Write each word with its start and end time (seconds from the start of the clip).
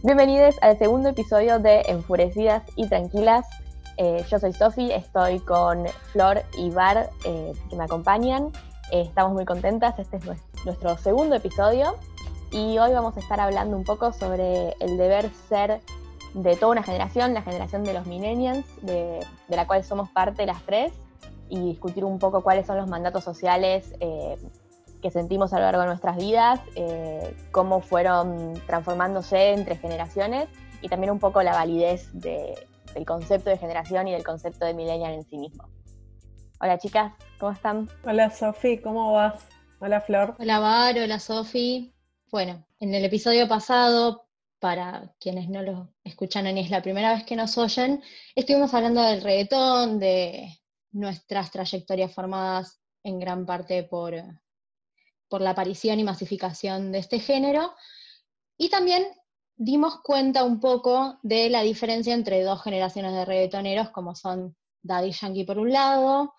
Bienvenidos 0.00 0.56
al 0.62 0.78
segundo 0.78 1.10
episodio 1.10 1.58
de 1.58 1.82
Enfurecidas 1.86 2.62
y 2.76 2.88
Tranquilas. 2.88 3.46
Eh, 3.98 4.24
yo 4.28 4.38
soy 4.38 4.52
Sofi, 4.52 4.90
estoy 4.90 5.38
con 5.40 5.86
Flor 6.12 6.42
y 6.56 6.70
Bar 6.70 7.10
eh, 7.24 7.52
que 7.68 7.76
me 7.76 7.84
acompañan. 7.84 8.50
Eh, 8.90 9.02
estamos 9.02 9.32
muy 9.32 9.44
contentas, 9.44 9.98
este 9.98 10.16
es 10.16 10.24
nuestro 10.64 10.96
segundo 10.98 11.36
episodio 11.36 11.96
y 12.50 12.78
hoy 12.78 12.92
vamos 12.92 13.16
a 13.16 13.20
estar 13.20 13.40
hablando 13.40 13.76
un 13.76 13.84
poco 13.84 14.12
sobre 14.12 14.74
el 14.80 14.96
deber 14.96 15.30
ser 15.48 15.80
de 16.34 16.56
toda 16.56 16.72
una 16.72 16.82
generación, 16.82 17.34
la 17.34 17.42
generación 17.42 17.84
de 17.84 17.92
los 17.92 18.06
millennials, 18.06 18.64
de, 18.82 19.20
de 19.48 19.56
la 19.56 19.66
cual 19.66 19.84
somos 19.84 20.08
parte 20.10 20.46
las 20.46 20.62
tres, 20.64 20.92
y 21.48 21.60
discutir 21.60 22.04
un 22.04 22.18
poco 22.18 22.42
cuáles 22.42 22.66
son 22.66 22.78
los 22.78 22.88
mandatos 22.88 23.22
sociales 23.24 23.94
que 25.02 25.10
sentimos 25.10 25.52
a 25.52 25.56
lo 25.56 25.64
largo 25.64 25.82
de 25.82 25.88
nuestras 25.88 26.16
vidas, 26.16 26.60
eh, 26.76 27.36
cómo 27.50 27.80
fueron 27.80 28.54
transformándose 28.66 29.50
entre 29.50 29.76
generaciones 29.76 30.48
y 30.80 30.88
también 30.88 31.10
un 31.10 31.18
poco 31.18 31.42
la 31.42 31.52
validez 31.52 32.08
del 32.12 33.04
concepto 33.04 33.50
de 33.50 33.58
generación 33.58 34.08
y 34.08 34.12
del 34.12 34.24
concepto 34.24 34.64
de 34.64 34.72
millennial 34.72 35.12
en 35.12 35.24
sí 35.24 35.36
mismo. 35.36 35.68
Hola 36.60 36.78
chicas, 36.78 37.12
¿cómo 37.38 37.52
están? 37.52 37.90
Hola 38.04 38.30
Sofi, 38.30 38.78
¿cómo 38.78 39.12
vas? 39.12 39.44
Hola 39.80 40.00
Flor. 40.00 40.36
Hola 40.38 40.60
Bar, 40.60 40.96
hola 40.96 41.18
Sofi. 41.18 41.92
Bueno, 42.30 42.64
en 42.78 42.94
el 42.94 43.04
episodio 43.04 43.48
pasado, 43.48 44.28
para 44.60 45.12
quienes 45.18 45.48
no 45.48 45.62
lo 45.62 45.92
escuchan 46.04 46.46
y 46.56 46.60
es 46.60 46.70
la 46.70 46.82
primera 46.82 47.12
vez 47.12 47.24
que 47.24 47.34
nos 47.34 47.58
oyen, 47.58 48.00
estuvimos 48.36 48.72
hablando 48.72 49.02
del 49.02 49.20
reggaetón, 49.20 49.98
de 49.98 50.60
nuestras 50.92 51.50
trayectorias 51.50 52.14
formadas 52.14 52.80
en 53.02 53.18
gran 53.18 53.44
parte 53.44 53.82
por, 53.82 54.14
por 55.32 55.40
la 55.40 55.50
aparición 55.52 55.98
y 55.98 56.04
masificación 56.04 56.92
de 56.92 56.98
este 56.98 57.18
género, 57.18 57.74
y 58.58 58.68
también 58.68 59.06
dimos 59.56 60.02
cuenta 60.02 60.44
un 60.44 60.60
poco 60.60 61.18
de 61.22 61.48
la 61.48 61.62
diferencia 61.62 62.12
entre 62.12 62.42
dos 62.42 62.62
generaciones 62.62 63.14
de 63.14 63.24
reggaetoneros, 63.24 63.88
como 63.88 64.14
son 64.14 64.54
Daddy 64.82 65.12
Yankee 65.12 65.44
por 65.44 65.58
un 65.58 65.72
lado, 65.72 66.34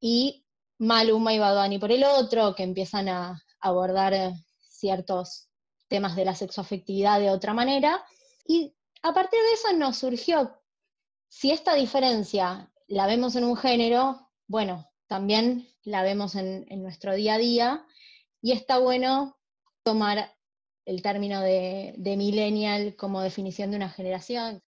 y 0.00 0.46
Maluma 0.78 1.34
y 1.34 1.38
Badani 1.38 1.78
por 1.78 1.92
el 1.92 2.02
otro, 2.02 2.54
que 2.54 2.62
empiezan 2.62 3.10
a 3.10 3.42
abordar 3.60 4.14
eh, 4.14 4.32
ciertos 4.62 5.50
temas 5.88 6.16
de 6.16 6.24
la 6.24 6.34
sexoafectividad 6.34 7.20
de 7.20 7.28
otra 7.28 7.52
manera. 7.52 8.02
Y 8.46 8.74
a 9.02 9.12
partir 9.12 9.38
de 9.38 9.52
eso 9.52 9.76
nos 9.76 9.98
surgió, 9.98 10.62
si 11.28 11.50
esta 11.50 11.74
diferencia 11.74 12.72
la 12.88 13.06
vemos 13.06 13.36
en 13.36 13.44
un 13.44 13.56
género, 13.58 14.30
bueno, 14.46 14.88
también 15.08 15.68
la 15.82 16.02
vemos 16.02 16.36
en 16.36 16.82
nuestro 16.82 17.14
día 17.14 17.34
a 17.34 17.38
día, 17.38 17.86
y 18.42 18.52
está 18.52 18.78
bueno 18.78 19.36
tomar 19.82 20.32
el 20.86 21.02
término 21.02 21.40
de, 21.40 21.94
millennial 22.16 22.96
como 22.96 23.20
definición 23.22 23.70
de 23.70 23.76
una 23.76 23.88
generación. 23.88 24.62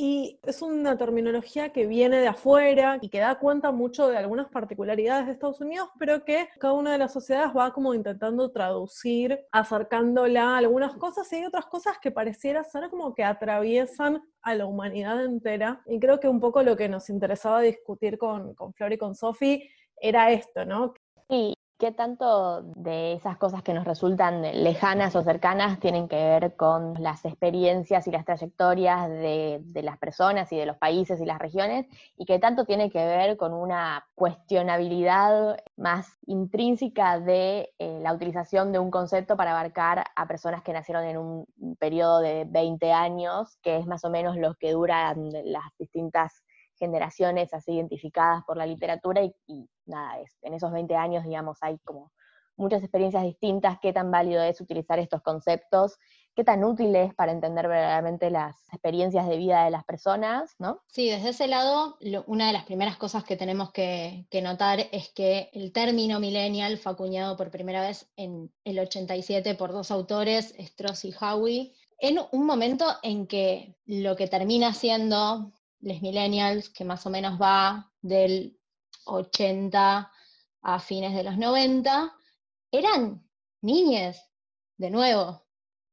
Y 0.00 0.38
es 0.44 0.62
una 0.62 0.96
terminología 0.96 1.72
que 1.72 1.88
viene 1.88 2.20
de 2.20 2.28
afuera 2.28 2.98
y 3.00 3.08
que 3.08 3.18
da 3.18 3.36
cuenta 3.40 3.72
mucho 3.72 4.06
de 4.06 4.16
algunas 4.16 4.48
particularidades 4.48 5.26
de 5.26 5.32
Estados 5.32 5.60
Unidos, 5.60 5.88
pero 5.98 6.24
que 6.24 6.48
cada 6.60 6.74
una 6.74 6.92
de 6.92 6.98
las 6.98 7.12
sociedades 7.12 7.50
va 7.56 7.72
como 7.72 7.94
intentando 7.94 8.52
traducir, 8.52 9.40
acercándola 9.50 10.54
a 10.54 10.58
algunas 10.58 10.94
cosas 10.94 11.32
y 11.32 11.36
hay 11.36 11.46
otras 11.46 11.66
cosas 11.66 11.98
que 12.00 12.12
pareciera 12.12 12.62
ser 12.62 12.90
como 12.90 13.12
que 13.12 13.24
atraviesan 13.24 14.22
a 14.42 14.54
la 14.54 14.66
humanidad 14.66 15.24
entera. 15.24 15.82
Y 15.86 15.98
creo 15.98 16.20
que 16.20 16.28
un 16.28 16.38
poco 16.38 16.62
lo 16.62 16.76
que 16.76 16.88
nos 16.88 17.10
interesaba 17.10 17.60
discutir 17.60 18.18
con, 18.18 18.54
con 18.54 18.72
Flor 18.74 18.92
y 18.92 18.98
con 18.98 19.16
Sofi 19.16 19.68
era 20.00 20.30
esto, 20.30 20.64
¿no? 20.64 20.94
Sí, 21.28 21.57
¿Qué 21.78 21.92
tanto 21.92 22.62
de 22.62 23.12
esas 23.12 23.36
cosas 23.36 23.62
que 23.62 23.72
nos 23.72 23.84
resultan 23.84 24.42
lejanas 24.64 25.14
o 25.14 25.22
cercanas 25.22 25.78
tienen 25.78 26.08
que 26.08 26.16
ver 26.16 26.56
con 26.56 27.00
las 27.00 27.24
experiencias 27.24 28.08
y 28.08 28.10
las 28.10 28.24
trayectorias 28.24 29.08
de, 29.08 29.62
las 29.84 29.96
personas 29.96 30.50
y 30.50 30.56
de 30.56 30.66
los 30.66 30.76
países 30.76 31.20
y 31.20 31.24
las 31.24 31.38
regiones? 31.38 31.86
¿Y 32.16 32.24
qué 32.24 32.40
tanto 32.40 32.64
tiene 32.64 32.90
que 32.90 33.06
ver 33.06 33.36
con 33.36 33.54
una 33.54 34.04
cuestionabilidad 34.16 35.62
más 35.76 36.18
intrínseca 36.26 37.20
de 37.20 37.72
eh, 37.78 38.00
la 38.02 38.12
utilización 38.12 38.72
de 38.72 38.80
un 38.80 38.90
concepto 38.90 39.36
para 39.36 39.52
abarcar 39.52 40.04
a 40.16 40.26
personas 40.26 40.64
que 40.64 40.72
nacieron 40.72 41.04
en 41.04 41.16
un 41.16 41.46
periodo 41.78 42.18
de 42.18 42.44
20 42.44 42.92
años, 42.92 43.56
que 43.62 43.76
es 43.76 43.86
más 43.86 44.04
o 44.04 44.10
menos 44.10 44.36
lo 44.36 44.54
que 44.56 44.72
duran 44.72 45.30
las 45.44 45.62
distintas 45.78 46.42
generaciones 46.78 47.52
así 47.52 47.72
identificadas 47.72 48.44
por 48.44 48.56
la 48.56 48.66
literatura 48.66 49.22
y, 49.22 49.68
nada, 49.86 50.20
es, 50.20 50.38
en 50.42 50.54
esos 50.54 50.72
20 50.72 50.94
años, 50.96 51.24
digamos, 51.24 51.58
hay 51.60 51.78
como 51.80 52.12
muchas 52.58 52.82
experiencias 52.82 53.22
distintas, 53.22 53.78
qué 53.80 53.92
tan 53.92 54.10
válido 54.10 54.42
es 54.42 54.60
utilizar 54.60 54.98
estos 54.98 55.22
conceptos, 55.22 55.96
qué 56.34 56.44
tan 56.44 56.62
útil 56.64 56.94
es 56.94 57.14
para 57.14 57.32
entender 57.32 57.66
verdaderamente 57.66 58.30
las 58.30 58.56
experiencias 58.72 59.28
de 59.28 59.36
vida 59.36 59.64
de 59.64 59.70
las 59.70 59.84
personas, 59.84 60.54
¿no? 60.58 60.82
Sí, 60.88 61.08
desde 61.08 61.30
ese 61.30 61.46
lado, 61.46 61.96
una 62.26 62.48
de 62.48 62.52
las 62.52 62.64
primeras 62.64 62.96
cosas 62.96 63.24
que 63.24 63.36
tenemos 63.36 63.72
que, 63.72 64.26
notar 64.42 64.86
es 64.92 65.08
que 65.10 65.50
el 65.52 65.72
término 65.72 66.20
millennial 66.20 66.78
fue 66.78 66.92
acuñado 66.92 67.36
por 67.36 67.50
primera 67.50 67.80
vez 67.80 68.08
en 68.16 68.52
el 68.64 68.78
87 68.78 69.54
por 69.54 69.72
dos 69.72 69.90
autores, 69.90 70.54
Stross 70.58 71.06
y 71.06 71.14
Howie, 71.20 71.72
en 71.98 72.18
un 72.30 72.46
momento 72.46 72.86
en 73.02 73.26
que 73.26 73.74
lo 73.86 74.14
que 74.14 74.28
termina 74.28 74.72
siendo 74.72 75.52
les 75.80 76.02
millennials, 76.02 76.68
que 76.70 76.84
más 76.84 77.06
o 77.06 77.10
menos 77.10 77.40
va 77.40 77.92
del 78.00 78.58
80 79.04 80.10
a 80.62 80.80
fines 80.80 81.14
de 81.14 81.24
los 81.24 81.36
90, 81.36 82.14
eran 82.70 83.26
niñes, 83.62 84.22
de 84.76 84.90
nuevo. 84.90 85.46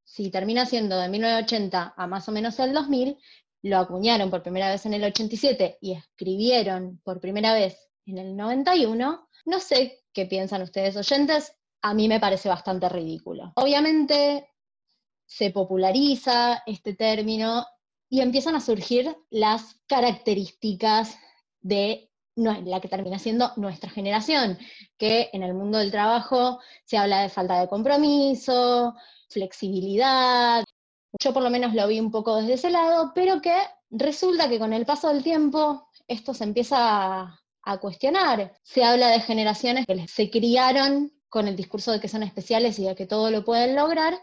Si 0.04 0.30
termina 0.30 0.66
siendo 0.66 0.98
de 0.98 1.10
1980 1.10 1.94
a 1.98 2.08
más 2.08 2.28
o 2.30 2.32
menos 2.32 2.60
el 2.60 2.74
2000, 2.74 3.18
lo 3.64 3.80
acuñaron 3.80 4.30
por 4.30 4.44
primera 4.44 4.70
vez 4.70 4.86
en 4.86 4.94
el 4.94 5.04
87 5.04 5.80
y 5.82 5.94
escribieron 5.94 7.00
por 7.04 7.20
primera 7.20 7.54
vez 7.54 7.90
en 8.06 8.20
el 8.20 8.36
91, 8.36 9.28
no 9.46 9.60
sé 9.60 10.04
qué 10.14 10.28
piensan 10.28 10.62
ustedes 10.62 10.96
oyentes, 10.96 11.56
a 11.82 11.94
mí 11.94 12.08
me 12.08 12.20
parece 12.20 12.50
bastante 12.50 12.90
ridículo. 12.90 13.54
Obviamente 13.56 14.50
se 15.26 15.50
populariza 15.50 16.64
este 16.66 16.94
término 16.94 17.66
y 18.16 18.22
empiezan 18.22 18.56
a 18.56 18.62
surgir 18.62 19.14
las 19.30 19.76
características 19.88 21.18
de 21.60 22.10
la 22.38 22.80
que 22.80 22.88
termina 22.88 23.20
siendo 23.20 23.52
nuestra 23.58 23.90
generación, 23.90 24.58
que 24.98 25.30
en 25.34 25.44
el 25.44 25.54
mundo 25.54 25.80
del 25.80 25.92
trabajo 25.92 26.62
se 26.86 26.98
habla 26.98 27.20
de 27.20 27.28
falta 27.28 27.60
de 27.60 27.68
compromiso, 27.68 28.96
flexibilidad. 29.28 30.64
Yo 31.22 31.34
por 31.34 31.44
lo 31.44 31.50
menos 31.50 31.74
lo 31.74 31.90
vi 31.90 32.00
un 32.00 32.10
poco 32.10 32.38
desde 32.38 32.54
ese 32.54 32.70
lado, 32.70 33.12
pero 33.14 33.42
que 33.42 33.54
resulta 33.90 34.48
que 34.48 34.60
con 34.60 34.72
el 34.72 34.86
paso 34.86 35.10
del 35.10 35.22
tiempo 35.22 35.90
esto 36.08 36.34
se 36.34 36.46
empieza 36.46 37.38
a, 37.64 37.78
cuestionar. 37.82 38.54
Se 38.64 38.86
habla 38.86 39.10
de 39.10 39.20
generaciones 39.20 39.86
que 39.86 40.08
se 40.08 40.30
criaron 40.30 41.12
con 41.28 41.50
el 41.50 41.58
discurso 41.58 41.92
de 41.92 42.00
que 42.00 42.08
son 42.08 42.24
especiales 42.24 42.80
y 42.80 42.86
de 42.86 42.96
que 42.96 43.08
todo 43.08 43.30
lo 43.30 43.44
pueden 43.44 43.76
lograr, 43.76 44.18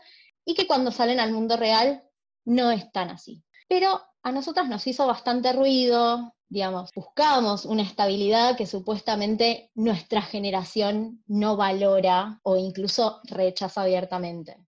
y 0.47 0.54
que 0.54 0.66
cuando 0.66 0.91
salen 0.92 1.20
al 1.20 1.32
mundo 1.32 1.58
real 1.58 2.02
no 2.47 2.70
es 2.70 2.91
tan 2.91 3.10
así 3.10 3.44
pero 3.69 4.00
a 4.23 4.33
nosotras 4.33 4.69
nos 4.69 4.87
hizo 4.87 5.06
bastante 5.06 5.53
ruido, 5.53 6.34
digamos, 6.49 6.91
buscábamos 6.95 7.65
una 7.65 7.83
estabilidad 7.83 8.56
que 8.56 8.67
supuestamente 8.67 9.71
nuestra 9.75 10.23
generación 10.23 11.23
no 11.27 11.56
valora 11.56 12.39
o 12.43 12.56
incluso 12.56 13.21
rechaza 13.25 13.83
abiertamente. 13.83 14.59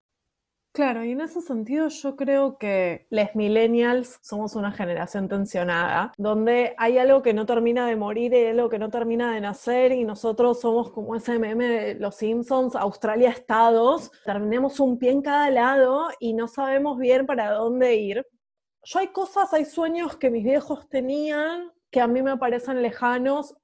Claro, 0.73 1.05
y 1.05 1.13
en 1.13 1.21
ese 1.21 1.41
sentido 1.41 1.87
yo 1.87 2.17
creo 2.17 2.59
que 2.59 3.07
los 3.11 3.37
millennials 3.37 4.19
somos 4.23 4.57
una 4.57 4.73
generación 4.73 5.29
tensionada, 5.29 6.13
donde 6.19 6.75
hay 6.79 6.99
algo 6.99 7.23
que 7.23 7.33
no 7.33 7.47
termina 7.47 7.87
de 7.87 7.95
morir 7.95 8.35
y 8.35 8.47
algo 8.47 8.69
que 8.69 8.81
no 8.81 8.91
termina 8.91 9.33
de 9.33 9.41
nacer 9.41 9.93
y 9.93 10.03
nosotros 10.03 10.61
somos 10.61 10.91
como 10.91 11.15
ese 11.15 11.39
meme 11.39 11.69
de 11.69 11.95
los 11.95 12.17
Simpsons, 12.17 12.75
Australia 12.75 13.31
estados, 13.31 14.11
terminamos 14.25 14.81
un 14.81 14.99
pie 14.99 15.13
en 15.13 15.23
cada 15.23 15.49
lado 15.51 16.09
y 16.19 16.35
no 16.35 16.49
sabemos 16.49 16.99
bien 16.99 17.25
para 17.25 17.53
dónde 17.53 17.95
ir 17.95 18.27
yo 18.85 18.99
hay 18.99 19.09
cosas, 19.09 19.53
hay 19.53 19.65
sueños 19.65 20.17
que 20.17 20.31
mis 20.31 20.45
viejos 20.45 20.89
tenían 20.89 21.73
que 21.91 22.01
a 22.01 22.07
mí 22.07 22.23
me 22.23 22.37
parecen 22.37 22.83
lejanos 22.83 23.55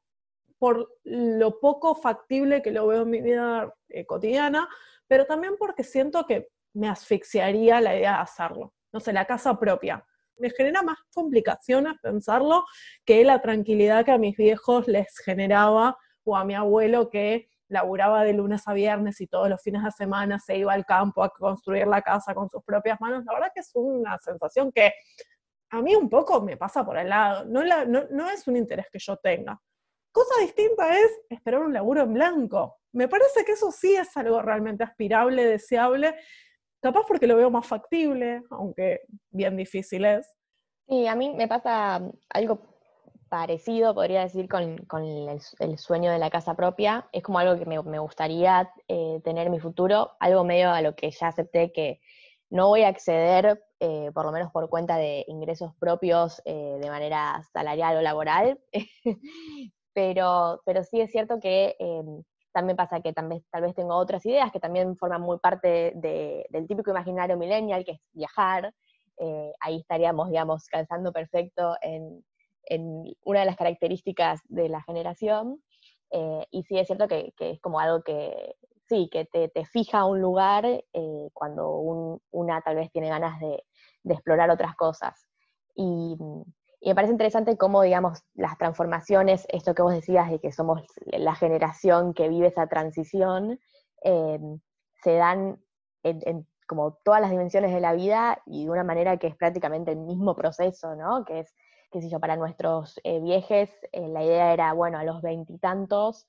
por 0.59 0.99
lo 1.05 1.59
poco 1.59 1.95
factible 1.95 2.63
que 2.63 2.71
lo 2.71 2.87
veo 2.87 3.03
en 3.03 3.11
mi 3.11 3.21
vida 3.21 3.75
eh, 3.89 4.07
cotidiana, 4.07 4.69
pero 5.09 5.27
también 5.27 5.55
porque 5.59 5.85
siento 5.85 6.27
que 6.27 6.49
me 6.75 6.89
asfixiaría 6.89 7.81
la 7.81 7.97
idea 7.97 8.13
de 8.13 8.23
hacerlo. 8.23 8.75
No 8.93 9.01
sé, 9.01 9.13
la 9.13 9.27
casa 9.27 9.59
propia. 9.59 10.05
Me 10.37 10.51
genera 10.51 10.83
más 10.83 10.99
complicaciones 11.13 11.95
pensarlo 12.01 12.65
que 13.05 13.25
la 13.25 13.43
tranquilidad 13.43 14.05
que 14.05 14.13
a 14.13 14.19
mis 14.19 14.37
viejos 14.37 14.87
les 14.87 15.19
generaba 15.19 15.99
o 16.25 16.37
a 16.37 16.45
mi 16.45 16.55
abuelo 16.55 17.11
que 17.11 17.50
laburaba 17.71 18.25
de 18.25 18.35
lunes 18.35 18.67
a 18.67 18.75
viernes 18.75 19.21
y 19.21 19.27
todos 19.27 19.49
los 19.49 19.63
fines 19.63 19.83
de 19.83 19.91
semana 19.93 20.39
se 20.39 20.57
iba 20.57 20.73
al 20.73 20.85
campo 20.85 21.23
a 21.23 21.31
construir 21.31 21.87
la 21.87 22.03
casa 22.03 22.35
con 22.35 22.51
sus 22.51 22.63
propias 22.63 23.01
manos, 23.01 23.25
la 23.25 23.33
verdad 23.33 23.53
que 23.55 23.61
es 23.61 23.71
una 23.75 24.19
sensación 24.19 24.71
que 24.73 24.93
a 25.71 25.81
mí 25.81 25.95
un 25.95 26.11
poco 26.11 26.43
me 26.43 26.57
pasa 26.57 26.85
por 26.85 26.99
el 26.99 27.09
lado, 27.09 27.45
no, 27.45 27.63
no, 27.85 28.31
es 28.31 28.47
un 28.49 28.57
interés 28.57 28.87
que 28.93 28.99
yo 28.99 29.17
tenga. 29.17 29.61
Cosa 30.13 30.41
distinta 30.41 30.99
es 30.99 31.21
esperar 31.29 31.61
un 31.61 31.73
laburo 31.73 32.03
en 32.03 32.13
blanco. 32.13 32.79
Me 32.93 33.07
parece 33.07 33.45
que 33.45 33.53
eso 33.53 33.71
sí 33.71 33.95
es 33.95 34.17
algo 34.17 34.43
realmente 34.43 34.83
aspirable, 34.83 35.45
deseable, 35.45 36.17
capaz 36.81 37.05
porque 37.07 37.29
lo 37.29 37.37
veo 37.37 37.51
más 37.51 37.67
factible, 37.67 38.43
aunque 38.51 39.03
bien 39.31 39.57
difícil 39.57 40.05
es. 40.05 40.29
Sí, 40.89 41.07
a 41.07 41.15
mí 41.15 41.33
me 41.33 41.47
pasa 41.47 42.03
algo 42.31 42.80
parecido, 43.31 43.95
podría 43.95 44.23
decir, 44.23 44.49
con, 44.49 44.77
el, 45.61 45.79
sueño 45.79 46.11
de 46.11 46.19
la 46.19 46.31
casa 46.31 46.55
propia. 46.55 47.09
Es 47.13 47.23
como 47.23 47.39
algo 47.39 47.57
que 47.57 47.65
me, 47.65 47.99
gustaría 47.99 48.71
eh, 48.89 49.21
tener 49.25 49.47
en 49.47 49.53
mi 49.53 49.61
futuro, 49.61 50.11
algo 50.19 50.45
medio 50.45 50.71
a 50.71 50.83
lo 50.83 50.95
que 50.97 51.11
ya 51.13 51.29
acepté 51.29 51.73
que 51.73 52.01
no 52.51 52.67
voy 52.69 52.83
a 52.83 52.89
acceder, 52.89 53.65
eh, 53.79 54.11
por 54.13 54.27
lo 54.27 54.33
menos 54.33 54.51
por 54.51 54.69
cuenta 54.69 54.97
de 54.97 55.25
ingresos 55.29 55.73
propios 55.79 56.43
eh, 56.45 56.79
de 56.83 56.91
manera 56.91 57.41
salarial 57.53 57.99
o 57.99 58.03
laboral, 58.03 58.61
pero, 59.95 60.61
pero 60.67 60.83
sí 60.83 61.01
es 61.01 61.13
cierto 61.13 61.39
que 61.39 61.77
también 62.53 62.77
pasa 62.77 63.01
que 63.01 63.13
tal 63.13 63.29
vez, 63.29 63.45
tal 63.51 63.63
vez 63.63 63.77
tengo 63.77 63.95
otras 63.95 64.27
ideas 64.27 64.51
que 64.51 64.59
también 64.59 64.97
forman 64.97 65.23
muy 65.23 65.39
parte 65.39 65.93
del 65.95 66.67
típico 66.67 66.91
imaginario 66.91 67.37
millennial, 67.37 67.85
que 67.85 67.93
es 67.93 68.01
viajar. 68.13 68.75
ahí 69.61 69.79
estaríamos, 69.79 70.31
digamos, 70.31 70.67
calzando 70.67 71.13
perfecto 71.13 71.77
en, 71.81 72.25
en 72.65 73.05
una 73.25 73.41
de 73.41 73.47
las 73.47 73.57
características 73.57 74.41
de 74.49 74.69
la 74.69 74.83
generación. 74.83 75.63
Eh, 76.11 76.47
y 76.51 76.63
sí 76.65 76.79
es 76.79 76.87
cierto 76.87 77.09
que, 77.09 77.33
es 77.39 77.61
como 77.61 77.81
algo 77.81 78.03
que, 78.03 78.57
sí, 78.89 79.09
que 79.11 79.25
te, 79.27 79.65
fija 79.67 80.05
un 80.05 80.21
lugar 80.21 80.65
eh, 80.67 81.29
cuando 81.33 81.71
una 82.31 82.61
tal 82.63 82.77
vez 82.77 82.91
tiene 82.91 83.09
ganas 83.09 83.39
de, 83.41 83.63
explorar 84.05 84.51
otras 84.51 84.75
cosas. 84.77 85.27
Y, 85.75 86.17
me 86.83 86.95
parece 86.95 87.13
interesante 87.13 87.59
cómo, 87.59 87.83
digamos, 87.83 88.23
las 88.33 88.57
transformaciones, 88.57 89.47
esto 89.51 89.75
que 89.75 89.83
vos 89.83 89.93
decías 89.93 90.31
de 90.31 90.41
que 90.41 90.51
somos 90.51 90.81
la 91.05 91.35
generación 91.35 92.15
que 92.15 92.31
vive 92.31 92.47
esa 92.47 92.69
transición, 92.69 93.61
eh, 94.03 94.41
se 95.03 95.15
dan 95.17 95.63
en, 96.03 96.47
como 96.67 96.95
todas 97.05 97.21
las 97.21 97.31
dimensiones 97.31 97.75
de 97.75 97.81
la 97.81 97.93
vida 97.93 98.41
y 98.47 98.65
de 98.65 98.71
una 98.71 98.85
manera 98.85 99.17
que 99.17 99.27
es 99.27 99.37
prácticamente 99.37 99.91
el 99.91 99.99
mismo 99.99 100.37
proceso, 100.37 100.95
¿no? 100.95 101.25
Que 101.25 101.41
es 101.41 101.55
qué 101.91 102.01
sé 102.01 102.09
yo, 102.09 102.21
para 102.21 102.37
nuestros 102.37 103.01
eh, 103.05 103.21
viejes, 103.21 103.71
eh, 103.93 104.09
la 104.09 104.23
idea 104.25 104.53
era, 104.53 104.73
bueno, 104.73 104.99
a 104.99 105.05
los 105.05 105.23
veintitantos 105.23 106.27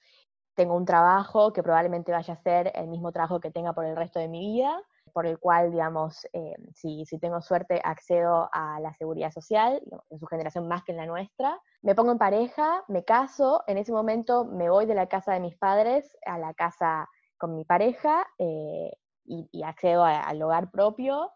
tengo 0.55 0.75
un 0.75 0.85
trabajo 0.85 1.53
que 1.53 1.63
probablemente 1.63 2.11
vaya 2.11 2.33
a 2.33 2.41
ser 2.41 2.71
el 2.75 2.87
mismo 2.87 3.11
trabajo 3.11 3.39
que 3.39 3.51
tenga 3.51 3.73
por 3.73 3.85
el 3.85 3.95
resto 3.95 4.19
de 4.19 4.27
mi 4.27 4.39
vida, 4.39 4.81
por 5.13 5.25
el 5.25 5.39
cual, 5.39 5.71
digamos, 5.71 6.27
eh, 6.33 6.55
si, 6.73 7.05
si, 7.05 7.19
tengo 7.19 7.41
suerte, 7.41 7.81
accedo 7.83 8.49
a 8.51 8.79
la 8.79 8.93
seguridad 8.93 9.31
social, 9.31 9.81
en 10.09 10.19
su 10.19 10.25
generación 10.27 10.67
más 10.67 10.83
que 10.83 10.91
en 10.91 10.97
la 10.97 11.05
nuestra. 11.05 11.59
Me 11.81 11.95
pongo 11.95 12.11
en 12.11 12.17
pareja, 12.17 12.83
me 12.87 13.03
caso, 13.03 13.63
en 13.67 13.77
ese 13.77 13.91
momento 13.91 14.45
me 14.45 14.69
voy 14.69 14.85
de 14.85 14.95
la 14.95 15.07
casa 15.07 15.33
de 15.33 15.39
mis 15.39 15.57
padres 15.57 16.17
a 16.25 16.37
la 16.37 16.53
casa 16.53 17.09
con 17.37 17.55
mi 17.55 17.65
pareja 17.65 18.27
y, 18.37 19.63
accedo 19.63 20.03
al 20.03 20.41
hogar 20.41 20.69
propio 20.71 21.31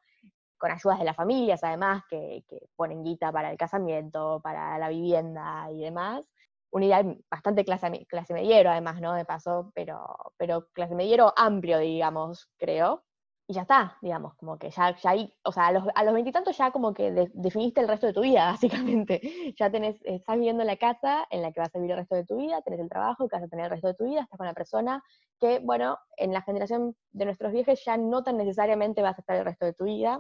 con 0.66 0.72
ayudas 0.72 0.98
de 0.98 1.06
las 1.06 1.16
familias, 1.16 1.64
además, 1.64 2.04
que, 2.10 2.44
ponen 2.76 3.04
guita 3.04 3.32
para 3.32 3.52
el 3.52 3.58
casamiento, 3.58 4.42
para 4.44 4.80
la 4.80 4.90
vivienda 4.90 5.68
y 5.72 5.82
demás. 5.82 6.28
Un 6.72 6.84
ideal 6.84 7.24
bastante 7.30 7.64
clase, 7.64 8.06
clase 8.08 8.34
mediero, 8.34 8.72
además, 8.72 9.00
¿no? 9.00 9.14
De 9.14 9.26
paso, 9.26 9.72
pero, 9.76 10.34
pero 10.38 10.68
clase 10.74 10.96
mediero 10.96 11.34
amplio, 11.38 11.78
digamos, 11.78 12.50
creo 12.58 13.04
y 13.48 13.54
ya 13.54 13.62
está, 13.62 13.98
digamos, 14.02 14.34
como 14.36 14.58
que 14.58 14.72
ya, 14.72 14.96
ya 14.98 15.12
ahí, 15.12 15.32
o 15.44 15.52
sea, 15.52 15.68
a 15.68 15.72
los, 15.72 15.84
a 15.94 16.04
los 16.04 16.14
veintitantos 16.16 16.58
ya 16.58 16.72
como 16.72 16.96
que 16.96 17.30
definiste 17.34 17.80
el 17.80 17.88
resto 17.88 18.08
de 18.08 18.14
tu 18.14 18.22
vida, 18.22 18.46
básicamente. 18.52 19.22
Ya 19.56 19.70
tenés, 19.70 19.98
estás 20.04 20.36
viviendo 20.36 20.64
en 20.64 20.68
la 20.68 20.78
casa 20.78 21.28
en 21.30 21.44
la 21.44 21.52
que 21.52 21.60
vas 21.60 21.74
a 21.76 21.78
vivir 21.78 21.92
el 21.92 21.98
resto 21.98 22.16
de 22.16 22.26
tu 22.26 22.38
vida, 22.38 22.64
tenés 22.64 22.80
el 22.80 22.90
trabajo 22.90 23.28
que 23.28 23.36
vas 23.36 23.44
a 23.46 23.48
tener 23.48 23.66
el 23.66 23.72
resto 23.72 23.88
de 23.88 23.94
tu 23.94 24.06
vida, 24.06 24.22
estás 24.22 24.38
con 24.38 24.48
la 24.48 24.54
persona 24.54 25.04
que, 25.40 25.60
bueno, 25.60 26.00
en 26.18 26.34
la 26.34 26.42
generación 26.42 26.96
de 27.12 27.26
nuestros 27.26 27.52
viejos 27.52 27.84
ya 27.86 27.98
no 27.98 28.24
tan 28.24 28.38
necesariamente 28.38 29.04
vas 29.04 29.18
a 29.18 29.22
estar 29.22 29.36
el 29.38 29.46
resto 29.46 29.66
de 29.66 29.74
tu 29.74 29.84
vida, 29.86 30.20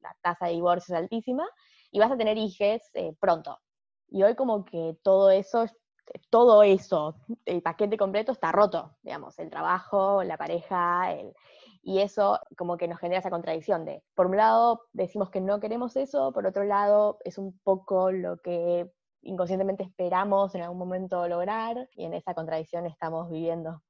la, 0.00 0.16
tasa 0.22 0.46
de 0.46 0.52
divorcio 0.52 0.94
es 0.94 1.00
altísima, 1.00 1.46
y 1.90 1.98
vas 1.98 2.10
a 2.10 2.16
tener 2.16 2.36
hijos 2.38 2.82
eh, 2.94 3.14
pronto. 3.20 3.58
Y 4.08 4.22
hoy 4.22 4.34
como 4.34 4.64
que 4.64 4.96
todo 5.02 5.30
eso 5.30 5.66
todo 6.30 6.62
eso, 6.62 7.16
el 7.44 7.62
paquete 7.62 7.96
completo 7.96 8.32
está 8.32 8.52
roto, 8.52 8.96
digamos, 9.02 9.38
el 9.38 9.50
trabajo, 9.50 10.22
la 10.24 10.36
pareja, 10.36 11.12
el, 11.12 11.34
y 11.82 12.00
eso 12.00 12.38
como 12.56 12.76
que 12.76 12.88
nos 12.88 12.98
genera 12.98 13.20
esa 13.20 13.30
contradicción 13.30 13.84
de, 13.84 14.02
por 14.14 14.26
un 14.26 14.36
lado, 14.36 14.86
decimos 14.92 15.30
que 15.30 15.40
no 15.40 15.60
queremos 15.60 15.96
eso, 15.96 16.32
por 16.32 16.46
otro 16.46 16.64
lado, 16.64 17.18
es 17.24 17.38
un 17.38 17.58
poco 17.60 18.10
lo 18.10 18.38
que 18.38 18.90
inconscientemente 19.22 19.84
esperamos 19.84 20.54
en 20.54 20.62
algún 20.62 20.78
momento 20.78 21.26
lograr, 21.28 21.88
y 21.94 22.04
en 22.04 22.14
esa 22.14 22.34
contradicción 22.34 22.86
estamos 22.86 23.30
viviendo. 23.30 23.82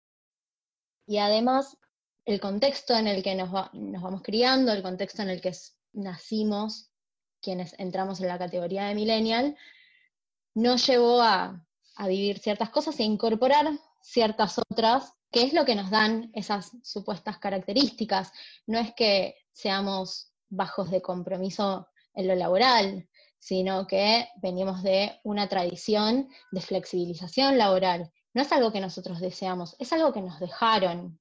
Y 1.06 1.18
además, 1.18 1.78
el 2.28 2.40
contexto 2.40 2.94
en 2.94 3.06
el 3.06 3.22
que 3.22 3.34
nos, 3.34 3.50
vamos 3.50 4.20
criando, 4.22 4.70
el 4.70 4.82
contexto 4.82 5.22
en 5.22 5.30
el 5.30 5.40
que 5.40 5.56
nacimos, 5.94 6.90
quienes 7.40 7.74
entramos 7.78 8.20
en 8.20 8.28
la 8.28 8.36
categoría 8.36 8.84
de 8.84 8.94
millennial, 8.94 9.56
nos 10.54 10.86
llevó 10.86 11.22
a, 11.22 11.64
vivir 12.06 12.38
ciertas 12.38 12.68
cosas 12.68 13.00
e 13.00 13.02
incorporar 13.02 13.66
ciertas 14.02 14.58
otras 14.58 15.14
¿Qué 15.32 15.42
es 15.42 15.52
lo 15.54 15.64
que 15.64 15.74
nos 15.74 15.90
dan 15.90 16.30
esas 16.34 16.70
supuestas 16.82 17.38
características. 17.38 18.32
No 18.66 18.78
es 18.78 18.94
que 18.94 19.36
seamos 19.52 20.32
bajos 20.48 20.90
de 20.90 21.02
compromiso 21.02 21.88
en 22.14 22.28
lo 22.28 22.34
laboral, 22.34 23.08
sino 23.38 23.86
que 23.86 24.28
venimos 24.42 24.82
de 24.82 25.18
una 25.24 25.48
tradición 25.48 26.28
de 26.50 26.60
flexibilización 26.60 27.58
laboral. 27.58 28.10
No 28.32 28.42
es 28.42 28.52
algo 28.52 28.72
que 28.72 28.80
nosotros 28.80 29.20
deseamos, 29.20 29.76
es 29.78 29.92
algo 29.92 30.12
que 30.12 30.22
nos 30.22 30.40
dejaron. 30.40 31.18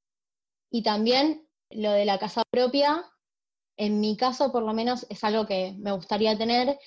Y 0.70 0.84
también 0.84 1.48
lo 1.70 1.92
de 1.92 2.06
la 2.06 2.18
casa 2.18 2.44
propia, 2.50 3.04
en 3.78 4.00
mi 4.00 4.18
caso 4.18 4.52
por 4.52 4.64
lo 4.64 4.74
menos 4.74 5.06
es 5.10 5.24
algo 5.24 5.46
que 5.46 5.76
me 5.78 5.92
gustaría 5.92 6.38
tener, 6.38 6.80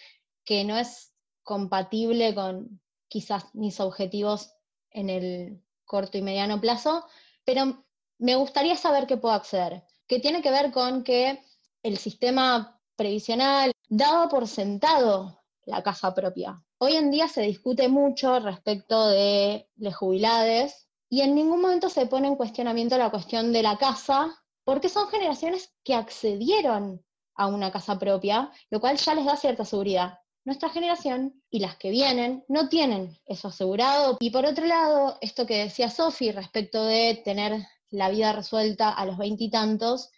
que 0.45 0.65
no 0.65 0.77
es 0.77 1.13
compatible 1.43 2.35
con 2.35 2.81
quizás 3.09 3.55
mis 3.55 3.81
objetivos 3.81 4.53
en 4.91 5.11
el 5.11 5.63
corto 5.85 6.19
y 6.19 6.23
mediano 6.23 6.61
plazo, 6.61 7.07
pero 7.45 7.85
me 8.19 8.37
gustaría 8.37 8.77
saber 8.77 9.07
qué 9.07 9.17
puedo 9.17 9.35
acceder, 9.35 9.83
que 10.07 10.21
tiene 10.21 10.43
que 10.43 10.51
ver 10.51 10.71
con 10.73 11.03
que 11.03 11.41
el 11.83 11.99
sistema 11.99 12.81
previsional 12.97 13.73
daba 13.89 14.29
por 14.29 14.47
sentado 14.47 15.43
la 15.65 15.83
casa 15.83 16.15
propia. 16.15 16.63
Hoy 16.79 16.97
en 16.97 17.11
día 17.11 17.29
se 17.29 17.43
discute 17.43 17.89
mucho 17.89 18.41
respecto 18.41 19.09
de 19.09 19.69
las 19.77 19.97
jubilades 19.97 20.90
y 21.11 21.21
en 21.21 21.35
ningún 21.35 21.61
momento 21.61 21.91
se 21.91 22.07
pone 22.07 22.29
en 22.29 22.37
cuestionamiento 22.37 22.97
la 22.97 23.11
cuestión 23.11 23.53
de 23.53 23.63
la 23.63 23.77
casa, 23.77 24.43
porque 24.65 24.89
son 24.89 25.09
generaciones 25.09 25.75
que 25.85 25.95
accedieron 25.95 27.05
a 27.35 27.49
una 27.49 27.71
casa 27.71 27.99
propia, 27.99 28.51
lo 28.71 28.81
cual 28.81 28.97
ya 28.97 29.15
les 29.15 29.27
da 29.27 29.37
cierta 29.37 29.67
seguridad 29.67 30.21
nuestra 30.45 30.71
generación 30.71 31.43
y 31.51 31.61
las 31.61 31.77
que 31.77 31.91
vienen 31.91 32.45
no 32.49 32.69
tienen 32.69 33.19
eso 33.27 33.49
asegurado. 33.49 34.17
Y 34.21 34.31
por 34.31 34.47
otro 34.47 34.67
lado, 34.67 35.19
esto 35.21 35.47
que 35.47 35.59
decía 35.65 35.91
Sofi 35.91 36.33
respecto 36.33 36.85
de 36.85 37.21
tener 37.25 37.67
la 37.91 38.09
vida 38.09 38.33
resuelta 38.33 38.91
a 38.91 39.05
los 39.05 39.19
veintitantos, 39.19 40.11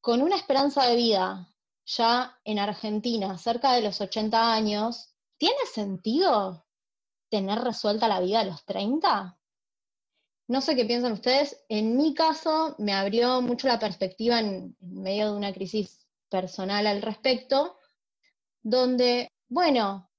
con 0.00 0.22
una 0.22 0.36
esperanza 0.36 0.86
de 0.86 0.96
vida 0.96 1.48
ya 1.86 2.38
en 2.44 2.58
Argentina 2.58 3.36
cerca 3.38 3.72
de 3.72 3.82
los 3.82 4.00
80 4.00 4.52
años, 4.52 5.14
¿tiene 5.38 5.66
sentido 5.72 6.66
tener 7.28 7.58
resuelta 7.60 8.08
la 8.08 8.20
vida 8.20 8.40
a 8.40 8.44
los 8.44 8.64
30? 8.64 9.39
No 10.50 10.60
sé 10.60 10.74
qué 10.74 10.84
piensan 10.84 11.12
ustedes. 11.12 11.64
En 11.68 11.96
mi 11.96 12.12
caso, 12.12 12.74
me 12.78 12.92
abrió 12.92 13.40
mucho 13.40 13.68
la 13.68 13.78
perspectiva 13.78 14.40
en 14.40 14.76
medio 14.80 15.30
de 15.30 15.36
una 15.36 15.52
crisis 15.52 16.08
personal 16.28 16.88
al 16.88 17.02
respecto, 17.02 17.76
donde 18.60 19.30
bueno, 19.48 20.10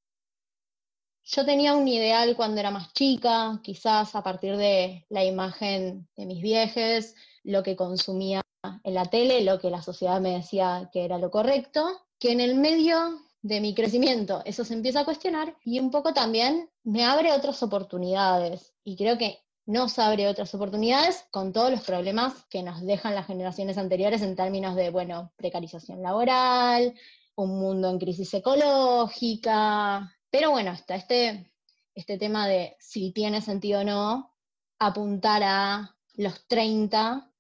yo 1.26 1.44
tenía 1.46 1.74
un 1.74 1.86
ideal 1.86 2.38
cuando 2.38 2.62
era 2.62 2.72
más 2.72 2.94
chica, 2.94 3.60
quizás 3.62 4.16
a 4.16 4.24
partir 4.24 4.56
de 4.56 5.06
la 5.10 5.26
imagen 5.26 6.08
de 6.16 6.26
mis 6.26 6.42
viejes, 6.42 7.14
lo 7.44 7.62
que 7.62 7.76
consumía 7.76 8.42
en 8.86 8.94
la 8.94 9.08
tele, 9.08 9.42
lo 9.42 9.60
que 9.60 9.70
la 9.70 9.82
sociedad 9.82 10.22
me 10.22 10.38
decía 10.38 10.90
que 10.94 11.04
era 11.04 11.18
lo 11.18 11.30
correcto, 11.30 12.08
que 12.20 12.32
en 12.32 12.40
el 12.40 12.56
medio 12.56 13.20
de 13.42 13.60
mi 13.60 13.76
crecimiento 13.76 14.42
eso 14.46 14.64
se 14.64 14.76
empieza 14.76 15.02
a 15.02 15.06
cuestionar 15.06 15.58
y 15.66 15.82
un 15.82 15.92
poco 15.92 16.14
también 16.14 16.70
me 16.86 17.04
abre 17.04 17.34
otras 17.34 17.62
oportunidades 17.64 18.72
y 18.86 18.96
creo 18.96 19.18
que 19.18 19.42
nos 19.66 20.00
abre 20.00 20.28
otras 20.28 20.54
oportunidades 20.56 21.26
con 21.32 21.54
todos 21.54 21.72
los 21.72 21.82
problemas 21.82 22.46
que 22.50 22.64
nos 22.64 22.82
dejan 22.82 23.16
las 23.16 23.28
generaciones 23.28 23.78
anteriores 23.78 24.22
en 24.22 24.36
términos 24.36 24.76
de, 24.76 24.90
bueno, 24.90 25.32
precarización 25.38 26.02
laboral, 26.02 26.94
un 27.36 27.60
mundo 27.60 27.90
en 27.90 28.00
crisis 28.00 28.34
ecológica, 28.34 30.16
pero 30.30 30.52
bueno, 30.52 30.72
está 30.72 30.96
este, 30.96 31.52
este 31.94 32.18
tema 32.18 32.48
de 32.48 32.76
si 32.80 33.12
tiene 33.12 33.42
sentido 33.42 33.82
o 33.82 33.84
no 33.84 34.34
apuntar 34.80 35.44
a 35.44 35.96
los 36.16 36.48
30 36.48 37.32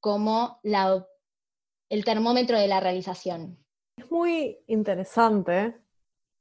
como 0.00 0.60
la, 0.62 1.06
el 1.88 2.04
termómetro 2.04 2.58
de 2.58 2.68
la 2.68 2.80
realización. 2.80 3.58
Es 3.96 4.10
muy 4.10 4.58
interesante 4.66 5.81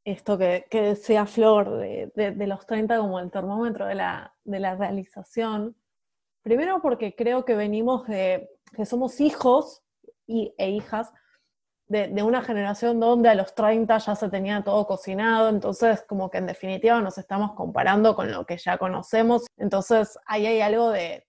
esto 0.04 0.38
que, 0.38 0.66
que 0.70 0.82
decía 0.82 1.26
Flor 1.26 1.78
de, 1.78 2.12
de, 2.16 2.48
los 2.48 2.66
30 2.66 2.98
como 2.98 3.20
el 3.20 3.32
termómetro 3.32 3.86
de 3.86 3.96
la, 3.96 4.34
de 4.44 4.60
la 4.60 4.76
realización. 4.76 5.76
Primero 6.44 6.82
porque 6.82 7.16
creo 7.16 7.46
que 7.46 7.56
venimos 7.56 8.08
de, 8.08 8.50
que 8.76 8.86
somos 8.86 9.20
hijos 9.22 9.84
e 10.28 10.70
hijas 10.70 11.12
de, 11.92 12.24
una 12.24 12.42
generación 12.42 13.00
donde 13.00 13.28
a 13.28 13.36
los 13.36 13.54
30 13.54 13.98
ya 13.98 14.16
se 14.16 14.30
tenía 14.30 14.64
todo 14.64 14.88
cocinado, 14.88 15.50
entonces 15.50 16.04
como 16.08 16.30
que 16.30 16.38
en 16.38 16.48
definitiva 16.48 17.02
nos 17.02 17.18
estamos 17.18 17.54
comparando 17.54 18.16
con 18.16 18.32
lo 18.32 18.46
que 18.46 18.58
ya 18.58 18.78
conocemos, 18.78 19.46
entonces 19.58 20.18
ahí 20.26 20.46
hay 20.46 20.62
algo 20.62 20.90
de, 20.90 21.26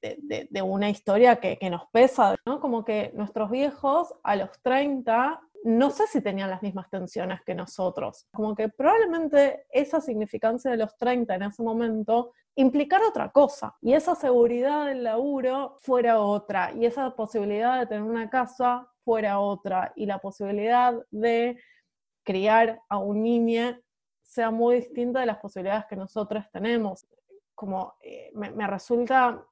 una 0.62 0.88
historia 0.88 1.36
que, 1.36 1.58
que, 1.58 1.68
nos 1.68 1.86
pesa, 1.90 2.36
¿no? 2.46 2.60
Como 2.60 2.84
que 2.84 3.10
nuestros 3.14 3.50
viejos 3.50 4.14
a 4.22 4.36
los 4.36 4.50
30 4.62 5.40
no 5.64 5.90
sé 5.90 6.06
si 6.06 6.20
tenían 6.20 6.50
las 6.50 6.62
mismas 6.62 6.90
tensiones 6.90 7.40
que 7.42 7.54
nosotros, 7.54 8.26
como 8.32 8.54
que 8.54 8.68
probablemente 8.68 9.66
esa 9.70 10.00
significancia 10.00 10.70
de 10.70 10.76
los 10.76 10.96
30 10.96 11.34
en 11.34 11.42
ese 11.42 11.62
momento 11.62 12.32
implicar 12.54 13.02
otra 13.02 13.30
cosa 13.30 13.76
y 13.80 13.94
esa 13.94 14.14
seguridad 14.14 14.86
del 14.86 15.04
laburo 15.04 15.76
fuera 15.80 16.20
otra 16.20 16.72
y 16.72 16.84
esa 16.84 17.14
posibilidad 17.14 17.80
de 17.80 17.86
tener 17.86 18.02
una 18.02 18.28
casa 18.28 18.88
fuera 19.04 19.40
otra 19.40 19.92
y 19.96 20.06
la 20.06 20.18
posibilidad 20.18 20.94
de 21.10 21.58
criar 22.24 22.80
a 22.88 22.98
un 22.98 23.22
niño 23.22 23.78
sea 24.22 24.50
muy 24.50 24.76
distinta 24.76 25.20
de 25.20 25.26
las 25.26 25.38
posibilidades 25.38 25.86
que 25.86 25.96
nosotros 25.96 26.44
tenemos. 26.52 27.06
Como 27.54 27.94
eh, 28.00 28.30
me, 28.34 28.66
resulta 28.66 29.44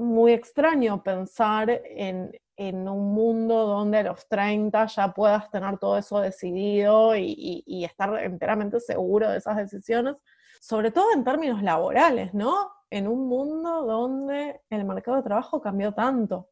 muy 0.00 0.32
extraño 0.32 1.02
pensar 1.02 1.70
en, 1.84 2.32
un 2.56 3.14
mundo 3.14 3.66
donde 3.66 3.98
a 3.98 4.02
los 4.02 4.28
30 4.28 4.86
ya 4.86 5.14
puedas 5.14 5.50
tener 5.50 5.78
todo 5.78 5.96
eso 5.96 6.20
decidido 6.20 7.16
y 7.16 7.84
estar 7.84 8.22
enteramente 8.22 8.80
seguro 8.80 9.30
de 9.30 9.38
esas 9.38 9.56
decisiones, 9.56 10.16
sobre 10.60 10.90
todo 10.90 11.06
en 11.14 11.24
términos 11.24 11.62
laborales, 11.62 12.34
¿no? 12.34 12.70
En 12.90 13.08
un 13.08 13.26
mundo 13.28 13.86
donde 13.86 14.60
el 14.68 14.84
mercado 14.84 15.16
de 15.16 15.22
trabajo 15.22 15.60
cambió 15.60 15.92
tanto. 15.92 16.50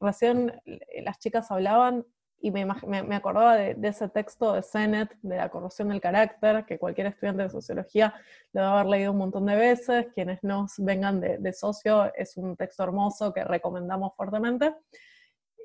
Recién 0.00 0.60
eh, 0.64 1.02
las 1.02 1.18
chicas 1.18 1.50
hablaban 1.50 2.04
y 2.40 2.50
me, 2.50 2.64
me, 2.64 3.16
acordaba 3.16 3.56
de, 3.56 3.76
ese 3.82 4.08
texto 4.08 4.54
de 4.54 4.62
Sennett, 4.62 5.14
de 5.22 5.36
la 5.36 5.50
corrosión 5.50 5.88
del 5.88 6.00
carácter, 6.00 6.64
que 6.64 6.78
cualquier 6.78 7.08
estudiante 7.08 7.42
de 7.42 7.50
sociología 7.50 8.14
lo 8.52 8.62
debe 8.62 8.72
haber 8.72 8.86
leído 8.86 9.12
un 9.12 9.18
montón 9.18 9.46
de 9.46 9.56
veces. 9.56 10.06
Quienes 10.14 10.42
nos 10.42 10.74
vengan 10.78 11.20
de, 11.20 11.38
de 11.38 11.52
socio, 11.52 12.12
es 12.14 12.36
un 12.36 12.56
texto 12.56 12.82
hermoso 12.82 13.32
que 13.32 13.44
recomendamos 13.44 14.14
fuertemente. 14.16 14.74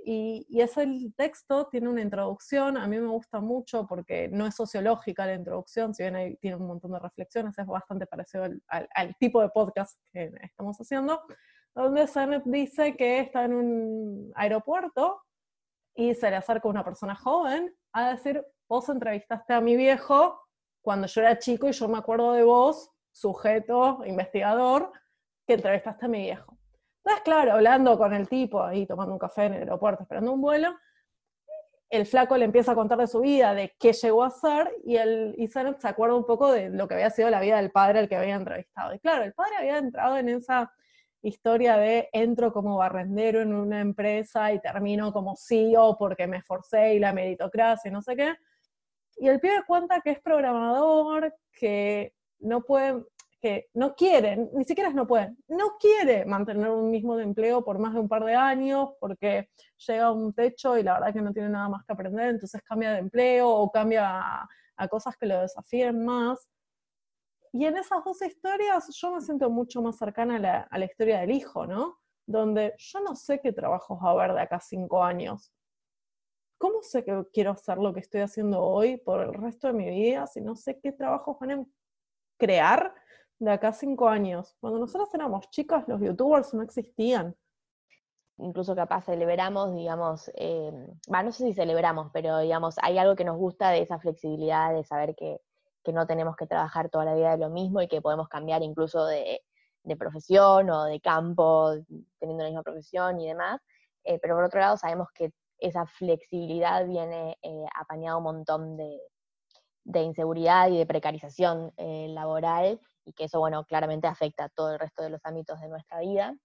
Y, 0.08 0.46
ese 0.62 0.88
texto 1.18 1.68
tiene 1.68 1.90
una 1.90 2.02
introducción, 2.02 2.78
a 2.78 2.88
mí 2.88 3.00
me 3.00 3.08
gusta 3.08 3.40
mucho 3.40 3.88
porque 3.88 4.28
no 4.28 4.46
es 4.46 4.54
sociológica 4.54 5.26
la 5.26 5.34
introducción, 5.34 5.96
si 5.96 6.04
bien 6.04 6.38
tiene 6.40 6.58
un 6.58 6.68
montón 6.68 6.92
de 6.92 7.00
reflexiones, 7.00 7.58
es 7.58 7.66
bastante 7.66 8.06
parecido 8.06 8.48
al, 8.68 9.16
tipo 9.20 9.42
de 9.42 9.50
podcast 9.50 10.00
que 10.14 10.32
estamos 10.44 10.78
haciendo, 10.78 11.22
donde 11.74 12.06
Sennett 12.06 12.44
dice 12.46 12.96
que 12.96 13.20
está 13.20 13.46
en 13.46 13.56
un 13.56 14.32
aeropuerto 14.36 15.24
y 15.96 16.14
se 16.14 16.30
le 16.30 16.36
acerca 16.36 16.68
una 16.68 16.84
persona 16.84 17.16
joven 17.16 17.74
a 17.94 18.12
decir, 18.12 18.46
vos 18.68 18.88
entrevistaste 18.90 19.54
a 19.54 19.62
mi 19.62 19.76
viejo 19.76 20.42
cuando 20.82 21.08
yo 21.08 21.22
era 21.22 21.40
chico 21.40 21.68
y 21.68 21.72
yo 21.72 21.88
me 21.88 21.98
acuerdo 21.98 22.34
de 22.34 22.44
vos, 22.44 22.92
sujeto, 23.12 24.04
investigador, 24.06 24.92
que 25.48 25.54
entrevistaste 25.54 26.06
a 26.06 26.10
mi 26.10 26.22
viejo. 26.22 26.58
Entonces, 27.04 27.24
claro, 27.24 27.54
hablando 27.54 27.98
con 27.98 28.14
el 28.14 28.28
tipo 28.28 28.62
ahí, 28.62 28.86
tomando 28.86 29.14
un 29.14 29.20
café 29.20 29.46
en 29.46 29.54
el 29.54 29.60
aeropuerto, 29.62 30.04
esperando 30.04 30.34
un 30.34 30.42
vuelo, 30.42 30.76
el 31.90 32.06
flaco 32.06 32.36
le 32.36 32.46
empieza 32.46 32.74
a 32.74 32.76
contar 32.76 32.98
de 32.98 33.08
su 33.08 33.22
vida, 33.22 33.54
de 33.54 33.74
qué 33.80 33.94
llegó 33.94 34.24
a 34.24 34.32
ser, 34.32 34.76
y 34.84 34.98
el 34.98 35.36
Isaac 35.38 35.78
se 35.80 35.88
acuerda 35.88 36.16
un 36.16 36.26
poco 36.26 36.52
de 36.52 36.70
lo 36.70 36.88
que 36.88 36.96
había 36.96 37.10
sido 37.10 37.30
la 37.30 37.40
vida 37.40 37.58
del 37.58 37.72
padre 37.72 38.00
al 38.00 38.10
que 38.10 38.16
había 38.16 38.36
entrevistado. 38.36 38.94
Y 38.94 39.00
claro, 39.00 39.24
el 39.24 39.34
padre 39.34 39.56
había 39.58 39.78
entrado 39.78 40.18
en 40.18 40.30
esa 40.30 40.74
historia 41.28 41.78
de 41.78 42.10
entro 42.14 42.54
como 42.54 42.78
barrendero 42.78 43.42
en 43.42 43.54
una 43.54 43.82
empresa 43.82 44.54
y 44.54 44.60
termino 44.60 45.12
como 45.12 45.36
CEO 45.36 45.98
porque 45.98 46.28
me 46.28 46.38
esforcé 46.38 46.96
y 46.96 47.00
la 47.00 47.14
meritocracia 47.14 47.90
y 47.90 47.92
no 47.92 48.02
sé 48.02 48.16
qué. 48.16 48.36
Y 49.18 49.28
el 49.28 49.40
pibe 49.40 49.64
cuenta 49.66 50.02
que 50.02 50.12
es 50.12 50.20
programador, 50.22 51.34
que 51.52 52.14
no 52.40 52.62
puede, 52.62 53.04
que 53.42 53.70
no 53.74 53.96
quieren, 53.96 54.50
ni 54.54 54.66
siquiera 54.66 54.90
no 54.90 55.08
pueden, 55.08 55.38
no 55.48 55.78
quiere 55.80 56.26
mantener 56.26 56.70
un 56.70 56.90
mismo 56.90 57.20
empleo 57.20 57.64
por 57.64 57.80
más 57.80 57.94
de 57.94 58.00
un 58.00 58.10
par 58.10 58.26
de 58.26 58.36
años 58.36 58.90
porque 59.00 59.50
llega 59.88 60.06
a 60.06 60.12
un 60.12 60.34
techo 60.34 60.78
y 60.78 60.84
la 60.84 60.94
verdad 60.94 61.14
que 61.14 61.22
no 61.22 61.34
tiene 61.34 61.50
nada 61.50 61.70
más 61.70 61.84
que 61.86 61.94
aprender, 61.94 62.30
entonces 62.30 62.62
cambia 62.64 62.92
de 62.92 63.00
empleo 63.00 63.50
o 63.50 63.72
cambia 63.72 64.48
a, 64.78 64.88
cosas 64.90 65.16
que 65.18 65.26
lo 65.26 65.42
desafíen 65.42 66.04
más. 66.04 66.48
Y 67.56 67.66
en 67.66 67.78
esas 67.78 68.04
dos 68.04 68.22
historias 68.22 68.90
yo 68.94 69.12
me 69.12 69.22
siento 69.22 69.50
mucho 69.50 69.82
más 69.82 69.98
cercana 69.98 70.68
a 70.70 70.78
la, 70.78 70.86
historia 70.86 71.22
del 71.22 71.32
hijo, 71.32 71.66
¿no? 71.66 72.00
Donde 72.28 72.74
yo 72.78 73.00
no 73.00 73.16
sé 73.16 73.40
qué 73.40 73.54
trabajos 73.54 73.98
va 74.04 74.10
a 74.10 74.12
haber 74.12 74.34
de 74.34 74.42
acá 74.42 74.60
cinco 74.60 75.02
años. 75.02 75.54
¿Cómo 76.58 76.82
sé 76.82 77.06
que 77.06 77.24
quiero 77.32 77.52
hacer 77.52 77.78
lo 77.78 77.94
que 77.94 78.02
estoy 78.02 78.20
haciendo 78.20 78.62
hoy 78.62 78.98
por 78.98 79.22
el 79.22 79.34
resto 79.34 79.68
de 79.68 79.74
mi 79.74 79.90
vida 79.90 80.28
si 80.28 80.42
no 80.42 80.58
sé 80.58 80.82
qué 80.82 80.92
trabajos 80.92 81.38
van 81.40 81.52
a 81.52 81.66
crear 82.38 82.94
de 83.40 83.52
acá 83.52 83.72
cinco 83.72 84.10
años. 84.10 84.54
Cuando 84.60 84.78
nosotros 84.80 85.08
éramos 85.14 85.50
chicas, 85.50 85.88
los 85.88 86.02
youtubers 86.02 86.54
no 86.54 86.62
existían. 86.62 87.38
Incluso 88.38 88.76
capaz 88.76 89.06
celebramos, 89.06 89.74
digamos, 89.74 90.30
eh, 90.36 90.74
no 91.08 91.32
sé 91.32 91.46
si 91.46 91.54
celebramos, 91.54 92.12
pero 92.12 92.38
digamos, 92.40 92.76
hay 92.82 92.98
algo 92.98 93.16
que 93.16 93.24
nos 93.24 93.38
gusta 93.38 93.70
de 93.70 93.82
esa 93.82 93.98
flexibilidad, 93.98 94.74
de 94.74 94.84
saber 94.84 95.16
que, 95.16 95.40
no 95.94 96.08
tenemos 96.08 96.36
que 96.36 96.48
trabajar 96.48 96.90
toda 96.90 97.06
la 97.06 97.16
vida 97.16 97.32
de 97.32 97.38
lo 97.38 97.50
mismo 97.50 97.82
y 97.82 97.88
que 97.88 98.02
podemos 98.02 98.28
cambiar 98.28 98.64
incluso 98.64 99.06
de, 99.06 99.42
profesión 100.00 100.70
o 100.70 100.86
de 100.86 101.00
campo, 101.00 101.74
teniendo 102.20 102.44
la 102.44 102.50
misma 102.50 102.64
profesión 102.64 103.20
y 103.20 103.28
demás. 103.28 103.62
Eh, 104.04 104.20
pero 104.22 104.36
por 104.36 104.46
otro 104.46 104.60
lado, 104.60 104.78
sabemos 104.78 105.10
que 105.14 105.32
esa 105.60 105.86
flexibilidad 105.86 106.86
viene 106.86 107.38
eh, 107.42 107.66
apañado 107.76 108.18
un 108.18 108.24
montón 108.24 108.78
de, 108.78 109.00
de 109.86 110.02
inseguridad 110.02 110.70
y 110.70 110.78
de 110.78 110.86
precarización 110.86 111.72
eh, 111.78 112.08
laboral 112.10 112.82
y 113.06 113.14
que 113.14 113.26
eso, 113.26 113.40
bueno, 113.40 113.64
claramente 113.66 114.08
afecta 114.08 114.46
a 114.46 114.50
todo 114.50 114.74
el 114.74 114.80
resto 114.80 115.04
de 115.04 115.12
los 115.12 115.22
ámbitos 115.24 115.62
de 115.62 115.70
nuestra 115.70 116.00
vida. 116.00 116.36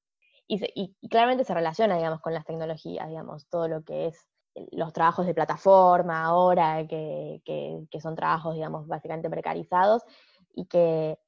Y, 0.47 0.97
claramente 1.09 1.44
se 1.44 1.54
relaciona, 1.54 1.97
digamos, 1.97 2.20
con 2.20 2.35
las 2.35 2.44
tecnologías, 2.44 3.09
digamos, 3.09 3.47
todo 3.49 3.68
lo 3.68 3.82
que 3.82 4.09
es 4.09 4.26
los 4.73 4.92
trabajos 4.92 5.26
de 5.26 5.35
plataforma 5.35 6.25
ahora, 6.25 6.87
que, 6.87 7.42
que, 7.45 8.00
son 8.00 8.14
trabajos, 8.14 8.54
digamos, 8.54 8.87
básicamente 8.87 9.30
precarizados, 9.30 10.02
y 10.54 10.66
que 10.66 11.19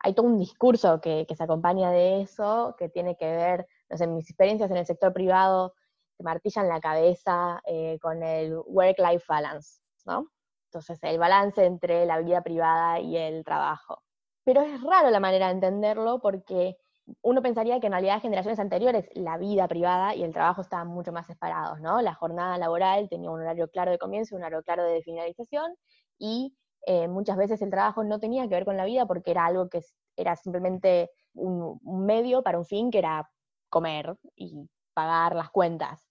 hay 0.00 0.14
todo 0.14 0.26
un 0.26 0.38
discurso 0.38 1.00
que, 1.00 1.26
que, 1.28 1.36
se 1.36 1.44
acompaña 1.44 1.90
de 1.90 2.22
eso, 2.22 2.74
que 2.78 2.88
tiene 2.88 3.16
que 3.16 3.26
ver, 3.26 3.66
no 3.90 3.96
sé, 3.96 4.06
mis 4.06 4.28
experiencias 4.28 4.70
en 4.70 4.78
el 4.78 4.86
sector 4.86 5.12
privado 5.12 5.74
te 6.16 6.24
martillan 6.24 6.68
la 6.68 6.80
cabeza 6.80 7.60
eh, 7.66 7.98
con 8.00 8.22
el 8.22 8.56
work-life 8.66 9.24
balance, 9.28 9.80
¿no? 10.06 10.28
Entonces, 10.66 10.98
el 11.02 11.18
balance 11.18 11.64
entre 11.64 12.06
la 12.06 12.18
vida 12.18 12.42
privada 12.42 13.00
y 13.00 13.16
el 13.16 13.44
trabajo 13.44 14.02
pero 14.44 14.62
es 14.62 14.82
raro 14.82 15.10
la 15.10 15.20
manera 15.20 15.46
de 15.46 15.52
entenderlo 15.52 16.18
porque 16.20 16.76
uno 17.22 17.42
pensaría 17.42 17.80
que 17.80 17.86
en 17.86 17.92
realidad 17.92 18.20
generaciones 18.20 18.58
anteriores 18.58 19.08
la 19.14 19.38
vida 19.38 19.68
privada 19.68 20.14
y 20.14 20.22
el 20.22 20.32
trabajo 20.32 20.62
estaban 20.62 20.88
mucho 20.88 21.12
más 21.12 21.26
separados, 21.26 21.80
¿no? 21.80 22.00
La 22.02 22.14
jornada 22.14 22.58
laboral 22.58 23.08
tenía 23.08 23.30
un 23.30 23.40
horario 23.40 23.68
claro 23.68 23.90
de 23.90 23.98
comienzo 23.98 24.36
un 24.36 24.42
horario 24.42 24.62
claro 24.62 24.84
de 24.84 25.02
finalización 25.02 25.74
y 26.18 26.54
eh, 26.86 27.08
muchas 27.08 27.36
veces 27.36 27.60
el 27.62 27.70
trabajo 27.70 28.04
no 28.04 28.20
tenía 28.20 28.42
que 28.44 28.54
ver 28.54 28.64
con 28.64 28.76
la 28.76 28.84
vida 28.84 29.06
porque 29.06 29.30
era 29.30 29.46
algo 29.46 29.68
que 29.68 29.80
era 30.16 30.36
simplemente 30.36 31.10
un, 31.34 31.78
medio 31.84 32.42
para 32.42 32.58
un 32.58 32.64
fin 32.64 32.90
que 32.90 32.98
era 32.98 33.30
comer 33.68 34.16
y 34.36 34.68
pagar 34.94 35.34
las 35.34 35.50
cuentas. 35.50 36.06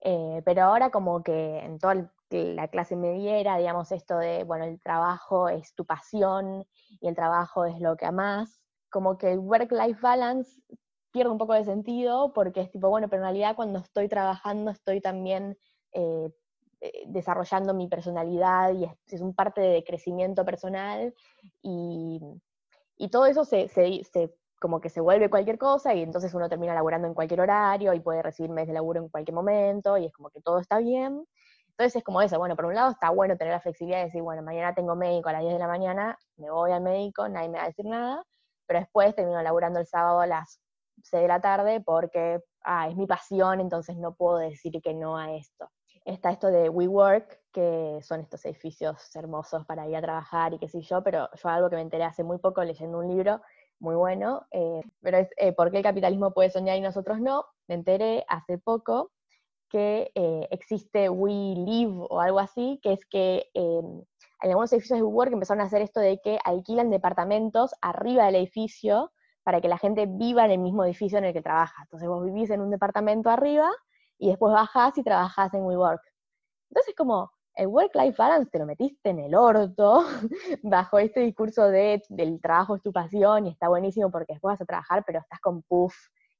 Eh, 0.00 0.42
pero 0.44 0.62
ahora 0.62 0.90
como 0.90 1.22
que 1.22 1.58
en 1.58 1.78
toda 1.78 2.10
la 2.30 2.68
clase 2.68 2.96
mediera, 2.96 3.56
digamos, 3.56 3.90
esto 3.92 4.18
de, 4.18 4.44
bueno, 4.44 4.64
el 4.64 4.80
trabajo 4.80 5.48
es 5.48 5.74
tu 5.74 5.84
pasión 5.86 6.64
y 7.00 7.08
el 7.08 7.16
trabajo 7.16 7.64
es 7.64 7.80
lo 7.80 7.96
que 7.96 8.06
amás, 8.06 8.60
como 8.90 9.18
que 9.18 9.32
el 9.32 9.38
work-life 9.38 10.00
balance 10.00 10.60
pierde 11.10 11.30
un 11.30 11.38
poco 11.38 11.54
de 11.54 11.64
sentido 11.64 12.32
porque 12.32 12.60
es 12.60 12.70
tipo, 12.70 12.88
bueno, 12.88 13.08
pero 13.08 13.22
en 13.22 13.26
realidad 13.26 13.56
cuando 13.56 13.78
estoy 13.78 14.08
trabajando 14.08 14.70
estoy 14.70 15.00
también 15.00 15.56
eh, 15.92 16.30
eh, 16.80 17.04
desarrollando 17.06 17.74
mi 17.74 17.88
personalidad 17.88 18.72
y 18.72 18.84
es, 18.84 19.20
un 19.20 19.34
parte 19.34 19.60
de 19.60 19.82
crecimiento 19.84 20.44
personal 20.44 21.12
y, 21.62 22.20
todo 23.10 23.26
eso 23.26 23.44
se, 23.44 23.68
como 24.60 24.80
que 24.80 24.88
se 24.88 25.00
vuelve 25.00 25.30
cualquier 25.30 25.58
cosa 25.58 25.94
y 25.94 26.02
entonces 26.02 26.34
uno 26.34 26.48
termina 26.48 26.74
laburando 26.74 27.08
en 27.08 27.14
cualquier 27.14 27.40
horario 27.40 27.94
y 27.94 28.00
puede 28.00 28.22
recibir 28.22 28.50
mes 28.50 28.66
de 28.66 28.74
laburo 28.74 29.00
en 29.00 29.08
cualquier 29.08 29.34
momento 29.34 29.96
y 29.98 30.06
es 30.06 30.12
como 30.12 30.30
que 30.30 30.40
todo 30.40 30.58
está 30.58 30.78
bien. 30.78 31.24
Entonces 31.70 31.96
es 31.96 32.04
como 32.04 32.20
eso, 32.22 32.38
bueno, 32.38 32.56
por 32.56 32.66
un 32.66 32.74
lado 32.74 32.90
está 32.90 33.10
bueno 33.10 33.36
tener 33.36 33.52
la 33.54 33.60
flexibilidad 33.60 34.00
de 34.00 34.06
decir, 34.06 34.22
bueno, 34.22 34.42
mañana 34.42 34.74
tengo 34.74 34.96
médico 34.96 35.28
a 35.28 35.32
las 35.32 35.42
10 35.42 35.54
de 35.54 35.58
la 35.60 35.68
mañana, 35.68 36.18
me 36.36 36.50
voy 36.50 36.72
al 36.72 36.82
médico, 36.82 37.28
nadie 37.28 37.48
me 37.48 37.58
va 37.58 37.64
a 37.64 37.68
decir 37.68 37.86
nada, 37.86 38.24
pero 38.68 38.80
después 38.80 39.16
termino 39.16 39.42
laburando 39.42 39.80
el 39.80 39.86
sábado 39.86 40.20
a 40.20 40.26
las 40.26 40.60
6 41.02 41.22
de 41.22 41.28
la 41.28 41.40
tarde 41.40 41.80
porque, 41.80 42.40
ah, 42.62 42.88
es 42.88 42.96
mi 42.96 43.06
pasión, 43.06 43.60
entonces 43.60 43.96
no 43.96 44.14
puedo 44.14 44.38
decir 44.38 44.80
que 44.82 44.94
no 44.94 45.16
a 45.16 45.34
esto. 45.34 45.68
Está 46.04 46.30
esto 46.30 46.48
de 46.48 46.68
WeWork, 46.68 47.40
que 47.52 47.98
son 48.02 48.20
estos 48.20 48.44
edificios 48.44 49.14
hermosos 49.16 49.66
para 49.66 49.88
ir 49.88 49.96
a 49.96 50.02
trabajar 50.02 50.54
y 50.54 50.58
qué 50.58 50.68
sé 50.68 50.82
yo, 50.82 51.02
pero 51.02 51.28
yo 51.34 51.48
algo 51.48 51.70
que 51.70 51.76
me 51.76 51.82
enteré 51.82 52.04
hace 52.04 52.22
muy 52.22 52.38
poco 52.38 52.62
leyendo 52.62 52.98
un 52.98 53.08
libro 53.08 53.40
muy 53.80 53.94
bueno, 53.94 54.46
eh, 54.50 54.82
pero 55.00 55.18
es 55.18 55.28
eh, 55.36 55.52
¿por 55.52 55.70
qué 55.70 55.78
el 55.78 55.82
capitalismo 55.82 56.32
puede 56.32 56.50
soñar 56.50 56.76
y 56.76 56.80
nosotros 56.80 57.20
no? 57.20 57.44
Me 57.68 57.74
enteré 57.76 58.24
hace 58.28 58.58
poco 58.58 59.12
que 59.68 60.10
eh, 60.14 60.48
existe 60.50 61.08
We 61.08 61.30
Live 61.32 62.06
o 62.08 62.20
algo 62.20 62.40
así, 62.40 62.80
que 62.82 62.92
es 62.92 63.04
que 63.06 63.50
em, 63.54 64.02
en 64.42 64.50
algunos 64.50 64.72
edificios 64.72 64.98
de 64.98 65.02
WeWork 65.02 65.32
empezaron 65.32 65.60
a 65.60 65.64
hacer 65.64 65.82
esto 65.82 66.00
de 66.00 66.20
que 66.22 66.38
alquilan 66.44 66.90
departamentos 66.90 67.74
arriba 67.80 68.26
del 68.26 68.36
edificio 68.36 69.12
para 69.42 69.60
que 69.60 69.68
la 69.68 69.78
gente 69.78 70.06
viva 70.06 70.44
en 70.44 70.52
el 70.52 70.58
mismo 70.58 70.84
edificio 70.84 71.18
en 71.18 71.24
el 71.24 71.32
que 71.32 71.42
trabaja. 71.42 71.82
Entonces 71.82 72.08
vos 72.08 72.24
vivís 72.24 72.50
en 72.50 72.60
un 72.60 72.70
departamento 72.70 73.30
arriba 73.30 73.70
y 74.18 74.28
después 74.28 74.52
bajás 74.52 74.96
y 74.98 75.02
trabajás 75.02 75.52
en 75.54 75.62
WeWork. 75.62 76.02
Entonces 76.70 76.94
como 76.96 77.30
el 77.54 77.66
work-life 77.66 78.14
balance 78.16 78.50
te 78.50 78.58
lo 78.58 78.66
metiste 78.66 79.10
en 79.10 79.18
el 79.18 79.34
orto 79.34 80.04
bajo 80.62 80.98
este 80.98 81.20
discurso 81.20 81.68
de 81.68 82.02
del 82.08 82.40
trabajo 82.40 82.76
es 82.76 82.82
tu 82.82 82.92
pasión 82.92 83.46
y 83.46 83.50
está 83.50 83.68
buenísimo 83.68 84.10
porque 84.10 84.34
después 84.34 84.52
vas 84.52 84.60
a 84.60 84.66
trabajar 84.66 85.02
pero 85.04 85.18
estás 85.18 85.40
con 85.40 85.62
puff 85.62 85.94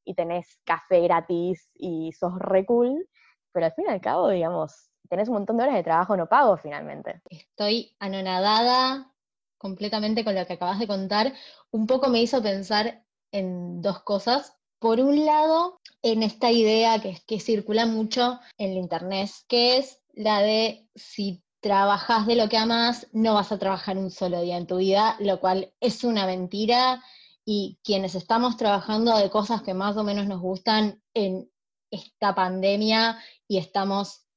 y 0.09 0.15
tenés 0.15 0.59
café 0.65 1.01
gratis 1.03 1.71
y 1.75 2.13
sos 2.13 2.39
re 2.39 2.65
cool, 2.65 3.07
pero 3.53 3.67
al 3.67 3.73
fin 3.73 3.85
y 3.89 3.91
al 3.91 4.01
cabo, 4.01 4.31
digamos, 4.31 4.91
tenés 5.09 5.29
un 5.29 5.35
montón 5.35 5.57
de 5.57 5.65
horas 5.65 5.77
de 5.77 5.83
trabajo 5.83 6.17
no 6.17 6.29
pago 6.29 6.57
finalmente. 6.57 7.23
Estoy 7.29 7.95
anonadada 7.99 9.13
completamente 9.59 10.25
con 10.25 10.35
lo 10.35 10.47
que 10.47 10.55
acabas 10.55 10.79
de 10.79 10.87
contar. 10.87 11.35
Un 11.71 11.87
poco 11.87 12.09
me 12.09 12.23
hizo 12.23 12.43
pensar 12.43 13.05
en 13.33 13.83
dos 13.83 14.03
cosas. 14.03 14.55
Por 14.79 15.01
un 15.01 15.27
lado, 15.27 15.81
en 16.03 16.23
esta 16.23 16.53
idea 16.53 17.01
que, 17.01 17.41
circula 17.41 17.87
mucho 17.87 18.39
en 18.59 18.75
la 18.75 18.81
internet, 18.81 19.31
que 19.49 19.79
es 19.79 20.01
la 20.13 20.41
de 20.41 20.89
si 20.95 21.43
trabajas 21.61 22.27
de 22.27 22.37
lo 22.37 22.49
que 22.49 22.57
amas, 22.57 23.09
no 23.13 23.35
vas 23.35 23.51
a 23.51 23.59
trabajar 23.59 23.99
un 23.99 24.13
solo 24.13 24.41
día 24.41 24.57
en 24.57 24.69
tu 24.69 24.77
vida, 24.77 25.17
lo 25.19 25.41
cual 25.41 25.73
es 25.81 26.05
una 26.05 26.27
mentira 26.27 27.03
y 27.45 27.79
quienes 27.83 28.15
estamos 28.15 28.57
trabajando 28.57 29.17
de 29.17 29.31
cosas 29.31 29.63
que 29.63 29.75
más 29.75 29.97
o 29.97 30.05
menos 30.05 30.27
nos 30.29 30.41
gustan 30.41 31.03
en 31.15 31.51
esta 31.91 32.35
pandemia 32.35 33.19
y 33.49 33.59
estamos 33.59 34.28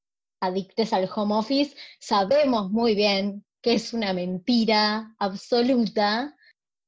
adictes 0.42 0.92
al 0.92 1.10
home 1.14 1.36
office, 1.36 1.76
sabemos 2.00 2.72
muy 2.72 2.96
bien 2.96 3.46
que 3.62 3.76
es 3.76 3.94
una 3.94 4.12
mentira 4.14 5.16
absoluta. 5.20 6.36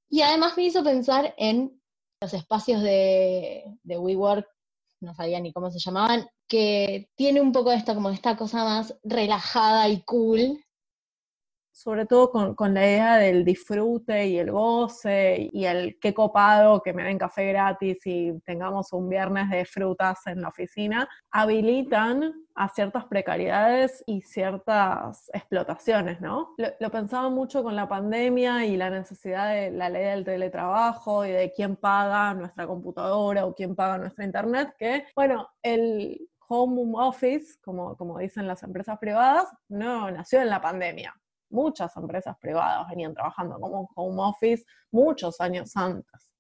Y 0.10 0.22
además 0.22 0.58
me 0.58 0.64
hizo 0.64 0.84
pensar 0.84 1.34
en 1.38 1.80
los 2.22 2.34
espacios 2.34 2.82
de, 2.82 3.64
de 3.84 3.98
WeWork, 3.98 4.48
no 5.02 5.14
sabía 5.14 5.40
ni 5.40 5.54
cómo 5.54 5.70
se 5.70 5.80
llamaban, 5.80 6.28
que 6.48 7.10
tiene 7.16 7.42
un 7.42 7.52
poco 7.52 7.72
esto, 7.72 7.94
como 7.94 8.10
esta 8.10 8.36
cosa 8.36 8.64
más 8.64 8.96
relajada 9.04 9.88
y 9.90 10.02
cool, 10.04 10.64
sobre 11.74 12.06
todo 12.06 12.56
con, 12.56 12.74
la 12.76 12.86
idea 12.86 13.18
del 13.18 13.44
disfrute 13.44 14.28
y 14.28 14.38
el 14.38 14.52
goce 14.52 15.50
y 15.52 15.66
el 15.66 15.98
qué 16.00 16.14
copado 16.14 16.82
que 16.84 16.94
me 16.94 17.04
den 17.04 17.18
café 17.18 17.48
gratis 17.48 17.98
y 18.06 18.40
tengamos 18.46 18.94
un 18.94 19.10
viernes 19.10 19.50
de 19.50 19.66
frutas 19.66 20.26
en 20.28 20.42
la 20.42 20.50
oficina, 20.50 21.10
habilitan 21.32 22.32
a 22.54 22.70
ciertas 22.70 23.06
precariedades 23.06 24.04
y 24.06 24.22
ciertas 24.22 25.32
explotaciones, 25.34 26.22
¿no? 26.22 26.54
Lo, 26.58 26.68
lo, 26.80 26.92
pensaba 26.92 27.30
mucho 27.30 27.64
con 27.64 27.76
la 27.76 27.88
pandemia 27.88 28.68
y 28.68 28.78
la 28.78 28.92
necesidad 28.92 29.52
de 29.52 29.72
la 29.72 29.90
ley 29.90 30.04
del 30.04 30.24
teletrabajo 30.24 31.26
y 31.26 31.32
de 31.32 31.52
quién 31.54 31.76
paga 31.76 32.36
nuestra 32.36 32.68
computadora 32.68 33.48
o 33.48 33.56
quién 33.56 33.76
paga 33.76 33.98
nuestra 33.98 34.26
internet, 34.26 34.76
que, 34.78 35.06
bueno, 35.16 35.50
el 35.64 36.30
home 36.48 36.94
office, 36.98 37.58
como, 37.64 37.98
como 37.98 38.20
dicen 38.20 38.46
las 38.46 38.62
empresas 38.62 39.00
privadas, 39.00 39.48
no 39.70 40.12
nació 40.12 40.40
en 40.40 40.50
la 40.52 40.62
pandemia 40.62 41.16
muchas 41.54 41.96
empresas 41.96 42.36
privadas 42.40 42.88
venían 42.90 43.14
trabajando 43.14 43.60
como 43.60 43.90
home 43.96 44.22
office 44.22 44.66
muchos 44.92 45.40
años 45.40 45.76
antes. 45.78 46.32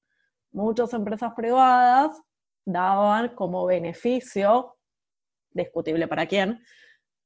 Muchas 0.51 0.93
empresas 0.93 1.33
privadas 1.33 2.21
daban 2.65 3.35
como 3.35 3.65
beneficio, 3.65 4.75
discutible 5.51 6.07
para 6.07 6.25
quién, 6.25 6.63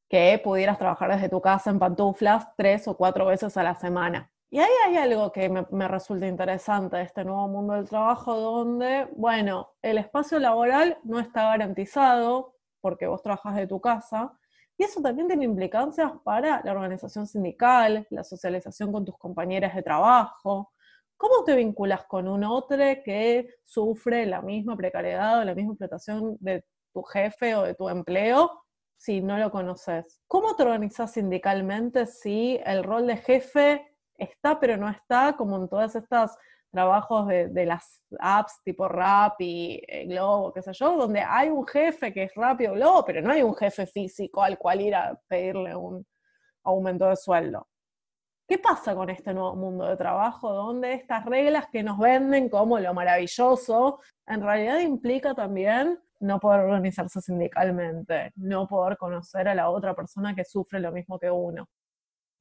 que 0.09 0.39
pudieras 0.43 0.77
trabajar 0.77 1.11
desde 1.11 1.29
tu 1.29 1.41
casa 1.41 1.69
en 1.69 1.79
pantuflas 1.79 2.47
tres 2.55 2.87
o 2.87 2.95
cuatro 2.95 3.25
veces 3.25 3.55
a 3.57 3.63
la 3.63 3.75
semana. 3.75 4.31
Y 4.49 4.59
ahí 4.59 4.71
hay 4.85 4.95
algo 4.95 5.31
que 5.31 5.49
me, 5.49 5.65
me, 5.71 5.89
resulta 5.89 6.25
interesante 6.25 6.95
de 6.95 7.03
este 7.03 7.25
nuevo 7.25 7.49
mundo 7.49 7.73
del 7.73 7.89
trabajo, 7.89 8.39
donde, 8.39 9.07
bueno, 9.17 9.73
el 9.81 9.97
espacio 9.97 10.39
laboral 10.39 10.97
no 11.03 11.19
está 11.19 11.43
garantizado 11.43 12.53
porque 12.79 13.07
vos 13.07 13.21
trabajas 13.21 13.55
de 13.55 13.67
tu 13.67 13.81
casa, 13.81 14.31
y 14.77 14.83
eso 14.83 15.01
también 15.01 15.27
tiene 15.27 15.45
implicancias 15.45 16.11
para 16.23 16.61
la 16.63 16.71
organización 16.71 17.25
sindical, 17.25 18.05
la 18.11 18.23
socialización 18.23 18.91
con 18.91 19.03
tus 19.03 19.17
compañeras 19.17 19.75
de 19.75 19.81
trabajo. 19.81 20.71
¿Cómo 21.17 21.43
te 21.43 21.55
vinculas 21.55 22.05
con 22.05 22.27
un 22.27 22.43
otro 22.43 22.77
que 23.03 23.49
sufre 23.63 24.27
la 24.27 24.41
misma 24.43 24.77
precariedad 24.77 25.39
o 25.39 25.43
la 25.43 25.55
misma 25.55 25.73
explotación 25.73 26.37
de 26.39 26.63
tu 26.93 27.01
jefe 27.01 27.55
o 27.55 27.63
de 27.63 27.73
tu 27.73 27.89
empleo 27.89 28.51
si 28.95 29.19
no 29.21 29.39
lo 29.39 29.49
conoces? 29.49 30.21
¿Cómo 30.27 30.55
te 30.55 30.61
organizas 30.61 31.11
sindicalmente 31.11 32.05
si 32.05 32.59
el 32.63 32.83
rol 32.83 33.07
de 33.07 33.17
jefe 33.17 33.83
está 34.15 34.59
pero 34.59 34.77
no 34.77 34.89
está, 34.89 35.35
como 35.35 35.57
en 35.57 35.69
todas 35.69 35.95
estas 35.95 36.37
trabajos 36.71 37.27
de, 37.27 37.65
las 37.65 38.03
apps 38.19 38.61
tipo 38.63 38.87
Rap 38.87 39.39
y 39.39 39.81
eh, 39.87 40.05
Globo, 40.05 40.53
qué 40.53 40.61
sé 40.61 40.71
yo, 40.73 40.95
donde 40.97 41.21
hay 41.21 41.49
un 41.49 41.65
jefe 41.65 42.13
que 42.13 42.23
es 42.23 42.35
rápido 42.35 42.73
Globo, 42.73 43.03
pero 43.05 43.21
no 43.21 43.31
hay 43.31 43.41
un 43.41 43.55
jefe 43.55 43.87
físico 43.87 44.41
al 44.43 44.57
cual 44.57 44.81
ir 44.81 44.95
a 44.95 45.19
pedirle 45.27 45.75
un 45.75 46.05
aumento 46.63 47.07
de 47.07 47.15
sueldo. 47.15 47.67
¿Qué 48.47 48.57
pasa 48.57 48.95
con 48.95 49.09
este 49.09 49.33
nuevo 49.33 49.55
mundo 49.55 49.85
de 49.87 49.97
trabajo 49.97 50.53
donde 50.53 50.93
estas 50.93 51.25
reglas 51.25 51.65
que 51.69 51.83
nos 51.83 51.97
venden 51.97 52.47
como 52.47 52.79
lo 52.79 52.93
maravilloso, 52.93 53.99
en 54.25 54.41
realidad 54.41 54.79
implica 54.79 55.33
también 55.33 55.99
no 56.19 56.39
poder 56.39 56.61
organizarse 56.61 57.21
sindicalmente, 57.21 58.31
no 58.35 58.67
poder 58.67 58.97
conocer 58.97 59.49
a 59.49 59.55
la 59.55 59.69
otra 59.69 59.93
persona 59.93 60.33
que 60.33 60.45
sufre 60.45 60.79
lo 60.79 60.91
mismo 60.91 61.19
que 61.19 61.29
uno? 61.29 61.67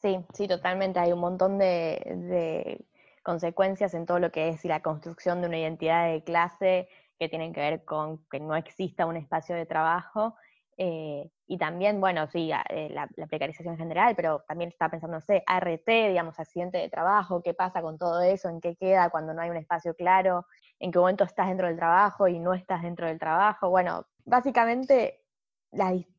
Sí, 0.00 0.24
sí, 0.32 0.46
totalmente. 0.46 1.00
Hay 1.00 1.10
un 1.10 1.18
montón 1.18 1.58
de 1.58 2.78
consecuencias 3.26 3.92
en 3.94 4.06
todo 4.06 4.20
lo 4.20 4.30
que 4.30 4.50
es 4.50 4.64
la 4.64 4.82
construcción 4.82 5.40
de 5.40 5.48
una 5.48 5.58
identidad 5.58 6.08
de 6.08 6.22
clase 6.22 6.88
que 7.18 7.28
tienen 7.28 7.52
que 7.52 7.60
ver 7.60 7.84
con 7.84 8.24
que 8.30 8.38
no 8.38 8.54
exista 8.54 9.04
un 9.04 9.16
espacio 9.16 9.56
de 9.56 9.66
trabajo. 9.66 10.36
Eh, 10.76 11.28
y 11.48 11.58
también, 11.58 12.00
bueno, 12.00 12.28
sí, 12.28 12.52
eh, 12.68 12.88
la, 12.90 13.08
precarización 13.28 13.74
en 13.74 13.78
general, 13.78 14.14
pero 14.14 14.44
también 14.46 14.70
está 14.70 14.88
pensando, 14.88 15.16
no 15.16 15.20
sé, 15.20 15.42
ART, 15.44 15.86
digamos, 15.86 16.38
accidente 16.38 16.78
de 16.78 16.88
trabajo, 16.88 17.42
qué 17.42 17.52
pasa 17.52 17.82
con 17.82 17.98
todo 17.98 18.22
eso, 18.22 18.48
en 18.48 18.60
qué 18.60 18.76
queda 18.76 19.10
cuando 19.10 19.34
no 19.34 19.42
hay 19.42 19.50
un 19.50 19.56
espacio 19.56 19.94
claro, 19.94 20.46
en 20.78 20.92
qué 20.92 20.98
momento 21.00 21.24
estás 21.24 21.48
dentro 21.48 21.66
del 21.66 21.76
trabajo 21.76 22.28
y 22.28 22.38
no 22.38 22.54
estás 22.54 22.82
dentro 22.82 23.08
del 23.08 23.18
trabajo. 23.18 23.70
Bueno, 23.70 24.06
básicamente 24.24 25.25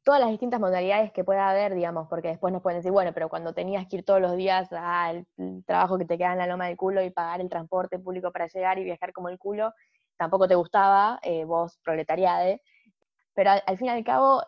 todas 0.04 0.20
las 0.20 0.30
distintas 0.30 0.60
modalidades 0.60 1.12
que 1.12 1.24
pueda 1.24 1.50
haber, 1.50 1.74
digamos, 1.74 2.08
porque 2.08 2.30
después 2.30 2.54
nos 2.54 2.62
pueden 2.62 2.80
decir, 2.80 2.92
bueno, 2.92 3.12
pero 3.14 3.30
cuando 3.30 3.54
tenías 3.54 3.88
que 3.88 3.98
ir 3.98 4.06
todos 4.06 4.22
los 4.22 4.36
días 4.36 4.72
al 4.72 5.26
trabajo 5.66 5.98
que 5.98 6.06
te 6.06 6.18
queda 6.18 6.34
en 6.34 6.40
la 6.40 6.48
loma 6.48 6.68
del 6.68 6.78
culo 6.78 7.04
y 7.04 7.10
pagar 7.10 7.42
el 7.42 7.50
transporte 7.50 8.00
público 8.00 8.32
para 8.32 8.48
llegar 8.48 8.78
y 8.80 8.84
viajar 8.84 9.14
como 9.14 9.30
el 9.30 9.40
culo, 9.40 9.74
tampoco 10.18 10.48
te 10.48 10.56
gustaba, 10.56 11.20
eh, 11.24 11.46
vos 11.46 11.80
proletariade. 11.84 12.62
Pero 13.34 13.52
al, 13.52 13.78
fin 13.78 13.88
y 13.88 13.90
al 13.90 14.04
cabo, 14.04 14.44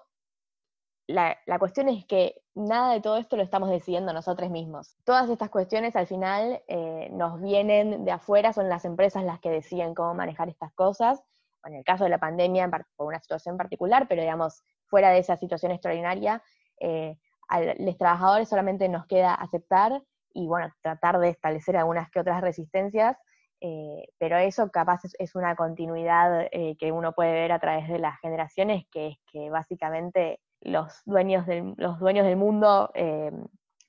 la, 1.07 1.37
cuestión 1.59 1.89
es 1.89 2.05
que 2.05 2.41
nada 2.55 2.93
de 2.93 3.01
todo 3.01 3.17
esto 3.17 3.35
lo 3.35 3.43
estamos 3.43 3.69
decidiendo 3.69 4.13
nosotros 4.13 4.49
mismos. 4.49 4.97
Todas 5.03 5.29
estas 5.29 5.49
cuestiones 5.49 5.95
al 5.95 6.07
final 6.07 6.61
eh, 6.67 7.09
nos 7.11 7.41
vienen 7.41 8.05
de 8.05 8.11
afuera, 8.11 8.53
son 8.53 8.67
las 8.69 8.85
empresas 8.85 9.23
las 9.23 9.39
que 9.39 9.49
deciden 9.49 9.93
cómo 9.93 10.13
manejar 10.15 10.49
estas 10.49 10.73
cosas. 10.73 11.23
En 11.65 11.75
el 11.75 11.83
caso 11.83 12.05
de 12.05 12.09
la 12.09 12.19
pandemia, 12.19 12.69
por 12.95 13.07
una 13.07 13.19
situación 13.19 13.57
particular, 13.57 14.07
pero 14.07 14.21
digamos, 14.21 14.63
fuera 14.89 15.11
de 15.11 15.19
esa 15.19 15.37
situación 15.37 15.71
extraordinaria, 15.71 16.41
eh, 16.79 17.17
a 17.47 17.61
los 17.61 17.97
trabajadores 17.97 18.49
solamente 18.49 18.87
nos 18.89 19.07
queda 19.07 19.33
aceptar 19.33 20.03
y 20.33 20.47
bueno, 20.47 20.71
tratar 20.81 21.19
de 21.19 21.29
establecer 21.29 21.77
algunas 21.77 22.09
que 22.11 22.19
otras 22.19 22.41
resistencias, 22.41 23.17
eh, 23.61 24.07
pero 24.19 24.37
eso 24.37 24.69
capaz 24.69 25.01
es, 25.17 25.35
una 25.35 25.55
continuidad 25.55 26.47
eh, 26.51 26.75
que 26.77 26.91
uno 26.91 27.13
puede 27.13 27.33
ver 27.33 27.51
a 27.51 27.59
través 27.59 27.87
de 27.87 27.99
las 27.99 28.19
generaciones, 28.19 28.85
que 28.91 29.07
es 29.07 29.17
que 29.31 29.49
básicamente 29.49 30.39
los 30.61 31.01
dueños 31.05 31.45
del, 31.47 31.73
los 31.77 31.99
dueños 31.99 32.25
del 32.25 32.35
mundo, 32.35 32.91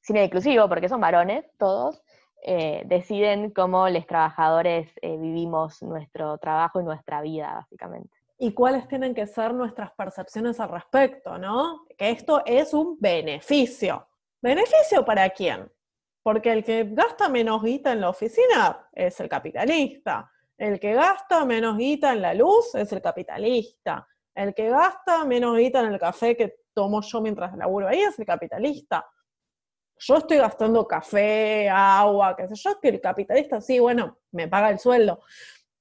sin 0.01 0.17
exclusivo, 0.17 0.69
porque 0.69 0.89
son 0.89 1.01
varones 1.01 1.45
todos, 1.59 2.03
deciden 2.85 3.51
cómo 3.51 3.89
los 3.89 4.07
trabajadores 4.07 4.89
vivimos 5.03 5.83
nuestro 5.83 6.39
trabajo 6.39 6.81
y 6.81 6.85
nuestra 6.85 7.21
vida, 7.21 7.53
básicamente 7.55 8.20
y 8.43 8.55
cuáles 8.55 8.89
tienen 8.89 9.15
que 9.15 9.27
ser 9.27 9.53
nuestras 9.53 9.93
percepciones 9.93 10.59
al 10.61 10.71
respecto, 10.71 11.37
¿no? 11.37 11.85
Que 11.99 12.09
esto 12.09 12.43
es 12.47 12.73
un 12.73 12.97
beneficio. 12.99 14.09
¿Beneficio 14.41 15.05
para 15.05 15.29
quién? 15.29 15.71
Porque 16.23 16.51
el 16.51 16.65
que 16.65 16.85
gasta 16.85 17.29
menos 17.29 17.63
guita 17.63 17.93
en 17.93 18.01
la 18.01 18.09
oficina 18.09 18.89
es 18.93 19.21
el 19.21 19.29
capitalista. 19.29 20.33
El 20.57 20.81
que 20.81 20.95
gasta 20.95 21.45
menos 21.45 21.77
guita 21.77 22.15
en 22.15 22.23
la 22.23 22.33
luz 22.33 22.75
es 22.75 22.91
el 22.93 23.03
capitalista. 23.03 24.09
El 24.35 24.55
que 24.55 24.71
gasta 24.71 25.27
menos 25.27 25.59
guita 25.59 25.81
en 25.81 25.93
el 25.93 25.99
café 25.99 26.35
que 26.35 26.61
tomo 26.73 27.03
yo 27.03 27.21
mientras 27.21 27.55
laburo 27.59 27.89
ahí 27.89 28.01
es 28.01 28.19
el 28.19 28.25
capitalista. 28.25 29.07
Yo 29.99 30.17
estoy 30.17 30.39
gastando 30.39 30.89
café, 30.89 31.69
agua, 31.69 32.35
qué 32.35 32.49
sé 32.49 32.55
yo, 32.55 32.81
que 32.81 32.89
el 32.89 33.03
capitalista 33.03 33.61
sí, 33.61 33.79
bueno, 33.81 34.17
me 34.33 34.49
paga 34.49 34.71
el 34.71 34.79
sueldo, 34.79 35.21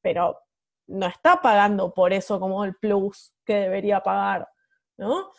pero 0.01 0.41
no 0.89 1.08
está 1.08 1.41
pagando 1.41 1.93
por 1.93 2.13
eso 2.13 2.39
como 2.39 2.65
el 2.65 2.75
plus 2.75 3.34
que 3.45 3.56
debería 3.56 4.02
pagar, 4.02 4.47
¿no? 4.97 5.32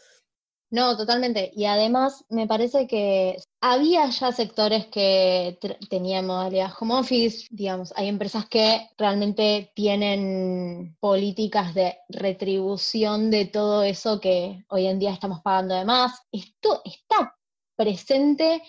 No, 0.72 0.96
totalmente. 0.96 1.50
Y 1.52 1.64
además 1.64 2.24
me 2.28 2.46
parece 2.46 2.86
que 2.86 3.36
había 3.60 4.08
ya 4.08 4.30
sectores 4.30 4.86
que 4.86 5.58
tenían 5.88 6.26
modalidad 6.26 6.72
home 6.78 6.94
office, 6.94 7.48
digamos, 7.50 7.92
hay 7.96 8.06
empresas 8.08 8.48
que 8.48 8.88
realmente 8.96 9.72
tienen 9.74 10.96
políticas 11.00 11.74
de 11.74 11.98
retribución 12.08 13.32
de 13.32 13.46
todo 13.46 13.82
eso 13.82 14.20
que 14.20 14.64
hoy 14.68 14.86
en 14.86 15.00
día 15.00 15.12
estamos 15.12 15.40
pagando 15.42 15.74
de 15.74 15.84
más. 15.84 16.22
Esto 16.30 16.82
está 16.84 17.36
presente 17.76 18.62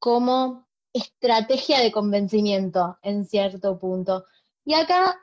como 0.00 0.66
estrategia 0.92 1.78
de 1.80 1.92
convencimiento 1.92 2.98
en 3.02 3.24
cierto 3.24 3.78
punto. 3.78 4.24
Y 4.64 4.74
acá 4.74 5.16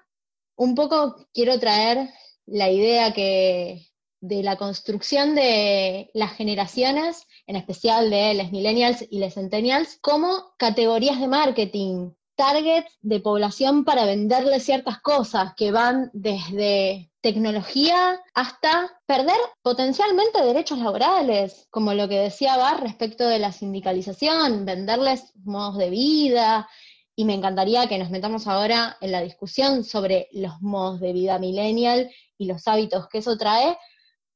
un 0.55 0.75
poco 0.75 1.27
quiero 1.33 1.59
traer 1.59 2.09
la 2.45 2.69
idea 2.69 3.13
que 3.13 3.87
de 4.21 4.41
la 4.41 4.57
construcción 4.57 5.35
de 5.35 6.09
las 6.13 6.33
generaciones, 6.33 7.27
en 7.45 7.55
especial 7.55 8.09
de 8.09 8.33
las 8.33 8.51
millennials 8.51 9.05
y 9.09 9.19
las 9.19 9.35
centennials, 9.35 9.99
como 10.01 10.53
categorías 10.57 11.19
de 11.19 11.27
marketing, 11.27 12.11
targets 12.35 12.91
de 13.01 13.19
población 13.19 13.85
para 13.85 14.05
venderle 14.05 14.59
ciertas 14.59 14.99
cosas 14.99 15.53
que 15.55 15.71
van 15.71 16.09
desde 16.13 17.11
tecnología 17.21 18.19
hasta 18.33 18.99
perder 19.05 19.37
potencialmente 19.61 20.43
derechos 20.43 20.79
laborales, 20.79 21.67
como 21.69 21.93
lo 21.93 22.07
que 22.09 22.19
decía 22.19 22.57
Bar 22.57 22.81
respecto 22.81 23.27
de 23.27 23.39
la 23.39 23.51
sindicalización, 23.51 24.65
venderles 24.65 25.33
modos 25.43 25.77
de 25.77 25.89
vida. 25.89 26.67
Y 27.15 27.25
me 27.25 27.33
encantaría 27.33 27.87
que 27.87 27.97
nos 27.97 28.09
metamos 28.09 28.47
ahora 28.47 28.97
en 29.01 29.11
la 29.11 29.21
discusión 29.21 29.83
sobre 29.83 30.27
los 30.33 30.61
modos 30.61 30.99
de 30.99 31.13
vida 31.13 31.39
millennial 31.39 32.11
y 32.37 32.45
los 32.45 32.67
hábitos 32.67 33.07
que 33.07 33.19
eso 33.19 33.37
trae, 33.37 33.77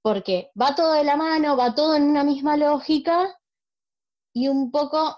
porque 0.01 0.49
va 0.59 0.75
todo 0.75 0.93
de 0.93 1.03
la 1.03 1.17
mano, 1.17 1.57
va 1.57 1.75
todo 1.75 1.95
en 1.95 2.03
una 2.03 2.23
misma 2.23 2.55
lógica 2.55 3.35
y 4.33 4.47
un 4.47 4.71
poco, 4.71 5.17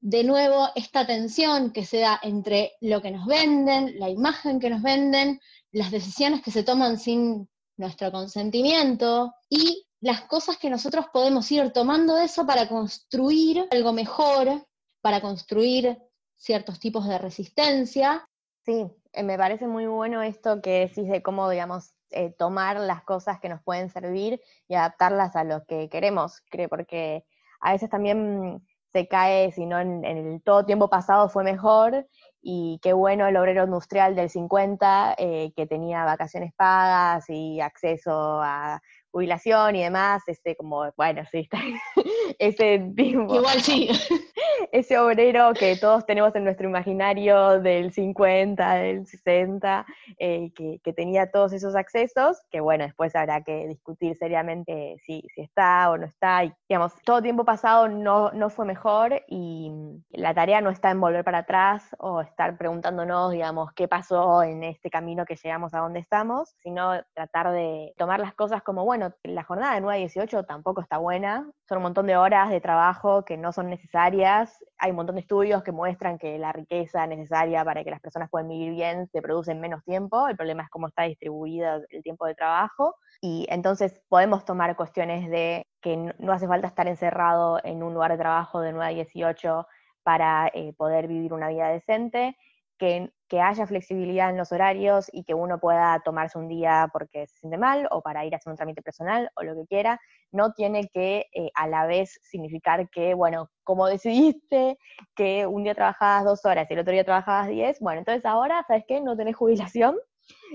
de 0.00 0.24
nuevo, 0.24 0.68
esta 0.74 1.06
tensión 1.06 1.72
que 1.72 1.84
se 1.84 1.98
da 1.98 2.18
entre 2.22 2.72
lo 2.80 3.02
que 3.02 3.10
nos 3.10 3.26
venden, 3.26 3.98
la 3.98 4.08
imagen 4.08 4.58
que 4.58 4.70
nos 4.70 4.82
venden, 4.82 5.40
las 5.72 5.90
decisiones 5.90 6.42
que 6.42 6.50
se 6.50 6.62
toman 6.62 6.98
sin 6.98 7.48
nuestro 7.76 8.10
consentimiento 8.10 9.34
y 9.48 9.86
las 10.00 10.22
cosas 10.22 10.56
que 10.56 10.70
nosotros 10.70 11.06
podemos 11.12 11.50
ir 11.52 11.70
tomando 11.72 12.14
de 12.14 12.24
eso 12.24 12.46
para 12.46 12.68
construir 12.68 13.66
algo 13.70 13.92
mejor, 13.92 14.66
para 15.00 15.20
construir 15.20 15.98
ciertos 16.42 16.80
tipos 16.80 17.06
de 17.06 17.18
resistencia. 17.18 18.28
Sí, 18.64 18.90
eh, 19.12 19.22
me 19.22 19.38
parece 19.38 19.68
muy 19.68 19.86
bueno 19.86 20.22
esto 20.22 20.60
que 20.60 20.80
decís 20.80 21.08
de 21.08 21.22
cómo, 21.22 21.48
digamos, 21.48 21.94
eh, 22.10 22.34
tomar 22.36 22.80
las 22.80 23.04
cosas 23.04 23.38
que 23.40 23.48
nos 23.48 23.62
pueden 23.62 23.90
servir 23.90 24.40
y 24.66 24.74
adaptarlas 24.74 25.36
a 25.36 25.44
lo 25.44 25.64
que 25.64 25.88
queremos, 25.88 26.42
porque 26.68 27.24
a 27.60 27.72
veces 27.72 27.88
también 27.88 28.60
se 28.92 29.06
cae, 29.06 29.52
si 29.52 29.66
no 29.66 29.78
en, 29.78 30.04
el 30.04 30.42
todo 30.42 30.66
tiempo 30.66 30.90
pasado 30.90 31.28
fue 31.28 31.44
mejor, 31.44 32.08
y 32.42 32.80
qué 32.82 32.92
bueno 32.92 33.26
el 33.28 33.36
obrero 33.36 33.64
industrial 33.64 34.16
del 34.16 34.28
50 34.28 35.14
eh, 35.18 35.52
que 35.54 35.66
tenía 35.66 36.04
vacaciones 36.04 36.52
pagas 36.54 37.24
y 37.30 37.60
acceso 37.60 38.40
a 38.42 38.82
jubilación 39.12 39.76
y 39.76 39.82
demás, 39.82 40.22
ese 40.26 40.56
como, 40.56 40.90
bueno, 40.96 41.22
sí, 41.30 41.40
está, 41.40 41.58
ese 42.38 42.78
tipo. 42.96 43.36
Igual 43.36 43.60
sí. 43.60 43.88
Ese 44.70 44.98
obrero 44.98 45.52
que 45.52 45.76
todos 45.76 46.06
tenemos 46.06 46.34
en 46.34 46.44
nuestro 46.44 46.66
imaginario 46.66 47.60
del 47.60 47.92
50, 47.92 48.74
del 48.74 49.06
60, 49.06 49.84
eh, 50.18 50.50
que, 50.54 50.80
que, 50.82 50.92
tenía 50.94 51.30
todos 51.30 51.52
esos 51.52 51.74
accesos, 51.74 52.38
que 52.50 52.60
bueno, 52.60 52.84
después 52.84 53.14
habrá 53.14 53.42
que 53.42 53.66
discutir 53.66 54.16
seriamente 54.16 54.96
si, 55.04 55.26
si 55.34 55.42
está 55.42 55.90
o 55.90 55.98
no 55.98 56.06
está. 56.06 56.44
Y, 56.44 56.54
digamos, 56.68 56.92
todo 57.04 57.20
tiempo 57.20 57.44
pasado 57.44 57.88
no, 57.88 58.30
no 58.32 58.48
fue 58.48 58.64
mejor 58.64 59.22
y 59.28 59.70
la 60.10 60.32
tarea 60.32 60.60
no 60.60 60.70
está 60.70 60.90
en 60.90 61.00
volver 61.00 61.24
para 61.24 61.38
atrás 61.38 61.94
o 61.98 62.20
estar 62.22 62.56
preguntándonos, 62.56 63.32
digamos, 63.32 63.72
qué 63.74 63.88
pasó 63.88 64.42
en 64.42 64.64
este 64.64 64.90
camino 64.90 65.26
que 65.26 65.36
llegamos 65.36 65.74
a 65.74 65.80
donde 65.80 66.00
estamos, 66.00 66.54
sino 66.62 66.92
tratar 67.14 67.52
de 67.52 67.92
tomar 67.98 68.20
las 68.20 68.34
cosas 68.34 68.62
como, 68.62 68.84
bueno, 68.84 69.01
la 69.24 69.42
jornada 69.44 69.74
de 69.74 69.80
9 69.80 69.96
a 69.96 69.98
18 69.98 70.44
tampoco 70.44 70.80
está 70.80 70.98
buena, 70.98 71.50
son 71.68 71.78
un 71.78 71.84
montón 71.84 72.06
de 72.06 72.16
horas 72.16 72.50
de 72.50 72.60
trabajo 72.60 73.24
que 73.24 73.36
no 73.36 73.52
son 73.52 73.70
necesarias, 73.70 74.64
hay 74.78 74.90
un 74.90 74.96
montón 74.96 75.16
de 75.16 75.22
estudios 75.22 75.62
que 75.62 75.72
muestran 75.72 76.18
que 76.18 76.38
la 76.38 76.52
riqueza 76.52 77.06
necesaria 77.06 77.64
para 77.64 77.84
que 77.84 77.90
las 77.90 78.00
personas 78.00 78.30
puedan 78.30 78.48
vivir 78.48 78.72
bien 78.72 79.08
se 79.12 79.22
produce 79.22 79.52
en 79.52 79.60
menos 79.60 79.82
tiempo, 79.84 80.28
el 80.28 80.36
problema 80.36 80.64
es 80.64 80.70
cómo 80.70 80.88
está 80.88 81.04
distribuido 81.04 81.82
el 81.88 82.02
tiempo 82.02 82.26
de 82.26 82.34
trabajo, 82.34 82.96
y 83.20 83.46
entonces 83.48 84.00
podemos 84.08 84.44
tomar 84.44 84.74
cuestiones 84.76 85.30
de 85.30 85.66
que 85.80 85.96
no 86.18 86.32
hace 86.32 86.48
falta 86.48 86.66
estar 86.66 86.88
encerrado 86.88 87.60
en 87.64 87.82
un 87.82 87.94
lugar 87.94 88.12
de 88.12 88.18
trabajo 88.18 88.60
de 88.60 88.72
9 88.72 88.84
a 88.86 88.94
18 88.94 89.66
para 90.02 90.50
eh, 90.54 90.72
poder 90.76 91.06
vivir 91.06 91.32
una 91.32 91.48
vida 91.48 91.68
decente, 91.68 92.36
que, 92.82 93.40
haya 93.40 93.66
flexibilidad 93.66 94.28
en 94.28 94.36
los 94.36 94.52
horarios 94.52 95.08
y 95.10 95.24
que 95.24 95.32
uno 95.32 95.58
pueda 95.58 95.98
tomarse 96.04 96.38
un 96.38 96.48
día 96.48 96.90
porque 96.92 97.26
se 97.28 97.38
siente 97.38 97.56
mal 97.56 97.88
o 97.90 98.02
para 98.02 98.26
ir 98.26 98.34
a 98.34 98.36
hacer 98.36 98.50
un 98.50 98.58
trámite 98.58 98.82
personal 98.82 99.30
o 99.36 99.42
lo 99.42 99.54
que 99.54 99.66
quiera, 99.66 99.98
no 100.32 100.52
tiene 100.52 100.90
que 100.92 101.26
eh, 101.32 101.50
a 101.54 101.66
la 101.66 101.86
vez 101.86 102.18
significar 102.22 102.90
que, 102.90 103.14
bueno, 103.14 103.48
como 103.64 103.86
decidiste 103.86 104.76
que 105.16 105.46
un 105.46 105.64
día 105.64 105.74
trabajabas 105.74 106.24
dos 106.24 106.44
horas 106.44 106.66
y 106.68 106.74
el 106.74 106.80
otro 106.80 106.92
día 106.92 107.04
trabajabas 107.04 107.48
diez, 107.48 107.80
bueno, 107.80 108.00
entonces 108.00 108.26
ahora, 108.26 108.64
¿sabes 108.68 108.84
qué? 108.86 109.00
No 109.00 109.16
tenés 109.16 109.36
jubilación, 109.36 109.96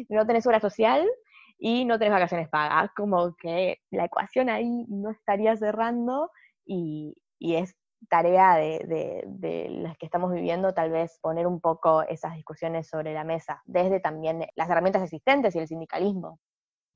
no 0.10 0.28
tenés 0.28 0.46
hora 0.46 0.60
social 0.60 1.04
y 1.58 1.84
no 1.86 1.98
tenés 1.98 2.13
vacaciones 2.13 2.48
pagas, 2.50 2.92
como 2.96 3.36
que 3.42 3.80
la 3.90 4.06
ecuación 4.06 4.50
ahí 4.50 4.86
no 4.88 5.10
estaría 5.10 5.56
cerrando 5.56 6.30
y, 6.63 7.16
y 7.40 7.56
es 7.56 7.76
tarea 8.10 8.56
de, 8.56 9.68
las 9.70 9.98
que 9.98 10.06
estamos 10.06 10.32
viviendo, 10.32 10.74
tal 10.74 10.92
vez 10.92 11.18
poner 11.22 11.48
un 11.48 11.60
poco 11.60 12.04
esas 12.04 12.36
discusiones 12.36 12.88
sobre 12.88 13.14
la 13.14 13.24
mesa, 13.24 13.62
desde 13.66 14.00
también 14.00 14.46
las 14.56 14.70
herramientas 14.70 15.04
existentes 15.04 15.56
y 15.56 15.60
el 15.60 15.68
sindicalismo. 15.68 16.40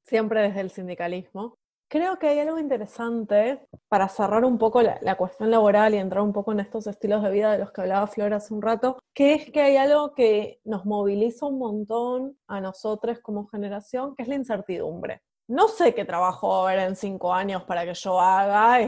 Siempre 0.06 0.42
desde 0.42 0.62
el 0.62 0.72
sindicalismo. 0.72 1.58
Creo 1.90 2.18
que 2.18 2.30
hay 2.30 2.40
algo 2.40 2.58
interesante 2.58 3.68
para 3.90 4.08
cerrar 4.08 4.46
un 4.46 4.58
poco 4.58 4.82
la, 4.82 4.98
la, 5.02 5.16
cuestión 5.16 5.52
laboral 5.52 5.94
y 5.94 5.98
entrar 5.98 6.24
un 6.24 6.32
poco 6.32 6.54
en 6.54 6.62
estos 6.62 6.88
estilos 6.88 7.22
de 7.22 7.30
vida 7.32 7.52
de 7.52 7.58
los 7.58 7.74
que 7.74 7.82
hablaba 7.82 8.08
Flor 8.08 8.34
hace 8.34 8.54
un 8.54 8.62
rato, 8.62 8.98
que 9.14 9.34
es 9.34 9.52
que 9.52 9.62
hay 9.62 9.76
algo 9.76 10.14
que 10.16 10.62
nos 10.64 10.86
moviliza 10.86 11.48
un 11.48 11.60
montón 11.60 12.38
a 12.48 12.62
nosotros 12.62 13.20
como 13.20 13.48
generación, 13.48 14.16
que 14.16 14.24
es 14.24 14.30
la 14.30 14.36
incertidumbre. 14.36 15.22
No 15.50 15.68
sé 15.68 15.94
qué 15.94 16.06
trabajo 16.06 16.48
va 16.48 16.60
a 16.60 16.72
haber 16.72 16.88
en 16.88 16.96
cinco 16.96 17.34
años 17.34 17.64
para 17.64 17.84
que 17.84 17.94
yo 17.94 18.22
haga, 18.22 18.80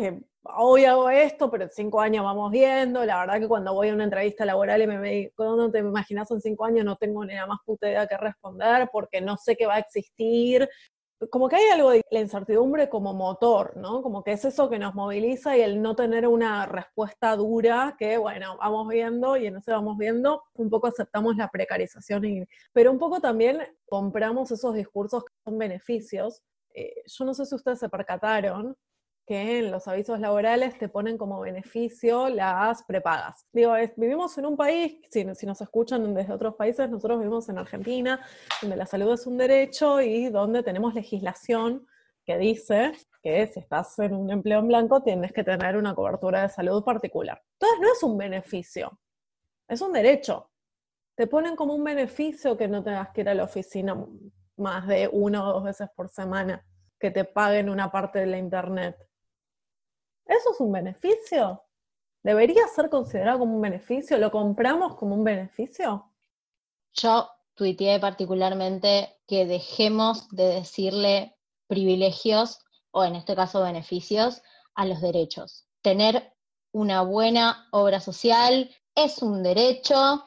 hoy 0.43 0.85
hago 0.85 1.09
esto, 1.09 1.49
pero 1.49 1.65
en 1.65 1.71
cinco 1.71 2.01
años 2.01 2.23
vamos 2.23 2.51
viendo. 2.51 3.05
La 3.05 3.19
verdad 3.19 3.39
que 3.39 3.47
cuando 3.47 3.73
voy 3.73 3.89
a 3.89 3.93
una 3.93 4.03
entrevista 4.03 4.45
laboral 4.45 4.81
y 4.81 4.87
me 4.87 4.99
ve, 4.99 5.33
¿cuándo 5.35 5.71
te 5.71 5.79
imaginas 5.79 6.29
en 6.31 6.41
cinco 6.41 6.65
años? 6.65 6.85
No 6.85 6.95
tengo 6.97 7.25
ni 7.25 7.33
la 7.33 7.47
más 7.47 7.59
puta 7.65 7.87
idea 7.87 8.07
que 8.07 8.17
responder 8.17 8.89
porque 8.91 9.21
no 9.21 9.37
sé 9.37 9.55
qué 9.55 9.65
va 9.65 9.75
a 9.75 9.79
existir. 9.79 10.67
Como 11.29 11.47
que 11.47 11.55
hay 11.55 11.69
algo 11.71 11.91
de 11.91 12.01
la 12.11 12.19
incertidumbre 12.19 12.89
como 12.89 13.13
motor, 13.13 13.77
¿no? 13.77 14.01
Como 14.01 14.23
que 14.23 14.33
es 14.33 14.43
eso 14.43 14.69
que 14.69 14.77
nos 14.77 14.93
moviliza 14.93 15.55
y 15.57 15.61
el 15.61 15.81
no 15.81 15.95
tener 15.95 16.27
una 16.27 16.65
respuesta 16.65 17.35
dura 17.37 17.95
que, 17.97 18.17
bueno, 18.17 18.57
vamos 18.57 18.89
viendo 18.89 19.37
y 19.37 19.47
en 19.47 19.55
ese 19.55 19.71
vamos 19.71 19.97
viendo, 19.97 20.43
un 20.55 20.69
poco 20.69 20.87
aceptamos 20.87 21.37
la 21.37 21.47
precarización, 21.49 22.25
y, 22.25 22.45
pero 22.73 22.91
un 22.91 22.99
poco 22.99 23.21
también 23.21 23.59
compramos 23.87 24.51
esos 24.51 24.75
discursos 24.75 25.23
que 25.23 25.33
son 25.45 25.57
beneficios. 25.57 26.41
Eh, 26.73 27.03
yo 27.05 27.23
no 27.23 27.33
sé 27.33 27.45
si 27.45 27.55
ustedes 27.55 27.79
se 27.79 27.87
percataron, 27.87 28.75
que 29.25 29.59
en 29.59 29.71
los 29.71 29.87
avisos 29.87 30.19
laborales 30.19 30.77
te 30.77 30.89
ponen 30.89 31.17
como 31.17 31.39
beneficio 31.39 32.29
las 32.29 32.83
prepagas. 32.83 33.47
Digo, 33.53 33.73
vivimos 33.95 34.37
en 34.37 34.45
un 34.45 34.57
país, 34.57 34.97
si, 35.09 35.25
si, 35.35 35.45
nos 35.45 35.61
escuchan 35.61 36.13
desde 36.13 36.33
otros 36.33 36.55
países, 36.55 36.89
nosotros 36.89 37.19
vivimos 37.19 37.47
en 37.49 37.57
Argentina, 37.57 38.19
donde 38.61 38.75
la 38.75 38.85
salud 38.85 39.13
es 39.13 39.25
un 39.25 39.37
derecho 39.37 40.01
y 40.01 40.29
donde 40.29 40.61
tenemos 40.63 40.93
legislación 40.93 41.87
que 42.25 42.37
dice 42.37 42.93
que 43.21 43.47
si 43.47 43.59
estás 43.59 43.97
en 43.99 44.13
un 44.13 44.29
empleo 44.29 44.59
en 44.59 44.67
blanco 44.67 45.01
tienes 45.01 45.31
que 45.31 45.43
tener 45.43 45.77
una 45.77 45.95
cobertura 45.95 46.43
de 46.43 46.49
salud 46.49 46.83
particular. 46.83 47.41
Entonces 47.53 47.79
no 47.81 47.93
es 47.93 48.03
un 48.03 48.17
beneficio, 48.17 48.99
es 49.67 49.81
un 49.81 49.93
derecho. 49.93 50.49
Te 51.15 51.27
ponen 51.27 51.55
como 51.55 51.75
un 51.75 51.83
beneficio 51.83 52.57
que 52.57 52.67
no 52.67 52.83
tengas 52.83 53.09
que 53.11 53.21
ir 53.21 53.29
a 53.29 53.33
la 53.33 53.43
oficina 53.43 53.95
más 54.57 54.87
de 54.87 55.07
una 55.11 55.47
o 55.47 55.53
dos 55.53 55.63
veces 55.63 55.89
por 55.95 56.09
semana, 56.09 56.65
que 56.99 57.11
te 57.11 57.23
paguen 57.23 57.69
una 57.69 57.91
parte 57.91 58.19
de 58.19 58.25
la 58.25 58.37
internet 58.37 58.97
¿Eso 60.25 60.51
es 60.51 60.59
un 60.59 60.71
beneficio? 60.71 61.63
¿Debería 62.23 62.67
ser 62.67 62.89
considerado 62.89 63.39
como 63.39 63.55
un 63.55 63.61
beneficio? 63.61 64.17
¿Lo 64.17 64.31
compramos 64.31 64.95
como 64.95 65.15
un 65.15 65.23
beneficio? 65.23 66.09
Yo 66.93 67.29
tuiteé 67.55 67.99
particularmente 67.99 69.19
que 69.27 69.45
dejemos 69.45 70.29
de 70.29 70.45
decirle 70.45 71.35
privilegios, 71.67 72.59
o 72.91 73.03
en 73.03 73.15
este 73.15 73.35
caso 73.35 73.61
beneficios, 73.61 74.41
a 74.75 74.85
los 74.85 75.01
derechos. 75.01 75.67
Tener 75.81 76.33
una 76.71 77.01
buena 77.01 77.67
obra 77.71 77.99
social 77.99 78.69
es 78.95 79.21
un 79.21 79.43
derecho, 79.43 80.23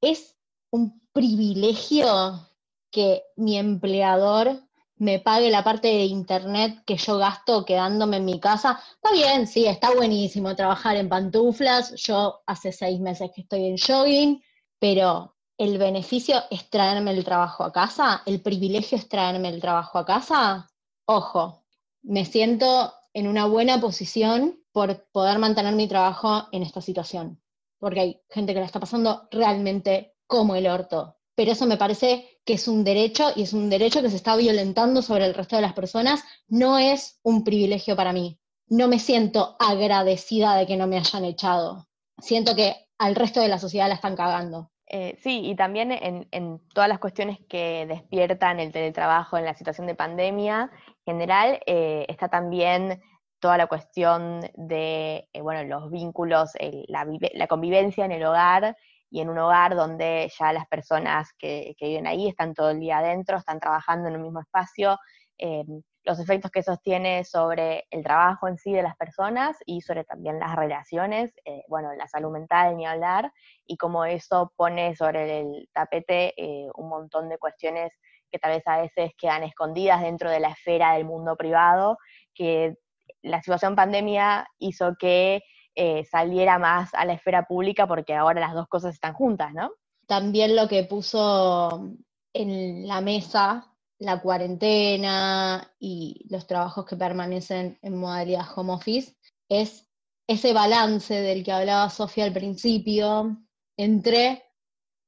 es 0.00 0.36
un 0.70 1.00
privilegio 1.12 2.48
que 2.90 3.22
mi 3.36 3.56
empleador 3.56 4.65
me 4.98 5.18
pague 5.20 5.50
la 5.50 5.62
parte 5.62 5.88
de 5.88 6.04
internet 6.04 6.82
que 6.86 6.96
yo 6.96 7.18
gasto 7.18 7.64
quedándome 7.64 8.16
en 8.16 8.24
mi 8.24 8.40
casa. 8.40 8.80
Está 8.94 9.12
bien, 9.12 9.46
sí, 9.46 9.66
está 9.66 9.94
buenísimo 9.94 10.56
trabajar 10.56 10.96
en 10.96 11.08
pantuflas. 11.08 11.94
Yo 11.96 12.42
hace 12.46 12.72
seis 12.72 12.98
meses 13.00 13.30
que 13.34 13.42
estoy 13.42 13.66
en 13.66 13.76
jogging, 13.76 14.42
pero 14.78 15.36
el 15.58 15.78
beneficio 15.78 16.42
es 16.50 16.68
traerme 16.70 17.12
el 17.12 17.24
trabajo 17.24 17.64
a 17.64 17.72
casa, 17.72 18.22
el 18.26 18.40
privilegio 18.40 18.98
es 18.98 19.08
traerme 19.08 19.48
el 19.48 19.60
trabajo 19.60 19.98
a 19.98 20.04
casa. 20.04 20.68
Ojo, 21.06 21.64
me 22.02 22.24
siento 22.24 22.92
en 23.12 23.26
una 23.26 23.46
buena 23.46 23.80
posición 23.80 24.62
por 24.72 25.08
poder 25.12 25.38
mantener 25.38 25.74
mi 25.74 25.88
trabajo 25.88 26.48
en 26.52 26.62
esta 26.62 26.80
situación, 26.80 27.40
porque 27.78 28.00
hay 28.00 28.22
gente 28.28 28.52
que 28.52 28.60
la 28.60 28.66
está 28.66 28.80
pasando 28.80 29.28
realmente 29.30 30.14
como 30.26 30.54
el 30.54 30.66
orto. 30.66 31.15
Pero 31.36 31.52
eso 31.52 31.66
me 31.66 31.76
parece 31.76 32.40
que 32.44 32.54
es 32.54 32.66
un 32.66 32.82
derecho 32.82 33.30
y 33.36 33.42
es 33.42 33.52
un 33.52 33.70
derecho 33.70 34.02
que 34.02 34.10
se 34.10 34.16
está 34.16 34.34
violentando 34.34 35.02
sobre 35.02 35.26
el 35.26 35.34
resto 35.34 35.54
de 35.54 35.62
las 35.62 35.74
personas, 35.74 36.24
no 36.48 36.78
es 36.78 37.20
un 37.22 37.44
privilegio 37.44 37.94
para 37.94 38.12
mí. 38.12 38.40
No 38.68 38.88
me 38.88 38.98
siento 38.98 39.56
agradecida 39.60 40.56
de 40.56 40.66
que 40.66 40.76
no 40.76 40.88
me 40.88 40.98
hayan 40.98 41.24
echado. 41.24 41.86
Siento 42.18 42.56
que 42.56 42.74
al 42.98 43.14
resto 43.14 43.40
de 43.40 43.48
la 43.48 43.58
sociedad 43.58 43.88
la 43.88 43.94
están 43.94 44.16
cagando. 44.16 44.72
Eh, 44.88 45.16
sí, 45.20 45.40
y 45.44 45.56
también 45.56 45.90
en, 45.92 46.60
todas 46.72 46.88
las 46.88 47.00
cuestiones 47.00 47.38
que 47.48 47.86
despiertan 47.86 48.60
el 48.60 48.72
teletrabajo 48.72 49.36
en 49.36 49.44
la 49.44 49.54
situación 49.54 49.86
de 49.86 49.96
pandemia 49.96 50.70
general, 51.04 51.60
eh, 51.66 52.06
está 52.08 52.28
también 52.28 53.02
toda 53.40 53.58
la 53.58 53.66
cuestión 53.66 54.40
de 54.54 55.28
eh, 55.32 55.40
bueno, 55.40 55.64
los 55.64 55.90
vínculos, 55.90 56.52
la, 56.88 57.46
convivencia 57.48 58.04
en 58.04 58.12
el 58.12 58.24
hogar 58.24 58.76
y 59.10 59.20
en 59.20 59.28
un 59.28 59.38
hogar 59.38 59.74
donde 59.74 60.30
ya 60.38 60.52
las 60.52 60.66
personas 60.66 61.32
que, 61.38 61.74
viven 61.80 62.06
ahí 62.06 62.28
están 62.28 62.54
todo 62.54 62.70
el 62.70 62.80
día 62.80 62.98
adentro, 62.98 63.38
están 63.38 63.60
trabajando 63.60 64.08
en 64.08 64.16
un 64.16 64.22
mismo 64.22 64.40
espacio, 64.40 64.98
eh, 65.38 65.64
los 66.06 66.20
efectos 66.20 66.50
que 66.52 66.60
eso 66.60 66.76
tiene 66.76 67.24
sobre 67.24 67.84
el 67.90 68.04
trabajo 68.04 68.46
en 68.46 68.56
sí 68.58 68.72
de 68.72 68.82
las 68.82 68.96
personas 68.96 69.56
y 69.66 69.80
sobre 69.80 70.04
también 70.04 70.38
las 70.38 70.54
relaciones, 70.54 71.34
eh, 71.44 71.64
bueno, 71.68 71.92
la 71.94 72.06
salud 72.06 72.30
mental 72.30 72.76
ni 72.76 72.86
hablar, 72.86 73.32
y 73.66 73.76
cómo 73.76 74.04
eso 74.04 74.52
pone 74.56 74.94
sobre 74.94 75.40
el 75.40 75.68
tapete 75.72 76.32
eh, 76.36 76.68
un 76.76 76.88
montón 76.88 77.28
de 77.28 77.38
cuestiones 77.38 77.92
que 78.30 78.38
tal 78.38 78.52
vez 78.52 78.62
a 78.66 78.80
veces 78.80 79.12
quedan 79.18 79.42
escondidas 79.42 80.00
dentro 80.00 80.30
de 80.30 80.40
la 80.40 80.50
esfera 80.50 80.94
del 80.94 81.04
mundo 81.04 81.36
privado, 81.36 81.98
que 82.34 82.74
la 83.22 83.42
situación 83.42 83.74
pandemia 83.74 84.46
hizo 84.58 84.94
que 84.98 85.42
eh, 85.76 86.04
saliera 86.10 86.58
más 86.58 86.92
a 86.94 87.04
la 87.04 87.12
esfera 87.12 87.46
pública 87.46 87.86
porque 87.86 88.14
ahora 88.14 88.40
las 88.40 88.54
dos 88.54 88.66
cosas 88.66 88.94
están 88.94 89.14
juntas, 89.14 89.52
¿no? 89.54 89.70
También 90.06 90.56
lo 90.56 90.66
que 90.68 90.84
puso 90.84 91.92
en 92.32 92.88
la 92.88 93.00
mesa 93.00 93.72
la 93.98 94.20
cuarentena 94.20 95.72
y 95.78 96.26
los 96.28 96.46
trabajos 96.46 96.84
que 96.84 96.96
permanecen 96.96 97.78
en 97.82 97.96
modalidad 97.96 98.46
home 98.54 98.74
office 98.74 99.16
es 99.48 99.86
ese 100.26 100.52
balance 100.52 101.14
del 101.14 101.44
que 101.44 101.52
hablaba 101.52 101.88
Sofía 101.88 102.24
al 102.24 102.32
principio 102.32 103.38
entre 103.76 104.42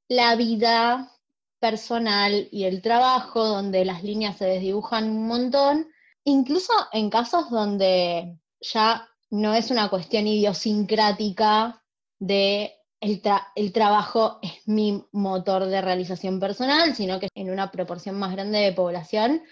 la 0.08 0.36
vida 0.36 1.12
personal 1.58 2.48
y 2.52 2.64
el 2.64 2.82
trabajo, 2.82 3.44
donde 3.44 3.84
las 3.84 4.04
líneas 4.04 4.36
se 4.36 4.44
desdibujan 4.44 5.10
un 5.10 5.26
montón, 5.26 5.88
incluso 6.24 6.72
en 6.92 7.10
casos 7.10 7.50
donde 7.50 8.38
ya 8.60 9.07
no 9.30 9.54
es 9.54 9.70
una 9.70 9.88
cuestión 9.88 10.26
idiosincrática 10.26 11.82
de 12.18 12.74
el, 13.00 13.72
trabajo 13.72 14.38
es 14.42 14.66
mi 14.66 15.04
motor 15.12 15.66
de 15.66 15.80
realización 15.80 16.40
personal, 16.40 16.94
sino 16.96 17.20
que 17.20 17.28
en 17.34 17.50
una 17.50 17.70
proporción 17.70 18.16
más 18.18 18.32
grande 18.32 18.58
de 18.58 18.72
población 18.72 19.42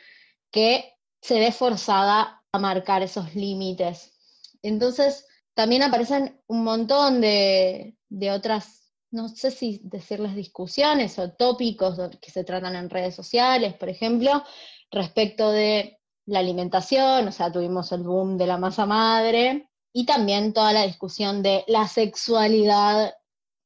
que 0.50 0.94
se 1.20 1.38
ve 1.38 1.52
forzada 1.52 2.42
a 2.52 2.58
marcar 2.58 3.02
esos 3.02 3.34
límites. 3.34 4.14
Entonces, 4.62 5.26
también 5.54 5.82
aparecen 5.82 6.40
un 6.48 6.64
montón 6.64 7.20
de, 7.20 7.96
de 8.08 8.30
otras, 8.32 8.92
no 9.10 9.28
sé 9.28 9.50
si 9.50 9.80
decirles 9.84 10.34
discusiones 10.34 11.18
o 11.18 11.32
tópicos 11.32 11.98
que 12.20 12.30
se 12.30 12.44
tratan 12.44 12.74
en 12.74 12.90
redes 12.90 13.14
sociales, 13.14 13.74
por 13.74 13.88
ejemplo, 13.88 14.42
respecto 14.90 15.50
de 15.50 15.95
la 16.26 16.40
alimentación, 16.40 17.28
o 17.28 17.32
sea, 17.32 17.52
tuvimos 17.52 17.92
el 17.92 18.02
boom 18.02 18.36
de 18.36 18.46
la 18.46 18.58
masa 18.58 18.84
madre, 18.86 19.70
y 19.92 20.04
también 20.04 20.52
toda 20.52 20.72
la 20.72 20.86
discusión 20.86 21.42
de 21.42 21.64
la 21.68 21.88
sexualidad 21.88 23.14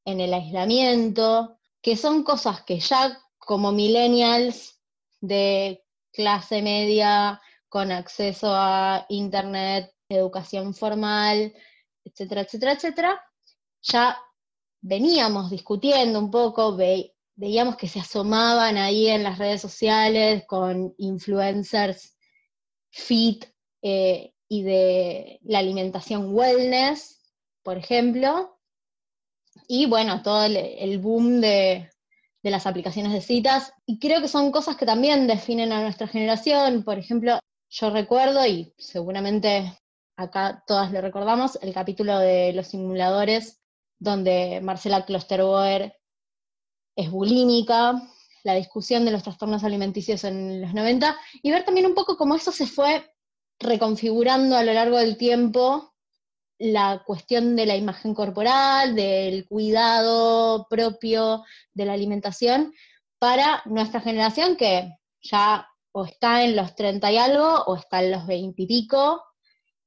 en 0.04 0.20
el 0.20 0.32
aislamiento, 0.32 1.58
que 1.82 1.96
son 1.96 2.22
cosas 2.22 2.62
que 2.62 2.78
ya 2.78 3.18
como 3.38 3.72
millennials 3.72 4.78
de 5.20 5.82
clase 6.12 6.62
media, 6.62 7.40
con 7.68 7.92
acceso 7.92 8.52
a 8.52 9.06
internet, 9.08 9.92
educación 10.08 10.74
formal, 10.74 11.54
etcétera, 12.04 12.42
etcétera, 12.42 12.72
etcétera, 12.72 13.24
ya 13.82 14.18
veníamos 14.80 15.50
discutiendo 15.50 16.18
un 16.18 16.30
poco, 16.30 16.76
veíamos 17.36 17.76
que 17.76 17.88
se 17.88 18.00
asomaban 18.00 18.76
ahí 18.76 19.08
en 19.08 19.22
las 19.22 19.38
redes 19.38 19.62
sociales 19.62 20.44
con 20.46 20.94
influencers 20.98 22.16
fit 22.90 23.46
eh, 23.82 24.32
y 24.48 24.62
de 24.62 25.40
la 25.42 25.60
alimentación 25.60 26.34
wellness, 26.34 27.20
por 27.62 27.78
ejemplo, 27.78 28.58
y 29.68 29.86
bueno, 29.86 30.22
todo 30.22 30.44
el, 30.44 30.98
boom 30.98 31.40
de, 31.40 31.90
de, 32.42 32.50
las 32.50 32.66
aplicaciones 32.66 33.12
de 33.12 33.20
citas, 33.20 33.72
y 33.86 33.98
creo 33.98 34.20
que 34.20 34.28
son 34.28 34.50
cosas 34.50 34.76
que 34.76 34.86
también 34.86 35.26
definen 35.26 35.72
a 35.72 35.82
nuestra 35.82 36.08
generación, 36.08 36.82
por 36.82 36.98
ejemplo, 36.98 37.38
yo 37.68 37.90
recuerdo, 37.90 38.44
y 38.46 38.74
seguramente 38.78 39.78
acá 40.16 40.64
todas 40.66 40.90
lo 40.92 41.00
recordamos, 41.00 41.58
el 41.62 41.72
capítulo 41.72 42.18
de 42.18 42.52
los 42.52 42.68
simuladores, 42.68 43.60
donde 43.98 44.60
Marcela 44.62 45.04
Klosterboer 45.04 45.94
es 46.96 47.10
bulímica, 47.10 48.02
la 48.42 48.54
discusión 48.54 49.04
de 49.04 49.10
los 49.10 49.22
trastornos 49.22 49.64
alimenticios 49.64 50.24
en 50.24 50.60
los 50.62 50.74
90, 50.74 51.16
y 51.42 51.50
ver 51.50 51.64
también 51.64 51.86
un 51.86 51.94
poco 51.94 52.16
cómo 52.16 52.34
eso 52.34 52.52
se 52.52 52.66
fue 52.66 53.04
reconfigurando 53.58 54.56
a 54.56 54.64
lo 54.64 54.72
largo 54.72 54.98
del 54.98 55.16
tiempo 55.16 55.94
la 56.58 57.02
cuestión 57.06 57.56
de 57.56 57.66
la 57.66 57.76
imagen 57.76 58.14
corporal, 58.14 58.94
del 58.94 59.46
cuidado 59.48 60.66
propio 60.68 61.44
de 61.72 61.86
la 61.86 61.94
alimentación 61.94 62.74
para 63.18 63.62
nuestra 63.64 64.00
generación 64.00 64.56
que 64.56 64.94
ya 65.22 65.66
o 65.92 66.04
está 66.04 66.44
en 66.44 66.56
los 66.56 66.74
30 66.74 67.12
y 67.12 67.16
algo 67.16 67.64
o 67.66 67.76
está 67.76 68.02
en 68.02 68.10
los 68.10 68.26
20 68.26 68.62
y 68.62 68.66
pico 68.66 69.22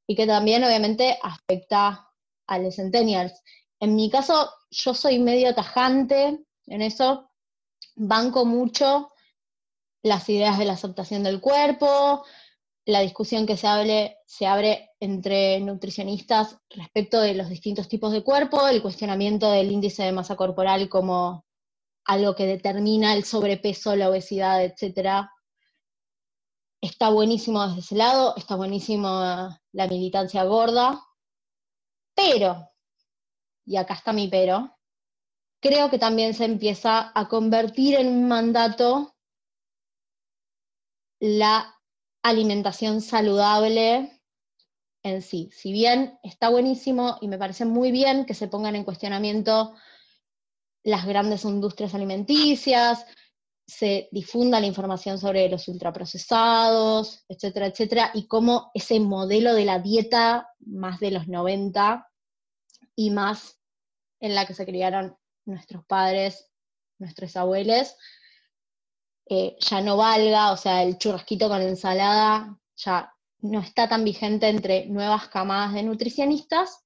y 0.08 0.16
que 0.16 0.28
también 0.28 0.64
obviamente 0.64 1.18
afecta 1.22 2.08
a 2.48 2.58
los 2.60 2.76
centennials. 2.76 3.34
En 3.80 3.96
mi 3.96 4.10
caso, 4.10 4.52
yo 4.70 4.94
soy 4.94 5.20
medio 5.20 5.54
tajante 5.54 6.40
en 6.66 6.82
eso, 6.82 7.30
banco 7.96 8.46
mucho 8.46 9.12
las 10.04 10.28
ideas 10.30 10.58
de 10.58 10.66
la 10.66 10.74
aceptación 10.74 11.24
del 11.24 11.40
cuerpo, 11.40 12.26
la 12.86 13.00
discusión 13.00 13.46
que 13.46 13.56
se, 13.56 14.18
se 14.26 14.46
abre 14.46 14.92
entre 15.00 15.60
nutricionistas 15.62 16.58
respecto 16.70 17.22
de 17.22 17.34
los 17.34 17.50
distintos 17.50 17.88
tipos 17.88 18.12
de 18.12 18.24
cuerpo, 18.24 18.68
el 18.68 18.82
cuestionamiento 18.82 19.50
del 19.50 19.72
índice 19.72 20.04
de 20.04 20.12
masa 20.12 20.36
corporal 20.36 20.90
como 20.90 21.46
algo 22.06 22.36
que 22.36 22.46
determina 22.46 23.14
el 23.16 23.24
sobrepeso, 23.24 23.96
la 23.96 24.10
obesidad, 24.10 24.64
etc. 24.64 25.28
Está 26.82 27.10
buenísimo 27.10 27.66
desde 27.66 27.80
ese 27.80 27.96
lado, 27.96 28.36
está 28.36 28.58
buenísimo 28.58 29.10
la 29.72 29.88
militancia 29.88 30.44
gorda, 30.44 31.02
pero, 32.14 32.70
y 33.66 33.78
acá 33.78 33.94
está 33.94 34.12
mi 34.12 34.28
pero, 34.28 34.78
creo 35.64 35.90
que 35.90 35.98
también 35.98 36.34
se 36.34 36.44
empieza 36.44 37.12
a 37.16 37.30
convertir 37.30 37.96
en 37.96 38.08
un 38.10 38.28
mandato 38.28 39.16
la 41.22 41.74
alimentación 42.22 43.00
saludable 43.00 44.22
en 45.04 45.22
sí. 45.22 45.50
Si 45.54 45.72
bien 45.72 46.20
está 46.22 46.50
buenísimo 46.50 47.18
y 47.22 47.30
me 47.30 47.38
parece 47.38 47.64
muy 47.64 47.92
bien 47.92 48.26
que 48.26 48.34
se 48.34 48.50
pongan 48.50 48.76
en 48.76 48.84
cuestionamiento 48.84 49.74
las 50.84 51.06
grandes 51.06 51.46
industrias 51.46 51.96
alimenticias, 51.96 53.06
se 53.66 54.10
difunda 54.12 54.60
la 54.60 54.68
información 54.68 55.18
sobre 55.18 55.48
los 55.48 55.70
ultraprocesados, 55.70 57.24
etcétera, 57.30 57.68
etcétera, 57.68 58.12
y 58.14 58.28
cómo 58.28 58.70
ese 58.74 59.00
modelo 59.00 59.54
de 59.54 59.64
la 59.64 59.80
dieta 59.80 60.50
más 60.60 61.00
de 61.00 61.12
los 61.12 61.30
90 61.30 62.06
y 62.98 63.12
más 63.12 63.62
en 64.20 64.36
la 64.36 64.46
que 64.46 64.54
se 64.54 64.66
criaron 64.66 65.18
nuestros 65.46 65.86
padres, 65.86 66.50
nuestros 67.00 67.36
abuelos, 67.36 67.96
eh, 69.26 69.56
ya 69.60 69.82
no 69.82 69.98
valga, 69.98 70.52
o 70.52 70.58
sea, 70.58 70.84
el 70.84 70.98
churrasquito 70.98 71.48
con 71.48 71.62
ensalada 71.62 72.60
ya 72.76 73.14
no 73.40 73.60
está 73.60 73.88
tan 73.88 74.04
vigente 74.04 74.48
entre 74.48 74.86
nuevas 74.88 75.28
camadas 75.30 75.74
de 75.74 75.84
nutricionistas. 75.84 76.84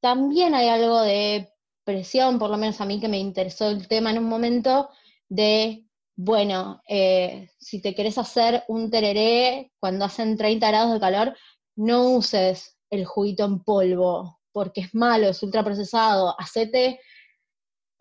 También 0.00 0.54
hay 0.54 0.68
algo 0.68 1.00
de 1.02 1.50
presión, 1.84 2.38
por 2.38 2.50
lo 2.50 2.56
menos 2.56 2.80
a 2.80 2.84
mí 2.84 3.00
que 3.00 3.08
me 3.08 3.18
interesó 3.18 3.68
el 3.68 3.88
tema 3.88 4.10
en 4.10 4.18
un 4.18 4.24
momento, 4.24 4.90
de 5.28 5.84
bueno, 6.16 6.80
eh, 6.88 7.50
si 7.58 7.80
te 7.80 7.94
querés 7.94 8.18
hacer 8.18 8.62
un 8.68 8.90
tereré 8.90 9.72
cuando 9.80 10.04
hacen 10.04 10.36
30 10.36 10.68
grados 10.68 10.92
de 10.92 11.00
calor, 11.00 11.36
no 11.76 12.10
uses 12.10 12.78
el 12.90 13.04
juguito 13.04 13.44
en 13.44 13.64
polvo, 13.64 14.40
porque 14.52 14.82
es 14.82 14.94
malo, 14.94 15.28
es 15.28 15.42
ultraprocesado. 15.42 16.38
Hacete 16.38 17.00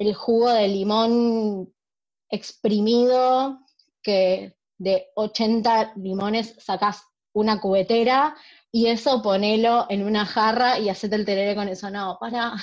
el 0.08 0.14
jugo 0.14 0.50
de 0.50 0.68
limón 0.68 1.74
exprimido, 2.30 3.60
que 4.02 4.56
de 4.78 5.08
80 5.16 5.94
limones 5.96 6.56
sacás 6.60 7.04
una 7.34 7.62
cubetera 7.62 8.36
y 8.72 8.88
eso 8.88 9.22
ponelo 9.22 9.86
en 9.90 10.04
una 10.04 10.26
jarra 10.26 10.80
y 10.80 10.90
hacete 10.90 11.16
el 11.16 11.26
tereré 11.26 11.56
con 11.56 11.70
eso. 11.70 11.90
No, 11.90 12.18
para, 12.20 12.54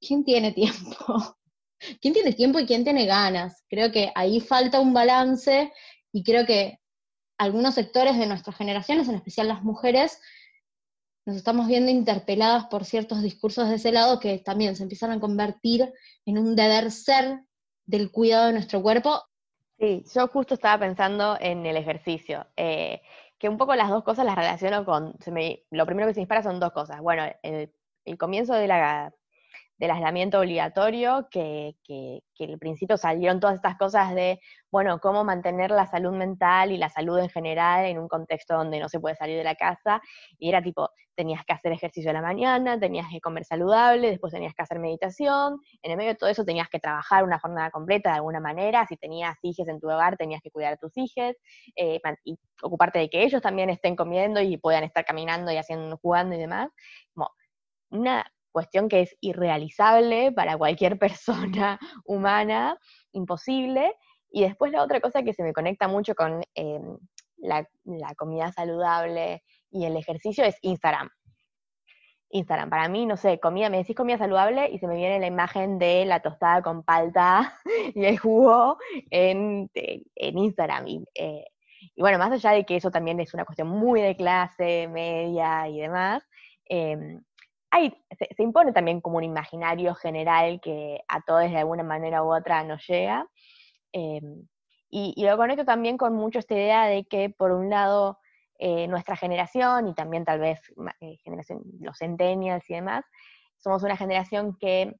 ¿quién 0.00 0.24
tiene 0.24 0.52
tiempo? 0.52 1.36
¿Quién 2.00 2.14
tiene 2.14 2.32
tiempo 2.32 2.58
y 2.58 2.66
quién 2.66 2.84
tiene 2.84 3.04
ganas? 3.04 3.62
Creo 3.68 3.90
que 3.92 4.10
ahí 4.14 4.40
falta 4.40 4.80
un 4.80 4.94
balance 4.94 5.72
y 6.12 6.22
creo 6.22 6.46
que 6.46 6.78
algunos 7.38 7.74
sectores 7.74 8.16
de 8.16 8.26
nuestras 8.26 8.56
generaciones, 8.56 9.08
en 9.08 9.16
especial 9.16 9.48
las 9.48 9.62
mujeres, 9.62 10.18
nos 11.26 11.36
estamos 11.36 11.66
viendo 11.66 11.90
interpeladas 11.90 12.66
por 12.66 12.84
ciertos 12.84 13.22
discursos 13.22 13.68
de 13.68 13.76
ese 13.76 13.92
lado 13.92 14.20
que 14.20 14.38
también 14.38 14.76
se 14.76 14.82
empiezan 14.82 15.10
a 15.10 15.20
convertir 15.20 15.92
en 16.26 16.38
un 16.38 16.54
deber 16.54 16.90
ser 16.90 17.40
del 17.86 18.10
cuidado 18.10 18.46
de 18.46 18.52
nuestro 18.52 18.82
cuerpo. 18.82 19.22
Sí, 19.78 20.04
yo 20.14 20.28
justo 20.28 20.54
estaba 20.54 20.78
pensando 20.78 21.36
en 21.40 21.66
el 21.66 21.76
ejercicio, 21.76 22.46
eh, 22.56 23.00
que 23.38 23.48
un 23.48 23.58
poco 23.58 23.74
las 23.74 23.90
dos 23.90 24.04
cosas 24.04 24.24
las 24.24 24.36
relaciono 24.36 24.84
con, 24.84 25.14
lo 25.70 25.86
primero 25.86 26.08
que 26.08 26.14
se 26.14 26.20
dispara 26.20 26.42
son 26.42 26.60
dos 26.60 26.72
cosas. 26.72 27.00
Bueno, 27.00 27.24
el 27.42 28.18
comienzo 28.18 28.54
de 28.54 28.68
la 28.68 29.12
del 29.78 29.90
aislamiento 29.90 30.38
obligatorio, 30.38 31.28
que, 31.30 31.76
que, 31.82 32.20
que 32.34 32.44
al 32.44 32.58
principio 32.58 32.96
salieron 32.96 33.40
todas 33.40 33.56
estas 33.56 33.76
cosas 33.76 34.14
de, 34.14 34.40
bueno, 34.70 34.98
cómo 35.00 35.24
mantener 35.24 35.70
la 35.70 35.86
salud 35.86 36.12
mental 36.12 36.70
y 36.72 36.76
la 36.76 36.88
salud 36.88 37.18
en 37.18 37.28
general 37.28 37.84
en 37.86 37.98
un 37.98 38.08
contexto 38.08 38.54
donde 38.54 38.78
no 38.78 38.88
se 38.88 39.00
puede 39.00 39.16
salir 39.16 39.36
de 39.36 39.44
la 39.44 39.54
casa, 39.54 40.00
y 40.38 40.48
era 40.48 40.62
tipo, 40.62 40.90
tenías 41.14 41.44
que 41.44 41.52
hacer 41.52 41.72
ejercicio 41.72 42.10
a 42.10 42.14
la 42.14 42.22
mañana, 42.22 42.78
tenías 42.78 43.06
que 43.10 43.20
comer 43.20 43.44
saludable, 43.44 44.10
después 44.10 44.32
tenías 44.32 44.54
que 44.54 44.62
hacer 44.62 44.78
meditación, 44.78 45.58
en 45.82 45.90
el 45.90 45.96
medio 45.96 46.10
de 46.10 46.16
todo 46.16 46.30
eso 46.30 46.44
tenías 46.44 46.68
que 46.68 46.78
trabajar 46.78 47.24
una 47.24 47.38
jornada 47.38 47.70
completa 47.70 48.10
de 48.10 48.16
alguna 48.16 48.40
manera, 48.40 48.86
si 48.86 48.96
tenías 48.96 49.36
hijos 49.42 49.68
en 49.68 49.80
tu 49.80 49.88
hogar 49.88 50.16
tenías 50.16 50.40
que 50.42 50.50
cuidar 50.50 50.74
a 50.74 50.76
tus 50.76 50.96
hijos, 50.96 51.34
eh, 51.76 52.00
y 52.24 52.38
ocuparte 52.62 52.98
de 52.98 53.08
que 53.08 53.22
ellos 53.24 53.42
también 53.42 53.70
estén 53.70 53.96
comiendo 53.96 54.40
y 54.40 54.56
puedan 54.56 54.84
estar 54.84 55.04
caminando 55.04 55.50
y 55.52 55.56
haciendo, 55.56 55.96
jugando 55.98 56.34
y 56.34 56.38
demás, 56.38 56.70
como 57.12 57.30
una 57.90 58.24
cuestión 58.54 58.88
que 58.88 59.02
es 59.02 59.16
irrealizable 59.20 60.32
para 60.32 60.56
cualquier 60.56 60.98
persona 60.98 61.78
humana, 62.06 62.78
imposible. 63.12 63.94
Y 64.30 64.42
después 64.42 64.72
la 64.72 64.82
otra 64.82 65.00
cosa 65.00 65.22
que 65.22 65.34
se 65.34 65.42
me 65.42 65.52
conecta 65.52 65.88
mucho 65.88 66.14
con 66.14 66.42
eh, 66.54 66.80
la, 67.36 67.66
comida 68.16 68.50
saludable 68.52 69.42
y 69.70 69.84
el 69.84 69.96
ejercicio 69.96 70.44
es 70.44 70.56
Instagram. 70.62 71.10
Instagram, 72.30 72.70
para 72.70 72.88
mí, 72.88 73.06
no 73.06 73.16
sé, 73.16 73.38
comida, 73.38 73.70
me 73.70 73.76
decís 73.76 73.94
comida 73.94 74.18
saludable 74.18 74.68
y 74.70 74.78
se 74.78 74.88
me 74.88 74.96
viene 74.96 75.20
la 75.20 75.26
imagen 75.26 75.78
de 75.78 76.04
la 76.04 76.20
tostada 76.20 76.62
con 76.62 76.82
palta 76.82 77.60
y 77.94 78.04
el 78.04 78.18
jugo 78.18 78.78
en, 79.10 79.70
Instagram. 80.16 80.86
Eh, 81.14 81.44
y, 81.94 82.00
bueno, 82.00 82.18
más 82.18 82.32
allá 82.32 82.52
de 82.52 82.64
que 82.64 82.76
eso 82.76 82.90
también 82.90 83.20
es 83.20 83.34
una 83.34 83.44
cuestión 83.44 83.68
muy 83.68 84.00
de 84.00 84.16
clase 84.16 84.88
media 84.88 85.68
y 85.68 85.80
demás, 85.80 86.26
se, 88.18 88.42
impone 88.42 88.72
también 88.72 89.00
como 89.00 89.18
un 89.18 89.24
imaginario 89.24 89.94
general 89.94 90.60
que 90.60 91.02
a 91.08 91.20
todos 91.22 91.50
de 91.50 91.56
alguna 91.56 91.82
manera 91.82 92.22
u 92.22 92.34
otra 92.34 92.62
nos 92.64 92.86
llega. 92.86 93.26
Em, 93.92 94.46
y, 94.90 95.14
lo 95.24 95.36
conecto 95.36 95.64
también 95.64 95.96
con 95.96 96.14
mucho 96.14 96.38
esta 96.38 96.54
idea 96.54 96.86
de 96.86 97.04
que, 97.04 97.30
por 97.30 97.52
un 97.52 97.70
lado, 97.70 98.18
eh, 98.58 98.86
nuestra 98.88 99.16
generación 99.16 99.88
y 99.88 99.94
también 99.94 100.24
tal 100.24 100.40
vez 100.40 100.60
eh, 101.00 101.16
generación, 101.24 101.62
los 101.80 101.98
centennials 101.98 102.68
y 102.70 102.74
demás, 102.74 103.04
somos 103.58 103.82
una 103.82 103.96
generación 103.96 104.56
que 104.60 104.94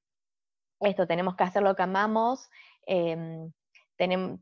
esto, 0.80 1.06
tenemos 1.06 1.36
que 1.36 1.44
hacer 1.44 1.62
lo 1.62 1.74
que 1.76 1.82
amamos, 1.82 2.48
em, 2.86 3.52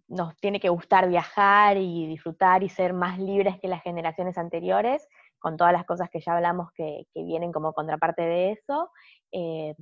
nos 0.08 0.36
tiene 0.38 0.60
que 0.60 0.70
gustar 0.70 1.08
viajar 1.08 1.76
y 1.76 2.06
disfrutar 2.06 2.62
y 2.62 2.68
ser 2.68 2.94
más 2.94 3.18
libres 3.18 3.60
que 3.60 3.68
las 3.68 3.82
generaciones 3.82 4.38
anteriores, 4.38 5.06
con 5.42 5.56
todas 5.56 5.72
las 5.72 5.84
cosas 5.84 6.08
que 6.08 6.20
ya 6.20 6.36
hablamos 6.36 6.72
que, 6.72 7.06
vienen 7.14 7.52
como 7.52 7.74
contraparte 7.74 8.22
de 8.22 8.52
eso. 8.52 8.90
Eh, 9.32 9.74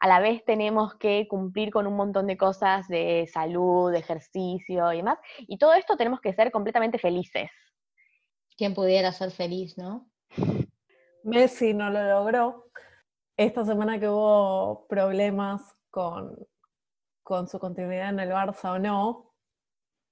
a 0.00 0.08
la 0.08 0.18
vez 0.18 0.44
tenemos 0.44 0.96
que 0.96 1.28
cumplir 1.28 1.70
con 1.70 1.86
un 1.86 1.94
montón 1.94 2.26
de 2.26 2.36
cosas 2.36 2.88
de 2.88 3.28
salud, 3.32 3.92
de 3.92 3.98
ejercicio 3.98 4.92
y 4.92 4.96
demás. 4.96 5.18
Y 5.40 5.58
todo 5.58 5.74
esto 5.74 5.96
tenemos 5.96 6.20
que 6.20 6.32
ser 6.32 6.50
completamente 6.50 6.98
felices. 6.98 7.50
¿Quién 8.56 8.74
pudiera 8.74 9.12
ser 9.12 9.30
feliz, 9.30 9.76
no? 9.76 10.10
Messi 11.22 11.74
no 11.74 11.90
lo 11.90 12.02
logró. 12.02 12.70
Esta 13.36 13.64
semana 13.64 14.00
que 14.00 14.08
hubo 14.08 14.86
problemas 14.88 15.62
con, 15.90 16.36
con 17.22 17.46
su 17.48 17.58
continuidad 17.58 18.08
en 18.08 18.20
el 18.20 18.30
Barça 18.30 18.72
o 18.72 18.78
no, 18.78 19.32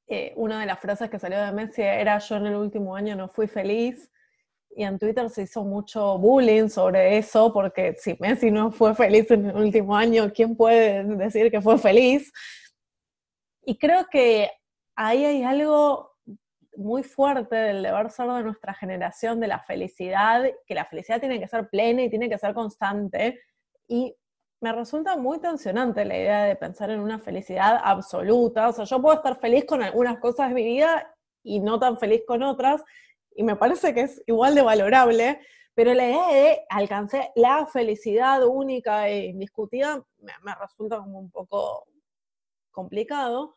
eh, 0.06 0.32
una 0.36 0.60
de 0.60 0.66
las 0.66 0.80
frases 0.80 1.08
que 1.08 1.18
salió 1.18 1.40
de 1.40 1.52
Messi 1.52 1.82
era 1.82 2.18
yo 2.18 2.36
en 2.36 2.46
el 2.46 2.56
último 2.56 2.96
año 2.96 3.14
no 3.14 3.28
fui 3.28 3.46
feliz 3.46 4.10
y 4.76 4.84
en 4.84 4.98
Twitter 4.98 5.28
se 5.30 5.42
hizo 5.42 5.64
mucho 5.64 6.18
bullying 6.18 6.68
sobre 6.68 7.18
eso, 7.18 7.52
porque 7.52 7.94
si 7.98 8.16
Messi 8.20 8.50
no 8.50 8.70
fue 8.70 8.94
feliz 8.94 9.30
en 9.30 9.46
el 9.46 9.56
último 9.56 9.96
año, 9.96 10.30
¿quién 10.32 10.56
puede 10.56 11.04
decir 11.04 11.50
que 11.50 11.60
fue 11.60 11.76
feliz? 11.78 12.32
Y 13.62 13.76
creo 13.78 14.06
que 14.10 14.50
ahí 14.96 15.24
hay 15.24 15.42
algo 15.42 16.10
muy 16.76 17.02
fuerte 17.02 17.56
del 17.56 17.82
deber 17.82 18.10
ser 18.10 18.28
de 18.28 18.42
nuestra 18.42 18.72
generación, 18.74 19.40
de 19.40 19.48
la 19.48 19.58
felicidad, 19.60 20.44
que 20.66 20.74
la 20.74 20.84
felicidad 20.84 21.20
tiene 21.20 21.40
que 21.40 21.48
ser 21.48 21.68
plena 21.68 22.02
y 22.02 22.10
tiene 22.10 22.28
que 22.28 22.38
ser 22.38 22.54
constante. 22.54 23.40
Y 23.88 24.16
me 24.60 24.72
resulta 24.72 25.16
muy 25.16 25.40
tensionante 25.40 26.04
la 26.04 26.16
idea 26.16 26.44
de 26.44 26.56
pensar 26.56 26.90
en 26.90 27.00
una 27.00 27.18
felicidad 27.18 27.80
absoluta. 27.82 28.68
O 28.68 28.72
sea, 28.72 28.84
yo 28.84 29.00
puedo 29.00 29.16
estar 29.16 29.38
feliz 29.40 29.64
con 29.64 29.82
algunas 29.82 30.18
cosas 30.18 30.48
de 30.48 30.54
mi 30.54 30.64
vida 30.64 31.14
y 31.42 31.60
no 31.60 31.78
tan 31.78 31.98
feliz 31.98 32.22
con 32.26 32.42
otras, 32.42 32.82
y 33.40 33.42
me 33.42 33.56
parece 33.56 33.94
que 33.94 34.02
es 34.02 34.22
igual 34.26 34.54
de 34.54 34.60
valorable, 34.60 35.40
pero 35.74 35.94
la 35.94 36.06
idea 36.06 36.28
de 36.28 36.66
alcanzar 36.68 37.32
la 37.34 37.64
felicidad 37.64 38.44
única 38.46 39.08
e 39.08 39.28
indiscutida 39.28 40.04
me, 40.18 40.54
resulta 40.60 40.98
como 40.98 41.20
un 41.20 41.30
poco 41.30 41.86
complicado. 42.70 43.54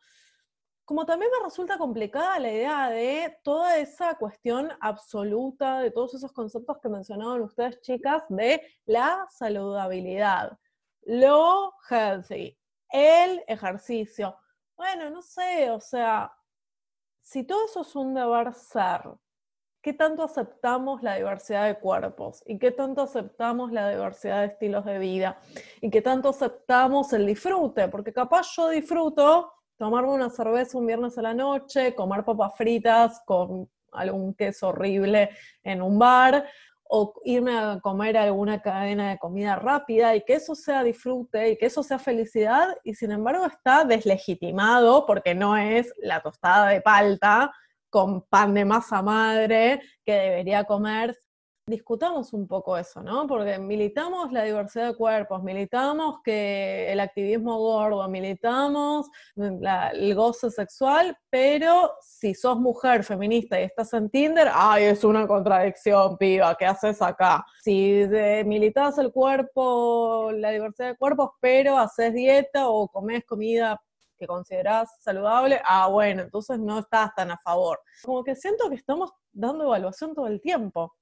Como 0.86 1.04
también 1.04 1.30
me 1.38 1.44
resulta 1.44 1.76
complicada 1.76 2.38
la 2.38 2.50
idea 2.50 2.88
de 2.88 3.36
toda 3.42 3.76
esa 3.76 4.14
cuestión 4.14 4.72
absoluta, 4.80 5.80
de 5.80 5.90
todos 5.90 6.14
esos 6.14 6.32
conceptos 6.32 6.78
que 6.82 6.88
mencionaban 6.88 7.42
ustedes, 7.42 7.78
chicas, 7.82 8.22
de 8.30 8.62
la 8.86 9.26
saludabilidad, 9.28 10.58
lo 11.02 11.74
healthy, 11.90 12.56
el 12.88 13.44
ejercicio. 13.46 14.34
Bueno, 14.78 15.10
no 15.10 15.20
sé, 15.20 15.70
o 15.70 15.80
sea, 15.80 16.32
si 17.20 17.44
todo 17.44 17.66
eso 17.66 17.82
es 17.82 17.94
un 17.94 18.14
deber 18.14 18.54
ser, 18.54 19.02
qué 19.84 19.92
tanto 19.92 20.22
aceptamos 20.22 21.02
la 21.02 21.16
diversidad 21.16 21.66
de 21.66 21.78
cuerpos 21.78 22.42
y 22.46 22.58
qué 22.58 22.70
tanto 22.70 23.02
aceptamos 23.02 23.70
la 23.70 23.90
diversidad 23.90 24.40
de 24.40 24.46
estilos 24.46 24.86
de 24.86 24.98
vida 24.98 25.38
y 25.82 25.90
qué 25.90 26.00
tanto 26.00 26.30
aceptamos 26.30 27.12
el 27.12 27.26
disfrute, 27.26 27.88
porque 27.88 28.10
capaz 28.10 28.46
yo 28.56 28.70
disfruto 28.70 29.52
tomarme 29.76 30.12
una 30.12 30.30
cerveza 30.30 30.78
un 30.78 30.86
viernes 30.86 31.18
a 31.18 31.22
la 31.22 31.34
noche, 31.34 31.94
comer 31.94 32.24
papas 32.24 32.52
fritas 32.56 33.20
con 33.26 33.68
algún 33.92 34.32
queso 34.32 34.68
horrible 34.68 35.28
en 35.62 35.82
un 35.82 35.98
bar 35.98 36.46
o 36.84 37.12
irme 37.22 37.54
a 37.58 37.78
comer 37.82 38.16
alguna 38.16 38.62
cadena 38.62 39.10
de 39.10 39.18
comida 39.18 39.56
rápida 39.56 40.16
y 40.16 40.24
que 40.24 40.34
eso 40.34 40.54
sea 40.54 40.82
disfrute 40.82 41.50
y 41.50 41.56
que 41.58 41.66
eso 41.66 41.82
sea 41.82 41.98
felicidad 41.98 42.68
y 42.84 42.94
sin 42.94 43.12
embargo 43.12 43.44
está 43.44 43.84
deslegitimado 43.84 45.04
porque 45.04 45.34
no 45.34 45.58
es 45.58 45.92
la 45.98 46.22
tostada 46.22 46.68
de 46.68 46.80
palta 46.80 47.52
con 47.94 48.22
pan 48.22 48.52
de 48.54 48.64
masa 48.64 49.02
madre 49.02 49.80
que 50.04 50.14
debería 50.14 50.64
comer. 50.64 51.16
Discutamos 51.64 52.32
un 52.32 52.48
poco 52.48 52.76
eso, 52.76 53.00
¿no? 53.04 53.28
Porque 53.28 53.56
militamos 53.60 54.32
la 54.32 54.42
diversidad 54.42 54.88
de 54.88 54.96
cuerpos, 54.96 55.44
militamos 55.44 56.16
que 56.24 56.92
el 56.92 56.98
activismo 56.98 57.56
gordo, 57.56 58.06
militamos 58.08 59.06
el 59.36 60.14
goce 60.16 60.50
sexual, 60.50 61.16
pero 61.30 61.92
si 62.02 62.34
sos 62.34 62.58
mujer 62.58 63.04
feminista 63.04 63.60
y 63.60 63.62
estás 63.62 63.92
en 63.94 64.10
Tinder, 64.10 64.48
¡ay, 64.52 64.86
es 64.86 65.04
una 65.04 65.24
contradicción, 65.28 66.18
piba! 66.18 66.56
¿Qué 66.56 66.66
haces 66.66 67.00
acá? 67.00 67.46
Si 67.62 68.08
militas 68.44 68.98
el 68.98 69.12
cuerpo, 69.12 70.32
la 70.34 70.50
diversidad 70.50 70.88
de 70.88 70.96
cuerpos, 70.96 71.30
pero 71.40 71.78
haces 71.78 72.12
dieta 72.12 72.68
o 72.68 72.88
comes 72.88 73.24
comida 73.24 73.80
que 74.16 74.26
considerás 74.26 74.90
saludable, 75.00 75.60
ah, 75.64 75.88
bueno, 75.88 76.22
entonces 76.22 76.58
no 76.58 76.78
estás 76.78 77.14
tan 77.14 77.30
a 77.30 77.38
favor. 77.38 77.80
Como 78.02 78.24
que 78.24 78.34
siento 78.34 78.68
que 78.68 78.76
estamos 78.76 79.10
dando 79.32 79.64
evaluación 79.64 80.14
todo 80.14 80.26
el 80.26 80.40
tiempo. 80.40 80.94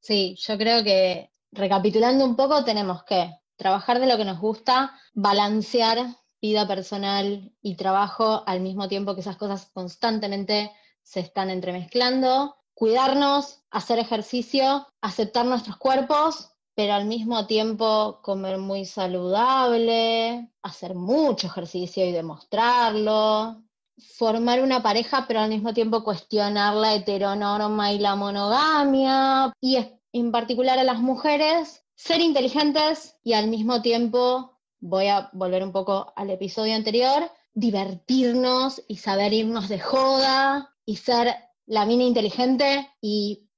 Sí, 0.00 0.36
yo 0.38 0.56
creo 0.56 0.84
que 0.84 1.32
recapitulando 1.52 2.24
un 2.24 2.36
poco, 2.36 2.64
tenemos 2.64 3.04
que 3.04 3.30
trabajar 3.56 3.98
de 3.98 4.06
lo 4.06 4.16
que 4.16 4.24
nos 4.24 4.38
gusta, 4.38 4.92
balancear 5.14 5.98
vida 6.40 6.66
personal 6.66 7.52
y 7.62 7.76
trabajo 7.76 8.44
al 8.46 8.60
mismo 8.60 8.88
tiempo 8.88 9.14
que 9.14 9.20
esas 9.20 9.36
cosas 9.36 9.70
constantemente 9.72 10.70
se 11.02 11.20
están 11.20 11.50
entremezclando. 11.50 12.56
Cuidarnos, 12.74 13.62
hacer 13.70 13.98
ejercicio, 13.98 14.86
aceptar 15.00 15.46
nuestros 15.46 15.78
cuerpos, 15.78 16.52
pero 16.76 16.92
al 16.92 17.06
mismo 17.06 17.46
tiempo 17.46 18.20
comer 18.22 18.58
muy 18.58 18.84
saludable, 18.84 20.50
hacer 20.62 20.94
mucho 20.94 21.46
ejercicio 21.46 22.04
y 22.04 22.12
demostrarlo, 22.12 23.62
formar 24.18 24.62
una 24.62 24.82
pareja, 24.82 25.24
pero 25.26 25.40
al 25.40 25.48
mismo 25.48 25.72
tiempo 25.72 26.04
cuestionar 26.04 26.74
la 26.74 26.94
heteronorma 26.94 27.92
y 27.94 27.98
la 27.98 28.14
monogamia, 28.14 29.54
y 29.58 29.78
en 30.12 30.30
particular 30.30 30.78
a 30.78 30.84
las 30.84 31.00
mujeres, 31.00 31.82
ser 31.94 32.20
inteligentes 32.20 33.16
y 33.24 33.32
al 33.32 33.48
mismo 33.48 33.80
tiempo, 33.80 34.58
voy 34.78 35.06
a 35.06 35.30
volver 35.32 35.64
un 35.64 35.72
poco 35.72 36.12
al 36.14 36.28
episodio 36.28 36.74
anterior, 36.74 37.32
divertirnos 37.54 38.82
y 38.86 38.98
saber 38.98 39.32
irnos 39.32 39.70
de 39.70 39.80
joda 39.80 40.74
y 40.84 40.96
ser 40.96 41.34
la 41.64 41.86
mina 41.86 42.04
inteligente 42.04 42.86
y 43.00 43.48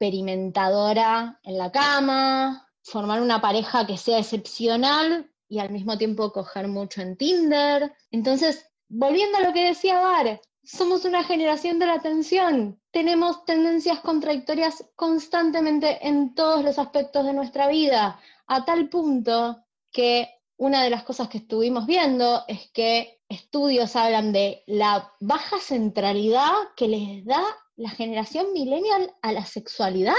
experimentadora 0.00 1.38
en 1.42 1.58
la 1.58 1.70
cama, 1.70 2.66
formar 2.82 3.20
una 3.20 3.42
pareja 3.42 3.86
que 3.86 3.98
sea 3.98 4.18
excepcional 4.18 5.30
y 5.46 5.58
al 5.58 5.68
mismo 5.68 5.98
tiempo 5.98 6.32
coger 6.32 6.68
mucho 6.68 7.02
en 7.02 7.18
Tinder. 7.18 7.92
Entonces, 8.10 8.66
volviendo 8.88 9.36
a 9.36 9.42
lo 9.42 9.52
que 9.52 9.66
decía 9.66 10.00
Bar, 10.00 10.40
somos 10.62 11.04
una 11.04 11.22
generación 11.22 11.78
de 11.78 11.86
la 11.86 11.94
atención. 11.94 12.80
Tenemos 12.90 13.44
tendencias 13.44 14.00
contradictorias 14.00 14.82
constantemente 14.96 15.98
en 16.06 16.34
todos 16.34 16.64
los 16.64 16.78
aspectos 16.78 17.26
de 17.26 17.34
nuestra 17.34 17.68
vida, 17.68 18.18
a 18.46 18.64
tal 18.64 18.88
punto 18.88 19.64
que 19.92 20.30
una 20.56 20.82
de 20.82 20.90
las 20.90 21.02
cosas 21.02 21.28
que 21.28 21.38
estuvimos 21.38 21.84
viendo 21.86 22.42
es 22.48 22.70
que 22.70 23.20
estudios 23.28 23.96
hablan 23.96 24.32
de 24.32 24.62
la 24.66 25.12
baja 25.20 25.58
centralidad 25.58 26.54
que 26.74 26.88
les 26.88 27.24
da 27.26 27.42
la 27.80 27.88
generación 27.88 28.52
millennial 28.52 29.10
a 29.22 29.32
la 29.32 29.46
sexualidad. 29.46 30.12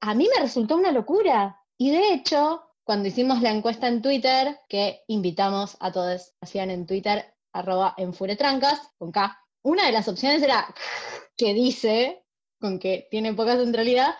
A 0.00 0.14
mí 0.14 0.28
me 0.28 0.42
resultó 0.42 0.76
una 0.76 0.92
locura. 0.92 1.58
Y 1.78 1.92
de 1.92 2.12
hecho, 2.12 2.62
cuando 2.84 3.08
hicimos 3.08 3.40
la 3.40 3.50
encuesta 3.50 3.88
en 3.88 4.02
Twitter, 4.02 4.60
que 4.68 5.02
invitamos 5.06 5.78
a 5.80 5.92
todos, 5.92 6.34
hacían 6.42 6.70
en 6.70 6.86
Twitter, 6.86 7.34
arroba 7.54 7.94
enfuretrancas, 7.96 8.82
con 8.98 9.12
K, 9.12 9.34
una 9.62 9.86
de 9.86 9.92
las 9.92 10.08
opciones 10.08 10.42
era 10.42 10.74
que 11.38 11.54
dice, 11.54 12.22
con 12.60 12.78
que 12.78 13.08
tiene 13.10 13.32
poca 13.32 13.56
centralidad, 13.56 14.14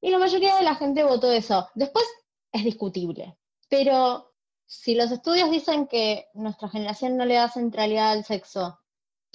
y 0.00 0.10
la 0.10 0.18
mayoría 0.18 0.56
de 0.56 0.64
la 0.64 0.74
gente 0.74 1.04
votó 1.04 1.30
eso. 1.30 1.68
Después 1.76 2.04
es 2.50 2.64
discutible, 2.64 3.38
pero 3.68 4.34
si 4.66 4.96
los 4.96 5.12
estudios 5.12 5.48
dicen 5.48 5.86
que 5.86 6.26
nuestra 6.34 6.68
generación 6.68 7.16
no 7.16 7.24
le 7.24 7.34
da 7.34 7.48
centralidad 7.48 8.10
al 8.10 8.24
sexo, 8.24 8.80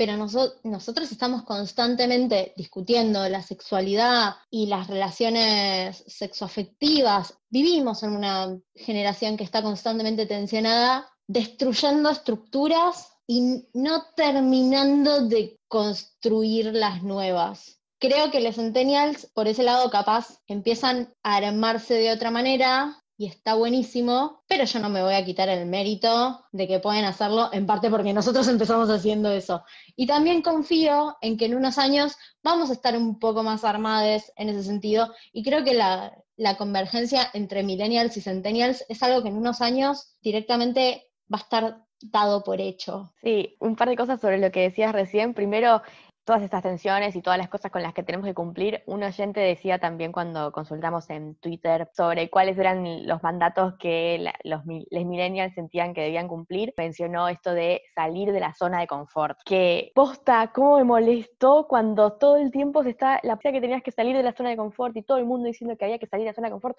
pero 0.01 0.17
nosotros 0.17 1.11
estamos 1.11 1.43
constantemente 1.43 2.53
discutiendo 2.57 3.29
la 3.29 3.43
sexualidad 3.43 4.33
y 4.49 4.65
las 4.65 4.87
relaciones 4.87 6.03
sexoafectivas, 6.07 7.37
vivimos 7.51 8.01
en 8.01 8.15
una 8.15 8.59
generación 8.73 9.37
que 9.37 9.43
está 9.43 9.61
constantemente 9.61 10.25
tensionada, 10.25 11.07
destruyendo 11.27 12.09
estructuras 12.09 13.09
y 13.27 13.67
no 13.75 14.05
terminando 14.15 15.27
de 15.27 15.59
construir 15.67 16.73
las 16.73 17.03
nuevas. 17.03 17.79
Creo 17.99 18.31
que 18.31 18.41
los 18.41 18.55
centennials, 18.55 19.27
por 19.35 19.47
ese 19.47 19.61
lado, 19.61 19.91
capaz 19.91 20.39
empiezan 20.47 21.13
a 21.21 21.35
armarse 21.35 21.93
de 21.93 22.11
otra 22.11 22.31
manera 22.31 23.00
y 23.21 23.27
está 23.27 23.53
buenísimo, 23.53 24.41
pero 24.47 24.63
yo 24.63 24.79
no 24.79 24.89
me 24.89 25.03
voy 25.03 25.13
a 25.13 25.23
quitar 25.23 25.47
el 25.47 25.67
mérito 25.67 26.43
de 26.51 26.67
que 26.67 26.79
pueden 26.79 27.05
hacerlo, 27.05 27.51
en 27.53 27.67
parte 27.67 27.91
porque 27.91 28.13
nosotros 28.13 28.47
empezamos 28.47 28.89
haciendo 28.89 29.29
eso. 29.29 29.63
Y 29.95 30.07
también 30.07 30.41
confío 30.41 31.17
en 31.21 31.37
que 31.37 31.45
en 31.45 31.53
unos 31.53 31.77
años 31.77 32.17
vamos 32.41 32.71
a 32.71 32.73
estar 32.73 32.97
un 32.97 33.19
poco 33.19 33.43
más 33.43 33.63
armados 33.63 34.31
en 34.37 34.49
ese 34.49 34.63
sentido, 34.63 35.13
y 35.31 35.43
creo 35.43 35.63
que 35.63 35.75
la, 35.75 36.17
la 36.35 36.57
convergencia 36.57 37.29
entre 37.35 37.61
millennials 37.61 38.17
y 38.17 38.21
centennials 38.21 38.83
es 38.89 39.03
algo 39.03 39.21
que 39.21 39.29
en 39.29 39.37
unos 39.37 39.61
años 39.61 40.15
directamente 40.23 41.11
va 41.31 41.37
a 41.37 41.41
estar 41.41 41.85
dado 42.01 42.43
por 42.43 42.59
hecho. 42.59 43.13
Sí, 43.21 43.55
un 43.59 43.75
par 43.75 43.89
de 43.89 43.97
cosas 43.97 44.19
sobre 44.19 44.39
lo 44.39 44.51
que 44.51 44.61
decías 44.61 44.93
recién. 44.93 45.35
Primero, 45.35 45.83
todas 46.23 46.41
estas 46.41 46.63
tensiones 46.63 47.15
y 47.15 47.21
todas 47.21 47.37
las 47.37 47.49
cosas 47.49 47.71
con 47.71 47.81
las 47.81 47.93
que 47.93 48.03
tenemos 48.03 48.25
que 48.25 48.33
cumplir. 48.33 48.83
Un 48.85 49.03
oyente 49.03 49.39
decía 49.39 49.79
también 49.79 50.11
cuando 50.11 50.51
consultamos 50.51 51.09
en 51.09 51.35
Twitter 51.35 51.89
sobre 51.93 52.29
cuáles 52.29 52.57
eran 52.57 53.05
los 53.07 53.21
mandatos 53.23 53.75
que 53.77 54.31
los 54.43 54.65
millennials 54.65 55.53
sentían 55.53 55.93
que 55.93 56.01
debían 56.01 56.27
cumplir. 56.27 56.73
Mencionó 56.77 57.27
esto 57.27 57.53
de 57.53 57.81
salir 57.95 58.31
de 58.31 58.39
la 58.39 58.53
zona 58.53 58.79
de 58.79 58.87
confort. 58.87 59.37
Que 59.45 59.91
posta, 59.93 60.51
cómo 60.53 60.77
me 60.77 60.83
molestó 60.83 61.67
cuando 61.67 62.13
todo 62.13 62.37
el 62.37 62.51
tiempo 62.51 62.83
se 62.83 62.91
está 62.91 63.19
la 63.23 63.37
que 63.41 63.61
tenías 63.61 63.81
que 63.81 63.91
salir 63.91 64.15
de 64.15 64.23
la 64.23 64.33
zona 64.33 64.49
de 64.49 64.57
confort 64.57 64.95
y 64.95 65.03
todo 65.03 65.17
el 65.17 65.25
mundo 65.25 65.47
diciendo 65.47 65.75
que 65.75 65.85
había 65.85 65.99
que 65.99 66.07
salir 66.07 66.25
de 66.25 66.31
la 66.31 66.35
zona 66.35 66.47
de 66.47 66.51
confort. 66.51 66.77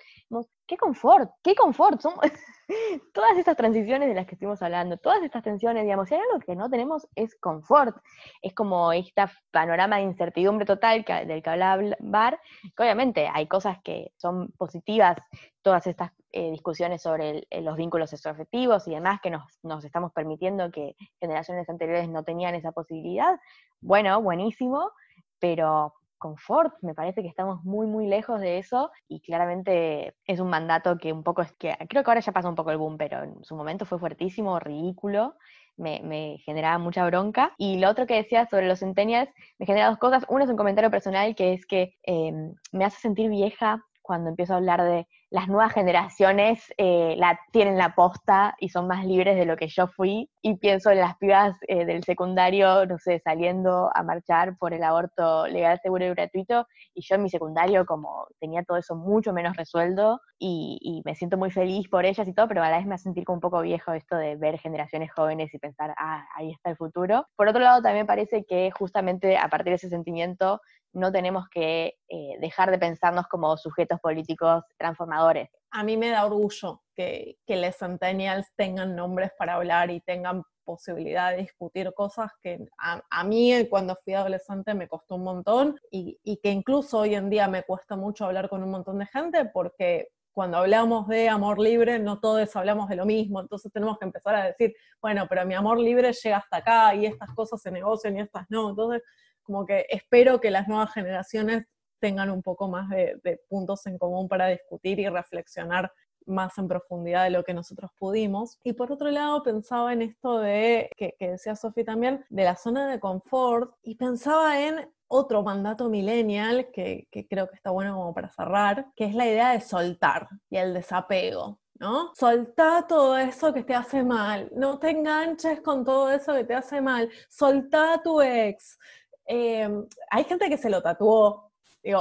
¿Qué 0.67 0.77
confort? 0.77 1.31
¿Qué 1.43 1.55
confort? 1.55 2.01
Todas 3.13 3.37
estas 3.37 3.57
transiciones 3.57 4.09
de 4.09 4.15
las 4.15 4.27
que 4.27 4.35
estuvimos 4.35 4.63
hablando, 4.63 4.97
todas 4.97 5.23
estas 5.23 5.43
tensiones, 5.43 5.83
digamos, 5.83 6.09
si 6.09 6.15
hay 6.15 6.21
algo 6.21 6.39
que 6.41 6.57
no 6.57 6.71
tenemos 6.71 7.07
es 7.15 7.35
confort. 7.37 7.97
Es 8.41 8.55
como 8.55 8.93
esta 8.93 9.29
panorama 9.51 9.97
de 9.97 10.03
incertidumbre 10.03 10.67
total 10.67 11.05
del 11.05 11.43
que 11.43 11.51
hablaba 11.51 11.83
Bar, 12.01 12.41
obviamente 12.79 13.29
hay 13.33 13.47
cosas 13.47 13.79
que 13.83 14.13
son 14.17 14.53
positivas, 14.53 15.19
todas 15.63 15.87
estas 15.87 16.13
eh, 16.33 16.51
discusiones 16.51 17.03
sobre 17.03 17.47
los 17.51 17.77
vínculos 17.77 18.11
sexoafectivos 18.11 18.89
y 18.89 18.93
demás 18.93 19.21
que 19.23 19.31
nos, 19.31 19.59
nos 19.63 19.85
estamos 19.85 20.13
permitiendo 20.13 20.71
que 20.71 20.97
generaciones 21.21 21.69
anteriores 21.69 22.09
no 22.09 22.25
tenían 22.25 22.55
esa 22.55 22.73
posibilidad. 22.73 23.39
Bueno, 23.81 24.21
buenísimo, 24.23 24.91
pero 25.39 25.95
confort, 26.23 26.73
me 26.83 26.95
parece 26.95 27.21
que 27.21 27.29
estamos 27.29 27.65
muy, 27.65 27.89
muy 27.89 28.07
lejos 28.07 28.41
de 28.41 28.59
eso 28.59 28.93
y 29.09 29.21
claramente 29.21 30.15
es 30.25 30.39
un 30.39 30.49
mandato 30.49 30.97
que 30.97 31.13
un 31.13 31.25
poco 31.25 31.43
es 31.43 31.53
que, 31.55 31.77
creo 31.89 32.05
que 32.05 32.11
ahora 32.11 32.21
ya 32.21 32.31
pasa 32.31 32.49
un 32.49 32.55
poco 32.55 32.71
el 32.71 32.79
boom, 32.79 32.97
pero 32.97 33.25
en 33.25 33.43
su 33.43 33.57
momento 33.57 33.85
fue 33.87 33.99
fuertísimo, 33.99 34.61
ridículo, 34.61 35.35
me, 35.77 36.39
generaba 36.45 36.79
mucha 36.79 37.05
bronca. 37.07 37.53
Y 37.59 37.79
lo 37.79 37.89
otro 37.91 38.07
que 38.07 38.15
decía 38.15 38.47
sobre 38.47 38.67
los 38.67 38.81
centennials 38.81 39.31
me 39.59 39.67
genera 39.67 39.89
dos 39.89 39.99
cosas. 39.99 40.25
Uno 40.29 40.45
es 40.45 40.51
un 40.51 40.57
comentario 40.57 40.91
personal 40.91 41.35
que 41.35 41.53
es 41.53 41.67
que 41.67 41.95
em, 42.03 42.55
me 42.73 42.85
hace 42.85 43.01
sentir 43.01 43.31
vieja 43.31 43.85
cuando 44.03 44.31
empiezo 44.31 44.55
a 44.55 44.57
hablar 44.57 44.83
de 44.83 45.07
las 45.33 45.49
nuevas 45.49 45.73
generaciones 45.73 46.75
eh, 46.77 47.19
tienen 47.53 47.79
la 47.79 47.95
posta 47.95 48.55
y 48.61 48.69
son 48.69 48.87
más 48.87 49.07
libres 49.07 49.35
de 49.35 49.47
lo 49.47 49.57
que 49.57 49.67
yo 49.67 49.87
fui. 49.87 50.29
Y 50.43 50.59
pienso 50.59 50.91
en 50.91 50.99
las 50.99 51.17
pibas 51.17 51.57
eh, 51.69 51.87
del 51.87 52.05
secundario, 52.05 52.85
no 52.85 52.99
sé, 52.99 53.19
saliendo 53.25 53.91
a 53.95 54.03
marchar 54.03 54.59
por 54.59 54.75
el 54.75 54.85
aborto 54.85 55.47
legal, 55.47 55.81
seguro 55.83 56.05
y 56.05 56.11
gratuito. 56.11 56.67
Y 56.93 57.01
yo 57.01 57.15
en 57.15 57.23
mi 57.23 57.31
secundario 57.31 57.87
como 57.87 58.27
tenía 58.41 58.63
todo 58.63 58.77
eso 58.77 58.95
mucho 58.95 59.33
menos 59.33 59.57
resuelto 59.57 60.21
y, 60.39 60.79
y, 60.83 61.01
me 61.07 61.15
siento 61.15 61.39
muy 61.39 61.51
feliz 61.51 61.89
por 61.89 62.05
ellas 62.05 62.29
y 62.29 62.35
todo, 62.35 62.47
pero 62.47 62.63
a 62.63 62.69
la 62.69 62.77
vez 62.77 62.87
me 62.87 62.97
hace 62.97 63.05
sentir 63.05 63.25
como 63.25 63.37
un 63.37 63.41
poco 63.41 63.63
viejo 63.63 63.93
esto 63.93 64.17
de 64.17 64.37
ver 64.37 64.59
generaciones 64.59 65.11
jóvenes 65.13 65.55
y 65.55 65.59
pensar, 65.59 65.95
ah, 65.97 66.27
ahí 66.37 66.51
está 66.51 66.69
el 66.69 66.77
futuro. 66.77 67.27
Por 67.37 67.49
otro 67.49 67.63
lado, 67.63 67.81
también 67.81 68.07
parece 68.07 68.45
que 68.45 68.71
justamente 68.73 69.39
a 69.39 69.49
partir 69.49 69.71
de 69.71 69.77
ese 69.77 69.89
sentimiento 69.89 70.61
no 70.93 71.11
tenemos 71.11 71.49
que 71.49 71.95
eh, 72.09 72.37
dejar 72.41 72.71
de 72.71 72.79
pensarnos 72.79 73.27
como 73.29 73.57
sujetos 73.57 73.99
políticos 74.01 74.65
transformadores. 74.77 75.22
A 75.71 75.85
mí 75.85 75.97
me 75.97 76.11
da 76.11 76.27
orgullo 76.27 76.83
que, 76.95 77.39
que 77.47 77.57
los 77.57 77.77
centennials 77.77 78.47
tengan 78.57 78.95
nombres 78.95 79.31
para 79.39 79.55
hablar 79.55 79.91
y 79.91 80.01
tengan 80.01 80.43
posibilidad 80.65 81.33
de 81.33 81.39
discutir 81.39 81.93
cosas 81.95 82.31
que 82.43 82.59
a, 82.79 83.25
mí 83.25 83.67
cuando 83.69 83.97
fui 84.05 84.15
adolescente 84.15 84.75
me 84.75 84.89
costó 84.89 85.17
un 85.17 85.25
montón 85.25 85.77
y, 85.91 86.19
y, 86.23 86.37
que 86.39 86.51
incluso 86.51 86.99
hoy 86.99 87.15
en 87.15 87.31
día 87.31 87.49
me 87.49 87.65
cuesta 87.65 87.97
mucho 87.97 88.25
hablar 88.25 88.49
con 88.49 88.63
un 88.63 88.71
montón 88.71 88.99
de 88.99 89.07
gente 89.07 89.45
porque 89.47 90.09
cuando 90.33 90.59
hablamos 90.59 91.09
de 91.09 91.29
amor 91.29 91.59
libre 91.59 91.99
no 91.99 92.19
todos 92.21 92.55
hablamos 92.57 92.89
de 92.89 92.97
lo 92.97 93.05
mismo, 93.05 93.41
entonces 93.41 93.71
tenemos 93.73 93.99
que 93.99 94.07
empezar 94.07 94.35
a 94.35 94.47
decir, 94.47 94.75
bueno, 95.01 95.27
pero 95.29 95.45
mi 95.45 95.55
amor 95.55 95.79
libre 95.79 96.13
llega 96.13 96.39
hasta 96.39 96.59
acá 96.59 96.95
y 96.95 97.07
estas 97.07 97.31
cosas 97.35 97.61
se 97.61 97.71
negocian 97.71 98.17
y 98.17 98.21
estas 98.21 98.47
no, 98.49 98.71
entonces 98.71 99.03
como 99.43 99.67
que 99.67 99.87
espero 99.89 100.41
que 100.41 100.51
las 100.51 100.69
nuevas 100.69 100.93
generaciones 100.93 101.67
tengan 102.03 102.31
un 102.31 102.43
poco 102.43 102.69
más 102.69 102.91
de, 102.91 103.41
puntos 103.49 103.87
en 103.87 103.97
común 103.97 104.29
para 104.29 104.49
discutir 104.49 104.99
y 104.99 105.09
reflexionar 105.09 105.93
más 106.27 106.59
en 106.59 106.67
profundidad 106.67 107.25
de 107.25 107.31
lo 107.31 107.45
que 107.45 107.55
nosotros 107.55 107.93
pudimos. 107.97 108.59
Y 108.65 108.73
por 108.73 108.91
otro 108.91 109.09
lado, 109.11 109.43
pensaba 109.45 109.93
en 109.93 110.03
esto 110.03 110.41
de, 110.41 110.91
que, 110.97 111.15
decía 111.19 111.55
Sofi 111.55 111.85
también, 111.85 112.25
de 112.29 112.45
la 112.45 112.57
zona 112.57 112.91
de 112.91 112.99
confort, 112.99 113.75
y 113.83 113.95
pensaba 113.95 114.61
en 114.61 114.93
otro 115.07 115.45
mandato 115.45 115.89
millennial 115.89 116.71
que, 116.73 117.07
creo 117.31 117.49
que 117.49 117.55
está 117.55 117.71
bueno 117.71 117.95
como 117.95 118.13
para 118.13 118.31
cerrar, 118.31 118.89
que 118.97 119.05
es 119.05 119.15
la 119.15 119.27
idea 119.27 119.53
de 119.53 119.61
soltar 119.61 120.29
y 120.51 120.57
el 120.57 120.75
desapego. 120.75 121.61
¿no? 121.79 122.13
Soltá 122.15 122.85
todo 122.89 123.17
eso 123.17 123.53
que 123.53 123.63
te 123.63 123.75
hace 123.75 124.03
mal, 124.03 124.51
no 124.55 124.79
te 124.79 124.91
enganches 124.91 125.61
con 125.61 125.85
todo 125.85 126.11
eso 126.11 126.33
que 126.35 126.45
te 126.45 126.55
hace 126.55 126.81
mal, 126.81 127.11
soltá 127.29 127.95
a 127.95 128.03
tu 128.03 128.21
ex, 128.23 128.79
Em, 129.27 129.87
hay 130.11 130.25
gente 130.25 130.49
que 130.49 130.59
se 130.59 130.71
lo 130.71 130.83
tatuó, 130.83 131.52
digo, 131.83 131.99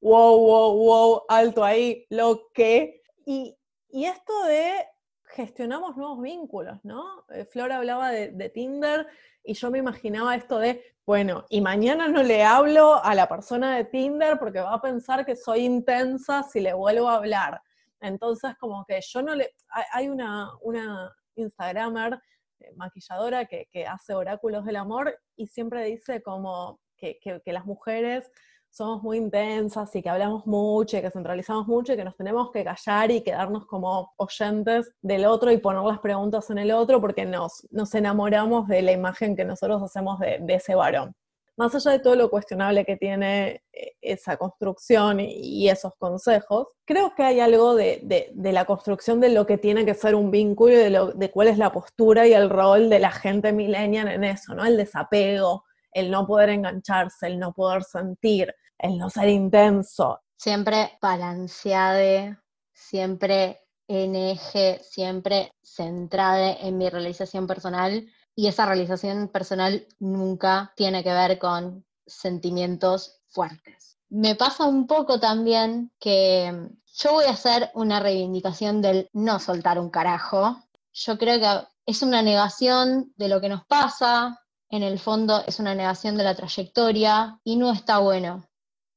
wow, 0.00 0.38
wow, 0.38 0.76
wow, 0.76 1.22
alto 1.28 1.64
ahí, 1.64 2.06
lo 2.10 2.50
que. 2.52 3.02
Y, 3.26 3.56
y 3.90 4.04
esto 4.04 4.44
de 4.44 4.86
gestionamos 5.24 5.96
nuevos 5.96 6.20
vínculos, 6.20 6.78
¿no? 6.82 7.24
Eh, 7.30 7.44
Flora 7.44 7.76
hablaba 7.76 8.10
de, 8.10 8.32
de 8.32 8.48
Tinder 8.48 9.06
y 9.44 9.54
yo 9.54 9.70
me 9.70 9.78
imaginaba 9.78 10.34
esto 10.34 10.58
de, 10.58 10.96
bueno, 11.06 11.44
y 11.48 11.60
mañana 11.60 12.08
no 12.08 12.22
le 12.22 12.42
hablo 12.44 13.02
a 13.02 13.14
la 13.14 13.28
persona 13.28 13.76
de 13.76 13.84
Tinder 13.84 14.38
porque 14.38 14.60
va 14.60 14.74
a 14.74 14.82
pensar 14.82 15.24
que 15.24 15.36
soy 15.36 15.60
intensa 15.60 16.42
si 16.42 16.60
le 16.60 16.72
vuelvo 16.72 17.08
a 17.08 17.16
hablar. 17.16 17.62
Entonces, 18.00 18.56
como 18.58 18.84
que 18.84 19.00
yo 19.00 19.22
no 19.22 19.34
le... 19.34 19.54
Hay 19.92 20.08
una, 20.08 20.50
una 20.62 21.12
Instagramer 21.34 22.20
eh, 22.60 22.72
maquilladora 22.76 23.46
que, 23.46 23.66
hace 23.86 24.14
oráculos 24.14 24.64
del 24.64 24.76
amor 24.76 25.18
y 25.36 25.46
siempre 25.46 25.84
dice 25.84 26.22
como 26.22 26.80
que, 26.96 27.18
que, 27.20 27.52
las 27.52 27.64
mujeres 27.64 28.30
somos 28.70 29.02
muy 29.02 29.18
intensas 29.18 29.94
y 29.94 30.02
que 30.02 30.08
hablamos 30.08 30.46
mucho 30.46 30.96
y 30.96 31.00
que 31.02 31.10
centralizamos 31.10 31.66
mucho 31.66 31.92
y 31.92 31.96
que 31.96 32.04
nos 32.04 32.16
tenemos 32.16 32.50
que 32.50 32.64
callar 32.64 33.10
y 33.10 33.22
quedarnos 33.22 33.66
como 33.66 34.12
oyentes 34.16 34.92
del 35.02 35.26
otro 35.26 35.50
y 35.50 35.58
poner 35.58 35.82
las 35.82 35.98
preguntas 35.98 36.48
en 36.50 36.58
el 36.58 36.70
otro 36.70 37.00
porque 37.00 37.26
nos, 37.26 37.66
nos 37.70 37.94
enamoramos 37.94 38.68
de 38.68 38.82
la 38.82 38.92
imagen 38.92 39.36
que 39.36 39.44
nosotros 39.44 39.82
hacemos 39.82 40.18
de, 40.20 40.38
de 40.40 40.54
ese 40.54 40.74
varón 40.74 41.14
más 41.60 41.74
allá 41.74 41.90
de 41.90 41.98
todo 41.98 42.16
lo 42.16 42.30
cuestionable 42.30 42.86
que 42.86 42.96
tiene 42.96 43.62
eh, 43.70 43.92
esa 44.00 44.38
construcción 44.38 45.20
y 45.20 45.68
esos 45.68 45.92
consejos, 45.98 46.68
creo 46.86 47.14
que 47.14 47.22
hay 47.22 47.38
algo 47.40 47.74
de, 47.74 48.32
la 48.34 48.64
construcción 48.64 49.20
de 49.20 49.28
lo 49.28 49.46
que 49.46 49.58
tiene 49.58 49.84
que 49.84 49.92
ser 49.92 50.14
un 50.14 50.30
vínculo 50.30 50.72
y 50.72 51.18
de, 51.18 51.30
cuál 51.30 51.48
es 51.48 51.58
la 51.58 51.70
postura 51.70 52.26
y 52.26 52.32
el 52.32 52.48
rol 52.48 52.88
de 52.88 52.98
la 52.98 53.10
gente 53.10 53.52
millennial 53.52 54.08
en 54.08 54.24
eso, 54.24 54.54
¿no? 54.54 54.64
El 54.64 54.78
desapego, 54.78 55.64
el 55.92 56.10
no 56.10 56.26
poder 56.26 56.48
engancharse, 56.48 57.26
el 57.26 57.38
no 57.38 57.52
poder 57.52 57.84
sentir, 57.84 58.54
el 58.80 58.98
no 58.98 59.10
ser 59.10 59.28
intenso. 59.28 60.20
Siempre 60.36 60.98
balanceade, 61.00 62.36
siempre 62.72 63.60
en 63.86 64.16
eje, 64.16 64.80
siempre 64.82 65.52
centrada 65.62 66.52
en 66.52 66.78
mi 66.78 66.88
realización 66.88 67.46
personal 67.46 68.08
y 68.34 68.46
esa 68.46 68.66
realización 68.66 69.28
personal 69.28 69.86
nunca 69.98 70.72
tiene 70.76 71.02
que 71.02 71.12
ver 71.12 71.38
con 71.38 71.84
sentimientos 72.06 73.20
fuertes. 73.28 73.98
Me 74.08 74.34
pasa 74.34 74.64
un 74.64 74.86
poco 74.86 75.20
también 75.20 75.92
que 76.00 76.70
yo 76.94 77.12
voy 77.12 77.26
a 77.26 77.30
hacer 77.30 77.70
una 77.74 78.00
reivindicación 78.00 78.82
del 78.82 79.08
no 79.12 79.38
soltar 79.38 79.78
un 79.78 79.90
carajo. 79.90 80.56
Yo 80.92 81.18
creo 81.18 81.38
que 81.38 81.66
es 81.86 82.02
una 82.02 82.22
negación 82.22 83.12
de 83.16 83.28
lo 83.28 83.40
que 83.40 83.48
nos 83.48 83.64
pasa, 83.66 84.40
en 84.68 84.84
el 84.84 85.00
fondo 85.00 85.42
es 85.46 85.58
una 85.58 85.74
negación 85.74 86.16
de 86.16 86.24
la 86.24 86.34
trayectoria 86.34 87.40
y 87.42 87.56
no 87.56 87.72
está 87.72 87.98
bueno. 87.98 88.48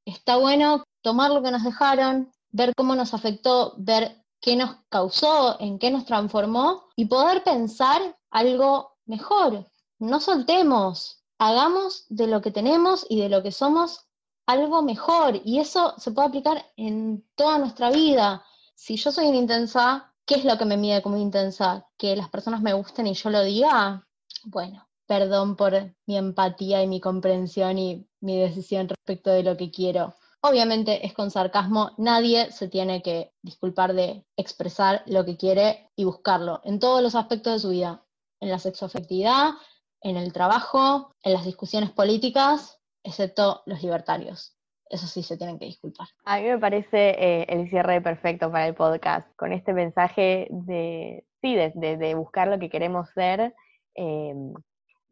Está 0.05 0.37
bueno 0.37 0.83
tomar 1.01 1.31
lo 1.31 1.41
que 1.41 1.51
nos 1.51 1.63
dejaron, 1.63 2.31
ver 2.51 2.73
cómo 2.75 2.95
nos 2.95 3.13
afectó, 3.13 3.73
ver 3.77 4.23
qué 4.41 4.55
nos 4.55 4.75
causó, 4.89 5.59
en 5.59 5.79
qué 5.79 5.91
nos 5.91 6.05
transformó 6.05 6.89
y 6.95 7.05
poder 7.05 7.43
pensar 7.43 8.17
algo 8.29 8.97
mejor. 9.05 9.65
No 9.99 10.19
soltemos, 10.19 11.23
hagamos 11.37 12.05
de 12.09 12.27
lo 12.27 12.41
que 12.41 12.51
tenemos 12.51 13.05
y 13.09 13.21
de 13.21 13.29
lo 13.29 13.41
que 13.41 13.51
somos 13.51 14.05
algo 14.45 14.81
mejor. 14.81 15.39
Y 15.45 15.59
eso 15.59 15.93
se 15.97 16.11
puede 16.11 16.27
aplicar 16.27 16.65
en 16.75 17.25
toda 17.35 17.57
nuestra 17.57 17.89
vida. 17.89 18.43
Si 18.75 18.97
yo 18.97 19.11
soy 19.11 19.27
una 19.27 19.37
intensa, 19.37 20.13
¿qué 20.25 20.35
es 20.35 20.45
lo 20.45 20.57
que 20.57 20.65
me 20.65 20.77
mide 20.77 21.01
como 21.01 21.17
intensa? 21.17 21.87
¿Que 21.97 22.15
las 22.15 22.29
personas 22.29 22.61
me 22.61 22.73
gusten 22.73 23.07
y 23.07 23.13
yo 23.13 23.29
lo 23.29 23.43
diga? 23.43 24.05
Bueno, 24.43 24.87
perdón 25.07 25.55
por 25.55 25.73
mi 26.05 26.17
empatía 26.17 26.83
y 26.83 26.87
mi 26.87 26.99
comprensión 26.99 27.77
y 27.77 28.07
mi 28.21 28.39
decisión 28.39 28.87
respecto 28.87 29.31
de 29.31 29.43
lo 29.43 29.57
que 29.57 29.71
quiero. 29.71 30.15
Obviamente 30.41 31.05
es 31.05 31.13
con 31.13 31.31
sarcasmo, 31.31 31.91
nadie 31.97 32.51
se 32.51 32.67
tiene 32.67 33.01
que 33.01 33.31
disculpar 33.41 33.93
de 33.93 34.25
expresar 34.35 35.01
lo 35.05 35.23
que 35.23 35.37
quiere 35.37 35.89
y 35.95 36.03
buscarlo 36.03 36.59
en 36.65 36.79
todos 36.79 37.01
los 37.01 37.15
aspectos 37.15 37.53
de 37.53 37.59
su 37.59 37.69
vida, 37.69 38.03
en 38.41 38.49
la 38.49 38.59
sexoafectividad, 38.59 39.51
en 40.01 40.17
el 40.17 40.33
trabajo, 40.33 41.13
en 41.23 41.33
las 41.33 41.45
discusiones 41.45 41.91
políticas, 41.91 42.79
excepto 43.03 43.63
los 43.65 43.81
libertarios. 43.81 44.57
Eso 44.89 45.07
sí 45.07 45.23
se 45.23 45.37
tienen 45.37 45.57
que 45.57 45.65
disculpar. 45.65 46.07
A 46.25 46.37
mí 46.37 46.43
me 46.43 46.59
parece 46.59 47.15
eh, 47.17 47.45
el 47.47 47.69
cierre 47.69 48.01
perfecto 48.01 48.51
para 48.51 48.67
el 48.67 48.75
podcast, 48.75 49.33
con 49.37 49.53
este 49.53 49.73
mensaje 49.73 50.47
de, 50.51 51.25
sí, 51.41 51.55
de, 51.55 52.15
buscar 52.15 52.49
lo 52.49 52.59
que 52.59 52.69
queremos 52.69 53.09
ser, 53.11 53.55
eh, 53.95 54.35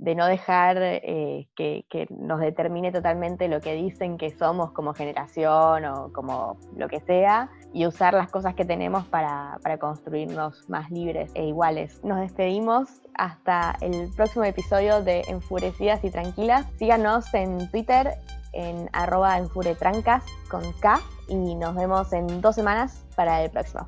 de 0.02 0.16
no 0.16 0.26
dejar 0.26 0.78
eh, 0.82 1.48
que, 1.56 1.86
nos 2.10 2.40
determine 2.40 2.92
totalmente 2.92 3.48
lo 3.48 3.62
que 3.62 3.76
dicen 3.76 4.18
que 4.18 4.32
somos 4.32 4.72
como 4.72 4.96
generación 4.96 5.86
o 5.86 6.12
como 6.12 6.58
lo 6.76 6.90
que 6.90 7.00
sea, 7.02 7.52
y 7.72 7.86
usar 7.86 8.16
las 8.16 8.30
cosas 8.30 8.56
que 8.56 8.66
tenemos 8.66 9.06
para, 9.06 9.60
para 9.62 9.78
construirnos 9.78 10.68
más 10.68 10.90
libres 10.90 11.32
e 11.36 11.46
iguales. 11.46 12.04
Nos 12.04 12.20
despedimos 12.20 12.90
hasta 13.14 13.76
el 13.82 14.10
próximo 14.16 14.44
episodio 14.44 15.04
de 15.04 15.22
Enfurecidas 15.28 16.04
y 16.04 16.10
Tranquilas. 16.10 16.66
Síganos 16.78 17.32
en 17.36 17.70
Twitter 17.70 18.16
en 18.54 18.90
arroba 18.94 19.38
enfuretrancas 19.38 20.24
con 20.50 20.64
K 20.82 21.00
y 21.28 21.56
nos 21.56 21.76
vemos 21.76 22.12
en 22.12 22.42
dos 22.42 22.56
semanas 22.56 23.06
para 23.16 23.44
el 23.44 23.52
próximo. 23.52 23.88